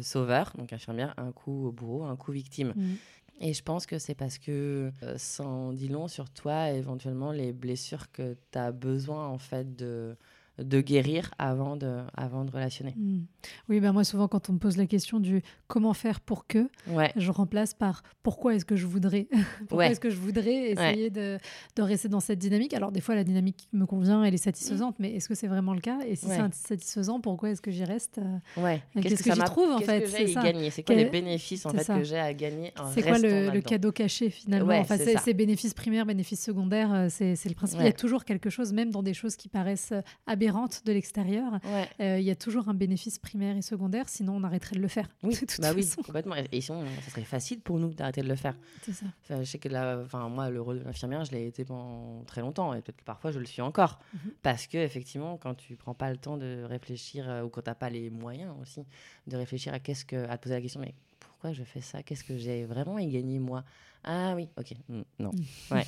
sauveur, 0.00 0.52
donc 0.56 0.72
infirmière, 0.72 1.14
un 1.16 1.32
coup 1.32 1.72
bourreau, 1.74 2.04
un 2.04 2.16
coup 2.16 2.32
victime. 2.32 2.72
Mmh. 2.76 2.94
Et 3.40 3.54
je 3.54 3.62
pense 3.62 3.86
que 3.86 3.98
c'est 3.98 4.14
parce 4.14 4.38
que 4.38 4.92
ça 5.16 5.42
en 5.42 5.72
dit 5.72 5.88
long 5.88 6.06
sur 6.06 6.30
toi, 6.30 6.70
éventuellement, 6.70 7.32
les 7.32 7.52
blessures 7.52 8.12
que 8.12 8.36
tu 8.52 8.58
as 8.58 8.70
besoin, 8.70 9.26
en 9.26 9.38
fait, 9.38 9.74
de, 9.74 10.16
de 10.62 10.80
guérir 10.80 11.32
avant 11.38 11.76
de, 11.76 11.98
avant 12.14 12.44
de 12.44 12.50
relationner. 12.50 12.94
Hmm. 12.96 13.22
Oui, 13.68 13.80
ben 13.80 13.92
moi 13.92 14.04
souvent 14.04 14.28
quand 14.28 14.50
on 14.50 14.54
me 14.54 14.58
pose 14.58 14.76
la 14.76 14.86
question 14.86 15.20
du 15.20 15.42
comment 15.72 15.94
faire 15.94 16.20
pour 16.20 16.46
que, 16.46 16.68
je 17.16 17.30
remplace 17.30 17.72
par 17.72 18.02
pourquoi 18.22 18.54
est-ce 18.54 18.66
que 18.66 18.76
je 18.76 18.86
voudrais, 18.86 19.26
pourquoi 19.70 19.86
est-ce 19.86 20.00
que 20.00 20.10
je 20.10 20.16
voudrais 20.16 20.72
essayer 20.72 21.08
de, 21.08 21.38
de, 21.76 21.82
rester 21.82 22.10
dans 22.10 22.20
cette 22.20 22.38
dynamique. 22.38 22.74
Alors 22.74 22.92
des 22.92 23.00
fois 23.00 23.14
la 23.14 23.24
dynamique 23.24 23.68
me 23.72 23.86
convient, 23.86 24.22
elle 24.22 24.34
est 24.34 24.36
satisfaisante, 24.36 24.96
mais 24.98 25.14
est-ce 25.14 25.30
que 25.30 25.34
c'est 25.34 25.46
vraiment 25.46 25.72
le 25.72 25.80
cas? 25.80 26.00
Et 26.06 26.14
si 26.14 26.26
c'est 26.26 26.54
satisfaisant, 26.54 27.20
pourquoi 27.20 27.48
est-ce 27.48 27.62
que 27.62 27.70
j'y 27.70 27.84
reste 27.84 28.18
euh? 28.18 28.76
Qu'est-ce 29.00 29.22
que, 29.22 29.32
j'y 29.32 29.40
trouve 29.40 29.70
en 29.70 29.78
fait? 29.78 30.06
C'est 30.08 30.34
gagner? 30.34 30.68
C'est 30.68 30.82
quoi 30.82 30.94
les 30.94 31.06
bénéfices 31.06 31.64
en 31.64 31.70
fait 31.70 31.86
que 31.86 32.02
j'ai 32.02 32.18
à 32.18 32.34
gagner 32.34 32.74
C'est 32.92 33.00
quoi 33.00 33.18
le, 33.18 33.60
cadeau 33.60 33.92
caché 33.92 34.28
finalement? 34.28 34.78
Enfin, 34.78 34.98
c'est 34.98 35.32
bénéfices 35.32 35.72
primaires, 35.72 36.04
bénéfices 36.04 36.44
secondaires, 36.44 36.92
euh, 36.92 37.06
c'est 37.08 37.48
le 37.48 37.54
principe. 37.54 37.78
Il 37.80 37.86
y 37.86 37.88
a 37.88 37.94
toujours 37.94 38.26
quelque 38.26 38.50
chose, 38.50 38.74
même 38.74 38.90
dans 38.90 39.02
des 39.02 39.14
choses 39.14 39.36
qui 39.36 39.48
paraissent 39.48 39.94
aberrantes 40.26 40.82
de 40.84 40.92
l'extérieur, 40.92 41.60
euh, 42.00 42.18
il 42.18 42.24
y 42.24 42.30
a 42.30 42.36
toujours 42.36 42.68
un 42.68 42.74
bénéfice 42.74 43.18
primaire 43.18 43.56
et 43.56 43.62
secondaire, 43.62 44.10
sinon 44.10 44.36
on 44.36 44.44
arrêterait 44.44 44.76
de 44.76 44.82
le 44.82 44.88
faire. 44.88 45.08
Oui, 45.22 45.34
bah 45.62 45.72
oui 45.74 45.88
complètement. 46.04 46.34
Et 46.50 46.60
sinon, 46.60 46.84
ça 47.04 47.10
serait 47.10 47.24
facile 47.24 47.60
pour 47.60 47.78
nous 47.78 47.94
d'arrêter 47.94 48.22
de 48.22 48.28
le 48.28 48.36
faire. 48.36 48.56
C'est 48.82 48.92
ça. 48.92 49.06
je 49.30 49.44
sais 49.44 49.58
que 49.58 49.68
là, 49.68 50.00
enfin, 50.04 50.28
moi, 50.28 50.50
le 50.50 50.60
rôle 50.60 50.80
de 50.80 50.84
l'infirmière, 50.84 51.24
je 51.24 51.32
l'ai 51.32 51.46
été 51.46 51.64
pendant 51.64 52.22
très 52.24 52.40
longtemps, 52.40 52.74
et 52.74 52.82
peut-être 52.82 52.98
que 52.98 53.04
parfois 53.04 53.30
je 53.30 53.38
le 53.38 53.46
suis 53.46 53.62
encore. 53.62 53.98
Mhm. 54.12 54.32
Parce 54.42 54.66
que, 54.66 54.78
effectivement, 54.78 55.36
quand 55.38 55.54
tu 55.54 55.76
prends 55.76 55.94
pas 55.94 56.10
le 56.10 56.16
temps 56.16 56.36
de 56.36 56.64
réfléchir, 56.64 57.28
euh, 57.28 57.42
ou 57.42 57.48
quand 57.48 57.62
tu 57.62 57.70
n'as 57.70 57.74
pas 57.74 57.90
les 57.90 58.10
moyens 58.10 58.54
aussi 58.60 58.84
de 59.26 59.36
réfléchir 59.36 59.72
à 59.72 59.78
qu'est-ce 59.78 60.04
que, 60.04 60.28
à 60.28 60.36
te 60.36 60.42
poser 60.42 60.56
la 60.56 60.60
question, 60.60 60.80
mais 60.80 60.94
pourquoi 61.20 61.52
je 61.52 61.62
fais 61.64 61.80
ça? 61.80 62.02
Qu'est-ce 62.02 62.24
que 62.24 62.36
j'ai 62.36 62.64
vraiment 62.64 62.96
à 62.96 63.04
gagner 63.04 63.38
moi? 63.38 63.64
Ah 64.04 64.34
oui, 64.34 64.48
ok, 64.56 64.74
mm, 64.88 65.02
non. 65.18 65.30
Ouais. 65.70 65.86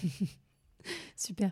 Super. 1.16 1.50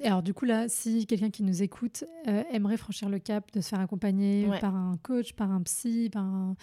Et 0.00 0.06
alors 0.06 0.22
du 0.22 0.34
coup 0.34 0.44
là, 0.44 0.68
si 0.68 1.06
quelqu'un 1.06 1.30
qui 1.30 1.42
nous 1.42 1.62
écoute 1.62 2.04
euh, 2.28 2.42
aimerait 2.50 2.76
franchir 2.76 3.08
le 3.08 3.18
cap 3.18 3.52
de 3.52 3.60
se 3.60 3.68
faire 3.68 3.80
accompagner 3.80 4.48
par 4.60 4.74
un 4.74 4.96
coach, 5.02 5.34
par 5.34 5.50
un 5.50 5.62
psy, 5.62 6.10
par 6.10 6.24
un... 6.24 6.56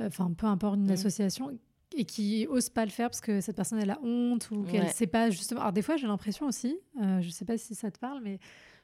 enfin 0.00 0.32
peu 0.32 0.46
importe 0.46 0.76
une 0.76 0.90
association 0.90 1.58
et 1.96 2.04
qui 2.04 2.46
ose 2.48 2.68
pas 2.68 2.84
le 2.84 2.90
faire 2.90 3.08
parce 3.08 3.20
que 3.20 3.40
cette 3.40 3.56
personne 3.56 3.78
elle 3.78 3.90
a 3.90 4.00
honte 4.02 4.50
ou 4.50 4.62
qu'elle 4.64 4.84
ne 4.84 4.90
sait 4.90 5.06
pas 5.06 5.30
justement. 5.30 5.60
Alors 5.60 5.72
des 5.72 5.82
fois 5.82 5.96
j'ai 5.96 6.06
l'impression 6.06 6.46
aussi, 6.46 6.78
euh, 7.00 7.20
je 7.20 7.30
sais 7.30 7.44
pas 7.44 7.58
si 7.58 7.74
ça 7.74 7.90
te 7.90 7.98
parle, 7.98 8.20
mais 8.22 8.38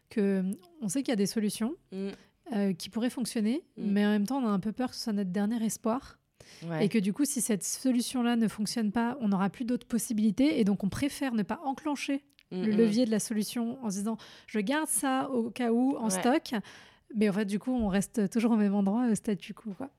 que 0.09 0.42
on 0.81 0.88
sait 0.88 1.03
qu'il 1.03 1.11
y 1.11 1.12
a 1.12 1.16
des 1.16 1.27
solutions 1.27 1.75
mm. 1.92 2.09
euh, 2.55 2.72
qui 2.72 2.88
pourraient 2.88 3.11
fonctionner, 3.11 3.62
mm. 3.77 3.85
mais 3.85 4.07
en 4.07 4.11
même 4.11 4.27
temps 4.27 4.38
on 4.42 4.46
a 4.46 4.51
un 4.51 4.61
peu 4.61 4.72
peur 4.72 4.90
que 4.90 4.96
ce 4.96 5.03
soit 5.03 5.12
notre 5.12 5.31
dernier 5.31 5.62
espoir. 5.64 6.18
Et 6.81 6.88
que 6.88 6.98
du 6.98 7.12
coup, 7.12 7.25
si 7.25 7.40
cette 7.40 7.64
solution-là 7.64 8.37
ne 8.37 8.48
fonctionne 8.48 8.92
pas, 8.92 9.16
on 9.20 9.29
n'aura 9.29 9.48
plus 9.48 9.64
d'autres 9.64 9.87
possibilités. 9.87 10.61
Et 10.61 10.64
donc, 10.64 10.85
on 10.85 10.88
préfère 10.88 11.35
ne 11.35 11.42
pas 11.42 11.61
enclencher 11.64 12.25
le 12.51 12.70
levier 12.70 13.07
de 13.07 13.11
la 13.11 13.20
solution 13.20 13.83
en 13.83 13.90
se 13.90 13.98
disant 13.98 14.18
je 14.46 14.59
garde 14.59 14.88
ça 14.88 15.31
au 15.31 15.51
cas 15.51 15.72
où 15.72 15.96
en 15.96 16.11
stock. 16.11 16.53
Mais 17.14 17.29
en 17.29 17.33
fait, 17.33 17.44
du 17.44 17.59
coup, 17.59 17.72
on 17.72 17.88
reste 17.88 18.31
toujours 18.31 18.53
au 18.53 18.57
même 18.57 18.75
endroit, 18.75 19.07
au 19.11 19.14
statu 19.14 19.55
quo. 19.55 19.70
Quoi. 19.77 19.90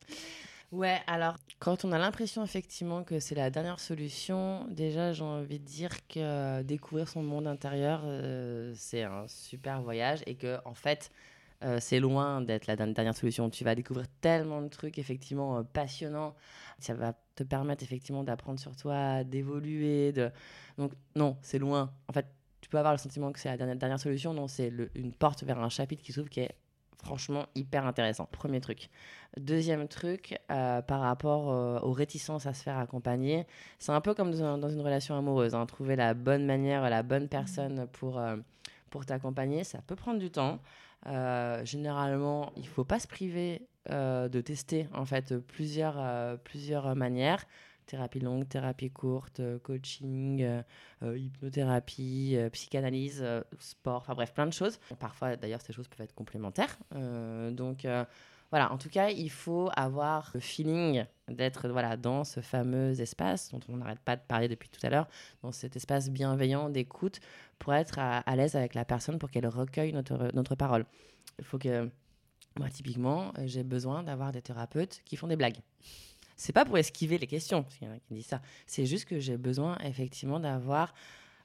Ouais, 0.73 0.99
alors 1.05 1.35
quand 1.59 1.85
on 1.85 1.91
a 1.91 1.99
l'impression 1.99 2.43
effectivement 2.43 3.03
que 3.03 3.19
c'est 3.19 3.35
la 3.35 3.51
dernière 3.51 3.79
solution, 3.79 4.65
déjà 4.71 5.13
j'ai 5.13 5.21
envie 5.23 5.59
de 5.59 5.63
dire 5.63 5.91
que 6.07 6.63
découvrir 6.63 7.07
son 7.07 7.21
monde 7.21 7.45
intérieur, 7.45 8.01
euh, 8.05 8.73
c'est 8.75 9.03
un 9.03 9.27
super 9.27 9.83
voyage 9.83 10.23
et 10.25 10.33
que 10.33 10.57
en 10.65 10.73
fait, 10.73 11.11
euh, 11.63 11.77
c'est 11.79 11.99
loin 11.99 12.41
d'être 12.41 12.65
la 12.65 12.75
dernière 12.75 13.15
solution. 13.15 13.51
Tu 13.51 13.63
vas 13.63 13.75
découvrir 13.75 14.07
tellement 14.19 14.63
de 14.63 14.67
trucs 14.67 14.97
effectivement 14.97 15.59
euh, 15.59 15.61
passionnants. 15.61 16.33
Ça 16.79 16.95
va 16.95 17.13
te 17.35 17.43
permettre 17.43 17.83
effectivement 17.83 18.23
d'apprendre 18.23 18.59
sur 18.59 18.75
toi, 18.75 19.23
d'évoluer. 19.23 20.11
De... 20.11 20.31
Donc 20.79 20.93
non, 21.15 21.37
c'est 21.43 21.59
loin. 21.59 21.93
En 22.07 22.13
fait, 22.13 22.25
tu 22.61 22.69
peux 22.69 22.79
avoir 22.79 22.95
le 22.95 22.99
sentiment 22.99 23.31
que 23.31 23.39
c'est 23.39 23.49
la 23.49 23.57
dernière, 23.57 23.75
dernière 23.75 23.99
solution. 23.99 24.33
Non, 24.33 24.47
c'est 24.47 24.73
une 24.95 25.13
porte 25.13 25.43
vers 25.43 25.59
un 25.59 25.69
chapitre 25.69 26.01
qui 26.01 26.13
s'ouvre 26.13 26.31
qui 26.31 26.39
est 26.39 26.55
franchement 26.97 27.45
hyper 27.55 27.85
intéressant. 27.85 28.27
Premier 28.31 28.61
truc. 28.61 28.89
Deuxième 29.37 29.87
truc, 29.87 30.37
euh, 30.51 30.81
par 30.81 31.01
rapport 31.01 31.51
euh, 31.51 31.79
aux 31.79 31.91
réticences 31.91 32.45
à 32.45 32.53
se 32.53 32.63
faire 32.63 32.77
accompagner, 32.77 33.47
c'est 33.79 33.91
un 33.91 34.01
peu 34.01 34.13
comme 34.13 34.31
dans, 34.31 34.69
une 34.69 34.81
relation 34.81 35.17
amoureuse. 35.17 35.55
Hein. 35.55 35.65
trouver 35.65 35.95
la 35.95 36.13
bonne 36.13 36.45
manière, 36.45 36.89
la 36.89 37.03
bonne 37.03 37.27
personne 37.27 37.87
pour, 37.93 38.19
euh, 38.19 38.37
pour 38.89 39.05
t'accompagner, 39.05 39.63
ça 39.63 39.79
peut 39.81 39.95
prendre 39.95 40.19
du 40.19 40.29
temps. 40.29 40.59
généralement, 41.63 42.51
il 42.55 42.63
ne 42.63 42.67
faut 42.67 42.85
pas 42.85 42.99
se 42.99 43.07
priver 43.07 43.67
de 43.89 44.41
tester 44.41 44.87
en 44.93 45.05
fait 45.05 45.37
plusieurs, 45.37 45.99
plusieurs 46.43 46.95
manières 46.95 47.45
thérapie 47.85 48.19
longue, 48.19 48.47
thérapie 48.47 48.89
courte, 48.89 49.39
euh, 49.39 49.59
coaching, 49.59 50.41
euh, 50.41 50.61
euh, 51.03 51.17
hypnothérapie, 51.17 52.37
psychanalyse, 52.51 53.25
sport, 53.59 54.01
enfin 54.01 54.13
bref, 54.13 54.33
plein 54.33 54.45
de 54.45 54.53
choses. 54.53 54.79
Parfois, 54.99 55.35
d'ailleurs, 55.35 55.61
ces 55.61 55.73
choses 55.73 55.87
peuvent 55.87 56.03
être 56.03 56.15
complémentaires. 56.15 56.77
donc, 56.91 57.87
voilà, 58.51 58.71
en 58.71 58.77
tout 58.77 58.89
cas, 58.89 59.09
il 59.09 59.31
faut 59.31 59.71
avoir 59.75 60.29
le 60.35 60.39
feeling 60.39 61.05
d'être 61.27 61.67
voilà, 61.69 61.97
dans 61.97 62.23
ce 62.23 62.39
fameux 62.39 62.99
espace 63.01 63.49
dont 63.49 63.59
on 63.67 63.77
n'arrête 63.77 63.99
pas 63.99 64.15
de 64.15 64.21
parler 64.21 64.47
depuis 64.47 64.69
tout 64.69 64.85
à 64.85 64.89
l'heure, 64.89 65.07
dans 65.41 65.51
cet 65.51 65.75
espace 65.75 66.11
bienveillant 66.11 66.69
d'écoute 66.69 67.19
pour 67.57 67.73
être 67.73 67.97
à, 67.97 68.19
à 68.19 68.35
l'aise 68.35 68.55
avec 68.55 68.75
la 68.75 68.85
personne, 68.85 69.17
pour 69.17 69.31
qu'elle 69.31 69.47
recueille 69.47 69.91
notre, 69.91 70.29
notre 70.35 70.53
parole. 70.53 70.85
Il 71.39 71.45
faut 71.45 71.57
que, 71.57 71.89
moi, 72.59 72.69
typiquement, 72.69 73.33
j'ai 73.45 73.63
besoin 73.63 74.03
d'avoir 74.03 74.31
des 74.31 74.41
thérapeutes 74.41 75.01
qui 75.05 75.15
font 75.15 75.27
des 75.27 75.35
blagues. 75.35 75.57
C'est 76.43 76.51
pas 76.51 76.65
pour 76.65 76.77
esquiver 76.77 77.17
les 77.17 77.25
questions, 77.25 77.63
parce 77.63 77.77
qu'il 77.77 77.87
y 77.87 77.89
en 77.89 77.93
a 77.93 77.99
qui 77.99 78.13
disent 78.15 78.25
ça. 78.25 78.41
C'est 78.67 78.85
juste 78.85 79.05
que 79.05 79.17
j'ai 79.17 79.37
besoin 79.37 79.77
effectivement 79.85 80.41
d'avoir 80.41 80.93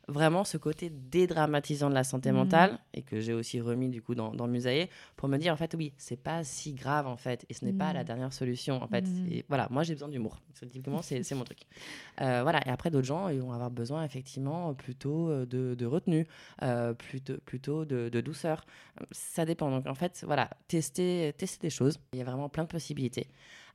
vraiment 0.09 0.43
ce 0.43 0.57
côté 0.57 0.91
dédramatisant 0.91 1.89
de 1.89 1.95
la 1.95 2.03
santé 2.03 2.33
mmh. 2.33 2.35
mentale 2.35 2.79
et 2.95 3.03
que 3.03 3.21
j'ai 3.21 3.35
aussi 3.35 3.61
remis 3.61 3.91
du 3.91 4.03
coup 4.03 4.15
dans, 4.15 4.33
dans 4.33 4.49
Musae 4.49 4.89
pour 5.17 5.29
me 5.29 5.37
dire 5.37 5.53
en 5.53 5.57
fait 5.57 5.75
oui 5.77 5.93
c'est 5.99 6.17
pas 6.17 6.45
si 6.45 6.73
grave 6.73 7.07
en 7.07 7.19
fait 7.19 7.45
et 7.51 7.55
ce 7.55 7.63
n'est 7.67 7.75
pas 7.75 7.93
la 7.93 8.01
mmh. 8.01 8.07
dernière 8.07 8.33
solution 8.33 8.83
en 8.83 8.89
fait 8.89 9.03
mmh. 9.03 9.43
voilà 9.49 9.69
moi 9.71 9.83
j'ai 9.83 9.93
besoin 9.93 10.09
d'humour 10.09 10.39
typiquement 10.55 11.03
c'est 11.03 11.31
mon 11.33 11.45
truc 11.45 11.59
euh, 12.23 12.41
voilà 12.43 12.67
et 12.67 12.71
après 12.71 12.91
d'autres 12.91 13.07
gens 13.07 13.29
ils 13.29 13.43
vont 13.43 13.53
avoir 13.53 13.71
besoin 13.71 14.03
effectivement 14.03 14.73
plutôt 14.73 15.29
euh, 15.29 15.45
de, 15.45 15.75
de 15.75 15.85
retenue 15.85 16.27
euh, 16.63 16.95
plutôt 16.95 17.37
plutôt 17.45 17.85
de, 17.85 18.09
de, 18.09 18.21
douceur 18.23 18.65
ça 19.11 19.45
dépend 19.45 19.71
donc 19.71 19.87
en 19.87 19.95
fait 19.95 20.25
voilà 20.27 20.49
tester 20.69 21.35
tester 21.37 21.67
des 21.67 21.71
choses 21.71 21.99
il 22.15 22.19
y 22.19 22.23
a 22.23 22.25
vraiment 22.25 22.49
plein 22.49 22.65
de 22.65 22.69
possibilités 22.69 23.29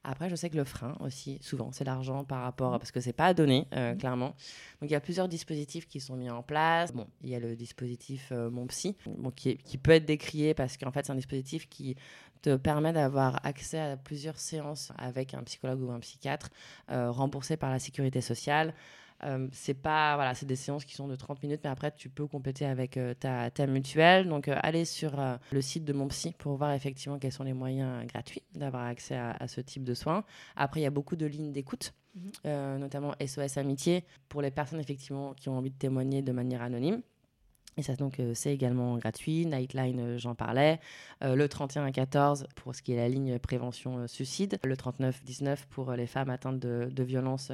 après, 0.04 0.30
je 0.30 0.36
sais 0.36 0.50
que 0.50 0.58
le 0.58 0.66
frein 0.66 0.98
aussi, 1.00 1.38
souvent, 1.42 1.72
c'est 1.72 1.86
l'argent 1.86 2.26
par 2.26 2.42
rapport, 2.42 2.78
parce 2.78 2.92
que 2.92 3.00
c'est 3.00 3.13
pas 3.13 3.28
à 3.28 3.34
donner, 3.34 3.68
euh, 3.74 3.96
clairement. 3.96 4.36
Donc, 4.82 4.89
il 4.89 4.92
y 4.92 4.96
a 4.96 5.00
plusieurs 5.00 5.30
dispositifs 5.30 5.88
qui 5.88 6.02
sont 6.02 6.16
mis 6.16 6.30
en 6.30 6.44
place. 6.44 6.92
Bon, 6.92 7.08
il 7.22 7.30
y 7.30 7.36
a 7.36 7.39
le 7.39 7.56
dispositif 7.56 8.30
euh, 8.32 8.50
Mon 8.50 8.68
Psy, 8.68 8.98
bon, 9.06 9.32
qui, 9.32 9.58
qui, 9.58 9.78
peut 9.78 9.92
être 9.92 10.06
décrié 10.06 10.54
parce 10.54 10.78
qu'en 10.78 10.92
fait, 10.92 11.06
c'est 11.06 11.13
un 11.13 11.16
dispositif 11.16 11.70
qui 11.70 11.96
te 12.42 12.58
permet 12.58 12.92
d'avoir 12.92 13.39
accès 13.46 13.80
à 13.80 13.96
plusieurs 13.96 14.38
séances 14.38 14.92
avec 14.98 15.34
un 15.34 15.44
psychologue 15.44 15.82
ou 15.82 15.92
un 15.92 16.00
psychiatre 16.00 16.50
euh, 16.92 17.10
remboursé 17.10 17.56
par 17.56 17.72
la 17.72 17.80
sécurité 17.80 18.20
sociale. 18.20 18.74
Euh, 19.26 19.48
c'est 19.52 19.74
pas 19.74 20.16
voilà, 20.16 20.34
c'est 20.34 20.46
des 20.46 20.56
séances 20.56 20.86
qui 20.86 20.94
sont 20.96 21.08
de 21.08 21.16
30 21.16 21.42
minutes, 21.44 21.62
mais 21.64 21.70
après 21.70 21.92
tu 21.92 22.10
peux 22.10 22.28
compléter 22.28 22.66
avec 22.66 22.98
euh, 22.98 23.14
ta, 23.14 23.50
ta, 23.52 23.68
mutuelle. 23.68 24.28
Donc 24.28 24.48
euh, 24.48 24.56
allez 24.62 24.86
sur 24.86 25.14
le 25.52 25.62
site 25.62 25.86
de 25.86 25.94
mon 25.94 26.08
psy 26.08 26.34
pour 26.38 26.56
voir 26.56 26.74
effectivement 26.74 27.20
quels 27.20 27.32
sont 27.32 27.44
les 27.44 27.54
moyens 27.54 28.06
gratuits 28.08 28.44
d'avoir 28.56 28.84
accès 28.86 29.16
à, 29.16 29.48
ce 29.48 29.62
type 29.62 29.84
de 29.84 29.94
soins. 29.94 30.24
Après, 30.56 30.80
il 30.80 30.84
y 30.84 30.88
a 30.88 30.92
beaucoup 30.92 31.16
de 31.16 31.26
lignes 31.26 31.52
d'écoute, 31.52 31.94
mhm. 32.16 32.78
notamment 32.80 33.14
SOS 33.26 33.58
Amitié 33.58 34.04
pour 34.30 34.42
les 34.42 34.52
personnes 34.52 34.80
effectivement 34.80 35.34
qui 35.34 35.50
ont 35.50 35.58
envie 35.58 35.72
de 35.72 35.78
témoigner 35.78 36.22
de 36.22 36.32
manière 36.32 36.62
anonyme. 36.62 37.02
Et 37.78 37.82
ça, 37.82 37.96
donc, 37.96 38.20
euh, 38.20 38.34
c'est 38.34 38.54
également 38.54 38.98
gratuit. 38.98 39.46
Nightline, 39.46 40.00
euh, 40.00 40.18
j'en 40.18 40.36
parlais. 40.36 40.80
Euh, 41.24 41.36
le 41.36 41.48
31-14 41.48 42.46
pour 42.56 42.76
ce 42.76 42.82
qui 42.82 42.94
est 42.94 42.98
la 42.98 43.10
ligne 43.10 43.40
prévention 43.40 44.08
suicide. 44.08 44.60
Le 44.64 44.76
39-19 44.76 45.66
pour 45.70 45.92
les 45.94 46.06
femmes 46.06 46.30
atteintes 46.30 46.60
de, 46.60 46.90
de 46.92 47.04
violences 47.04 47.52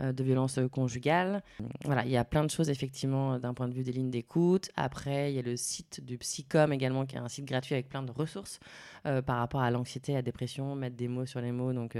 de 0.00 0.24
violence 0.24 0.58
conjugales. 0.72 1.40
Voilà, 1.84 2.04
il 2.04 2.10
y 2.10 2.16
a 2.16 2.24
plein 2.24 2.42
de 2.42 2.50
choses, 2.50 2.68
effectivement, 2.68 3.38
d'un 3.38 3.54
point 3.54 3.68
de 3.68 3.74
vue 3.74 3.84
des 3.84 3.92
lignes 3.92 4.10
d'écoute. 4.10 4.70
Après, 4.74 5.32
il 5.32 5.36
y 5.36 5.38
a 5.38 5.42
le 5.42 5.56
site 5.56 6.04
du 6.04 6.18
Psycom 6.18 6.72
également, 6.72 7.06
qui 7.06 7.14
est 7.14 7.20
un 7.20 7.28
site 7.28 7.44
gratuit 7.44 7.74
avec 7.74 7.88
plein 7.88 8.02
de 8.02 8.10
ressources 8.10 8.58
par 9.04 9.38
rapport 9.38 9.60
à 9.60 9.70
l'anxiété, 9.70 10.12
à 10.12 10.16
la 10.16 10.22
dépression, 10.22 10.74
mettre 10.74 10.96
des 10.96 11.06
mots 11.06 11.26
sur 11.26 11.40
les 11.40 11.52
mots. 11.52 11.72
Donc, 11.72 11.96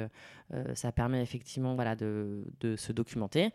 ça 0.74 0.90
permet 0.90 1.22
effectivement 1.22 1.76
voilà, 1.76 1.94
de, 1.94 2.44
de 2.60 2.74
se 2.74 2.90
documenter 2.90 3.52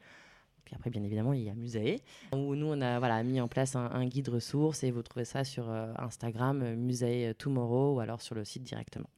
Puis 0.69 0.75
après, 0.75 0.91
bien 0.91 1.01
évidemment, 1.01 1.33
il 1.33 1.41
y 1.41 1.49
a 1.49 1.55
Musae, 1.55 1.95
où 2.31 2.53
nous, 2.53 2.67
on 2.67 2.79
a 2.79 2.99
voilà, 2.99 3.23
mis 3.23 3.41
en 3.41 3.47
place 3.47 3.75
un, 3.75 4.05
guide 4.05 4.29
ressources 4.29 4.83
et 4.83 4.91
vous 4.91 5.01
trouvez 5.01 5.25
ça 5.25 5.43
sur 5.43 5.67
Instagram, 5.97 6.75
Musae 6.75 7.33
Tomorrow, 7.35 7.95
ou 7.95 7.99
alors 8.01 8.21
sur 8.21 8.35
le 8.35 8.45
site 8.45 8.61
directement. 8.61 9.09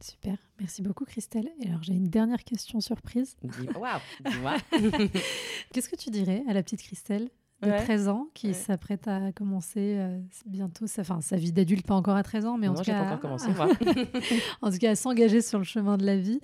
Super, 0.00 0.38
merci 0.58 0.80
beaucoup 0.80 1.04
Christelle. 1.04 1.50
Et 1.60 1.68
alors 1.68 1.82
j'ai 1.82 1.92
une 1.92 2.08
dernière 2.08 2.42
question 2.42 2.80
surprise. 2.80 3.36
Waouh. 3.76 4.00
Qu'est-ce 5.72 5.90
que 5.90 5.96
tu 5.96 6.08
dirais 6.08 6.42
à 6.48 6.54
la 6.54 6.62
petite 6.62 6.80
Christelle 6.80 7.28
de 7.62 7.70
13 7.70 8.08
ans 8.08 8.28
qui 8.34 8.54
s'apprête 8.54 9.08
à 9.08 9.32
commencer 9.32 9.96
euh, 9.98 10.20
bientôt 10.46 10.86
sa, 10.86 11.02
fin, 11.02 11.20
sa 11.20 11.36
vie 11.36 11.52
d'adulte, 11.52 11.84
pas 11.84 11.94
encore 11.94 12.16
à 12.16 12.22
13 12.22 12.46
ans, 12.46 12.56
mais 12.56 12.68
en 12.68 12.74
tout 12.74 12.84
cas. 12.84 13.02
Pas 13.02 13.06
encore 13.06 13.20
commencé, 13.20 13.48
moi. 13.48 13.68
en 14.62 14.70
tout 14.70 14.78
cas, 14.78 14.90
à 14.90 14.94
s'engager 14.94 15.42
sur 15.42 15.58
le 15.58 15.64
chemin 15.64 15.96
de 15.96 16.06
la 16.06 16.16
vie. 16.16 16.40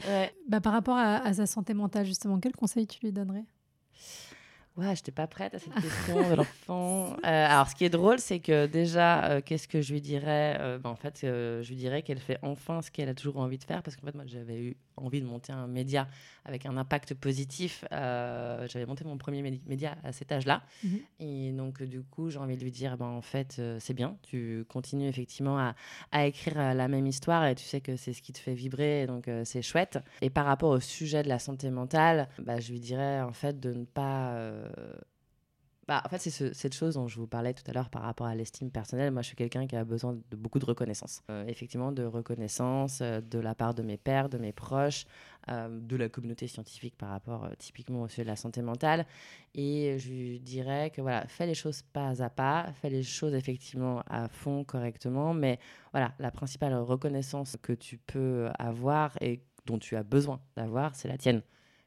Bah, 0.49 0.61
par 0.61 0.72
rapport 0.72 0.97
à, 0.97 1.32
sa 1.32 1.47
santé 1.47 1.72
mentale, 1.72 2.05
justement, 2.05 2.40
quel 2.40 2.53
conseil 2.53 2.86
tu 2.86 2.99
lui 3.01 3.12
donnerais? 3.12 3.45
Ouais, 4.76 4.86
je 4.86 4.90
n'étais 4.90 5.12
pas 5.12 5.26
prête 5.26 5.54
à 5.54 5.58
cette 5.58 5.74
question 5.80 6.28
de 6.30 6.34
l'enfant. 6.34 7.12
Euh, 7.12 7.16
alors, 7.22 7.68
ce 7.68 7.74
qui 7.76 7.84
est 7.84 7.90
drôle, 7.90 8.18
c'est 8.18 8.40
que 8.40 8.66
déjà, 8.66 9.24
euh, 9.26 9.40
qu'est-ce 9.44 9.68
que 9.68 9.80
je 9.80 9.92
lui 9.92 10.00
dirais? 10.00 10.58
Ben, 10.82 10.90
En 10.90 10.96
fait, 10.96 11.18
je 11.22 11.68
lui 11.68 11.76
dirais 11.76 12.02
qu'elle 12.02 12.18
fait 12.18 12.38
enfin 12.42 12.82
ce 12.82 12.90
qu'elle 12.90 13.08
a 13.08 13.14
toujours 13.14 13.38
envie 13.38 13.58
de 13.58 13.64
faire. 13.64 13.82
Parce 13.82 13.96
qu'en 13.96 14.06
fait, 14.06 14.14
moi, 14.14 14.24
j'avais 14.26 14.60
eu 14.60 14.76
envie 14.97 15.20
de 15.20 15.26
monter 15.26 15.53
un 15.53 15.66
média 15.66 16.09
avec 16.45 16.66
un 16.66 16.76
impact 16.76 17.14
positif. 17.14 17.84
Euh, 17.92 18.66
j'avais 18.68 18.86
monté 18.86 19.05
mon 19.05 19.16
premier 19.16 19.42
média 19.66 19.97
à 20.05 20.12
cet 20.12 20.32
âge-là. 20.32 20.62
Mhm. 20.82 21.01
Et 21.20 21.53
donc, 21.53 21.82
du 21.82 22.03
coup, 22.03 22.30
j'ai 22.30 22.38
envie 22.38 22.57
de 22.57 22.62
lui 22.62 22.70
dire, 22.70 22.97
ben, 22.97 23.07
en 23.07 23.22
fait, 23.22 23.57
euh, 23.59 23.78
c'est 23.80 23.95
bien, 23.95 24.16
tu 24.22 24.64
continues 24.68 25.09
effectivement 25.09 25.59
à, 25.59 25.74
à, 26.12 26.26
écrire 26.26 26.59
euh, 26.59 26.74
la 26.74 26.88
même 26.88 27.07
histoire 27.07 27.47
et 27.47 27.55
tu 27.55 27.64
sais 27.64 27.80
que 27.80 27.97
c'est 27.97 28.12
ce 28.12 28.22
qui 28.22 28.32
te 28.32 28.38
fait 28.38 28.55
vibrer, 28.55 29.07
donc 29.07 29.28
c'est 29.45 29.62
chouette. 29.62 29.99
Et 30.20 30.30
par 30.30 30.47
rapport 30.47 30.70
au 30.70 30.80
sujet 30.80 31.22
de 31.22 31.28
la 31.28 31.38
santé 31.38 31.70
mentale, 31.70 32.28
bah, 32.38 32.61
je 32.61 32.72
lui 32.72 32.80
dirais 32.80 33.20
en 33.22 33.32
fait 33.32 33.61
de 33.61 33.72
ne 33.72 33.84
pas 33.84 34.36
bah, 35.87 36.03
en 36.05 36.09
fait, 36.09 36.18
c'est 36.18 36.55
cette 36.55 36.74
chose 36.74 36.95
dont 36.95 37.09
je 37.09 37.18
vous 37.18 37.26
parlais 37.26 37.53
tout 37.53 37.62
à 37.70 37.74
l'heure 37.74 37.91
par 37.91 38.03
rapport 38.03 38.26
à 38.26 38.35
l'estime 38.35 38.70
personnelle. 38.70 39.11
Moi, 39.11 39.20
je 39.20 39.28
suis 39.28 39.37
quelqu'un 39.37 39.66
qui 39.66 39.76
a 39.76 39.85
besoin 39.85 40.14
de 40.30 40.37
beaucoup 40.37 40.59
de 40.59 40.64
reconnaissance. 40.64 41.22
Euh, 41.30 41.45
effectivement, 41.47 41.93
de 41.93 42.05
reconnaissance 42.05 43.01
euh, 43.03 43.20
de 43.20 43.39
la 43.39 43.55
part 43.55 43.74
de 43.74 43.82
mes 43.82 43.99
pères, 43.99 44.30
de 44.30 44.39
mes 44.39 44.53
proches, 44.53 45.05
euh, 45.51 45.68
de 45.70 45.97
la 45.97 46.09
communauté 46.09 46.47
scientifique 46.47 46.97
par 46.97 47.11
rapport 47.11 47.51
typiquement 47.59 48.03
au 48.03 48.09
sujet 48.09 48.22
de 48.22 48.28
la 48.28 48.37
santé 48.37 48.62
mentale. 48.62 49.05
Et 49.55 49.99
je 49.99 50.39
dirais 50.39 50.91
que 50.91 51.03
voilà, 51.03 51.26
fais 51.26 51.47
les 51.47 51.55
choses 51.55 51.82
pas 51.82 52.22
à 52.22 52.30
pas, 52.30 52.72
fais 52.80 52.89
les 52.89 53.03
choses 53.03 53.35
effectivement 53.35 54.03
à 54.09 54.28
fond, 54.28 54.64
correctement. 54.64 55.35
Mais 55.35 55.59
voilà, 55.93 56.14
la 56.18 56.30
principale 56.30 56.74
reconnaissance 56.74 57.59
que 57.61 57.74
tu 57.74 57.99
peux 57.99 58.49
avoir 58.59 59.16
et 59.20 59.43
dont 59.66 59.78
tu 59.78 59.97
as 59.97 60.03
besoin 60.03 60.41
d'avoir, 60.57 60.95
c'est 60.95 61.09
la 61.09 61.18
tienne. 61.18 61.43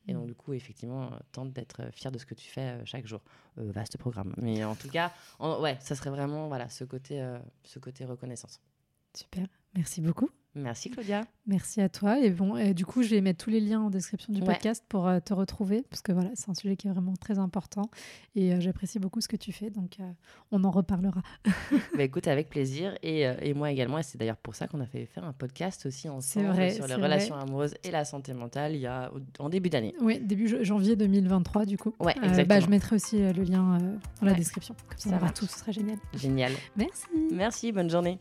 Et 0.08 0.14
donc, 0.14 0.24
mm. 0.24 0.28
du 0.28 0.36
coup, 0.36 0.54
effectivement, 0.54 1.06
euh, 1.06 1.18
tente 1.32 1.52
d'être 1.54 1.82
euh, 1.84 1.92
fier 1.92 2.12
de 2.12 2.18
ce 2.18 2.26
que 2.26 2.34
tu 2.34 2.50
fais 2.50 2.62
euh, 2.62 2.86
chaque 2.86 3.06
jour. 3.06 3.22
vaste 3.58 3.98
programme. 3.98 4.34
Mais 4.38 4.64
en 4.64 4.76
tout 4.76 4.90
cas, 4.90 5.12
ouais, 5.40 5.78
ça 5.82 5.96
serait 5.96 6.10
vraiment 6.10 6.48
voilà, 6.48 6.70
ce, 6.70 6.84
côté, 6.84 7.24
ce 7.64 7.80
côté 7.80 8.06
reconnaissance. 8.06 8.62
Super. 9.14 9.48
Merci 9.76 10.02
beaucoup. 10.02 10.30
Merci 10.56 10.90
Claudia. 10.90 11.26
Merci 11.46 11.82
à 11.82 11.90
toi. 11.90 12.20
Et 12.20 12.30
bon, 12.30 12.74
du 12.74 12.86
coup, 12.86 13.04
je 13.04 13.10
vais 13.10 13.22
mettre 13.22 13.44
tous 13.44 13.50
les 13.50 13.60
liens 13.60 13.82
en 13.82 13.90
description 13.90 14.34
du 14.34 14.42
podcast 14.42 14.84
pour 14.90 15.08
euh, 15.08 15.20
te 15.20 15.34
retrouver, 15.34 15.84
parce 15.90 16.02
que 16.02 16.12
voilà, 16.12 16.30
c'est 16.34 16.50
un 16.50 16.54
sujet 16.54 16.76
qui 16.76 16.88
est 16.88 16.92
vraiment 16.92 17.16
très 17.16 17.40
important. 17.40 17.90
Et 18.36 18.54
euh, 18.54 18.60
j'apprécie 18.60 19.00
beaucoup 19.00 19.22
ce 19.22 19.28
que 19.28 19.36
tu 19.36 19.52
fais, 19.52 19.70
donc 19.70 20.00
euh, 20.00 20.12
on 20.52 20.64
en 20.64 20.72
reparlera. 20.72 21.22
bah, 21.96 22.04
écoute, 22.04 22.28
avec 22.28 22.50
plaisir. 22.50 22.98
Et, 23.04 23.22
et 23.22 23.54
moi 23.54 23.72
également. 23.72 24.00
Et 24.00 24.04
c'est 24.04 24.18
d'ailleurs 24.18 24.38
pour 24.38 24.56
ça 24.56 24.68
qu'on 24.68 24.82
a 24.82 24.86
fait 24.86 25.06
faire 25.06 25.24
un 25.24 25.34
podcast 25.34 25.86
aussi 25.86 26.10
ensemble 26.10 26.48
vrai, 26.48 26.72
sur 26.72 26.88
les 26.88 26.96
relations 26.96 27.36
amoureuses 27.36 27.76
et 27.84 27.92
la 27.92 28.06
santé 28.06 28.34
mentale 28.34 28.74
il 28.76 28.82
y 28.82 28.88
a, 28.88 29.12
en 29.40 29.50
début 29.50 29.70
d'année. 29.70 29.96
Oui, 30.02 30.20
début 30.20 30.64
janvier 30.64 30.96
2023, 30.96 31.66
du 31.66 31.78
coup. 31.78 31.94
Ouais, 32.00 32.16
exactement. 32.18 32.46
Bah, 32.48 32.60
je 32.60 32.70
mettrai 32.70 32.96
aussi 32.96 33.20
le 33.20 33.44
lien 33.44 33.78
dans 34.22 34.28
la 34.28 34.34
description. 34.34 34.76
Comme 34.90 34.98
ça, 34.98 35.12
ça, 35.12 35.20
ça 35.20 35.34
tout, 35.34 35.46
ce 35.46 35.60
sera 35.60 35.72
génial. 35.72 35.98
Génial. 36.14 36.52
Merci. 36.76 37.06
Merci, 37.32 37.72
bonne 37.72 37.90
journée. 37.90 38.20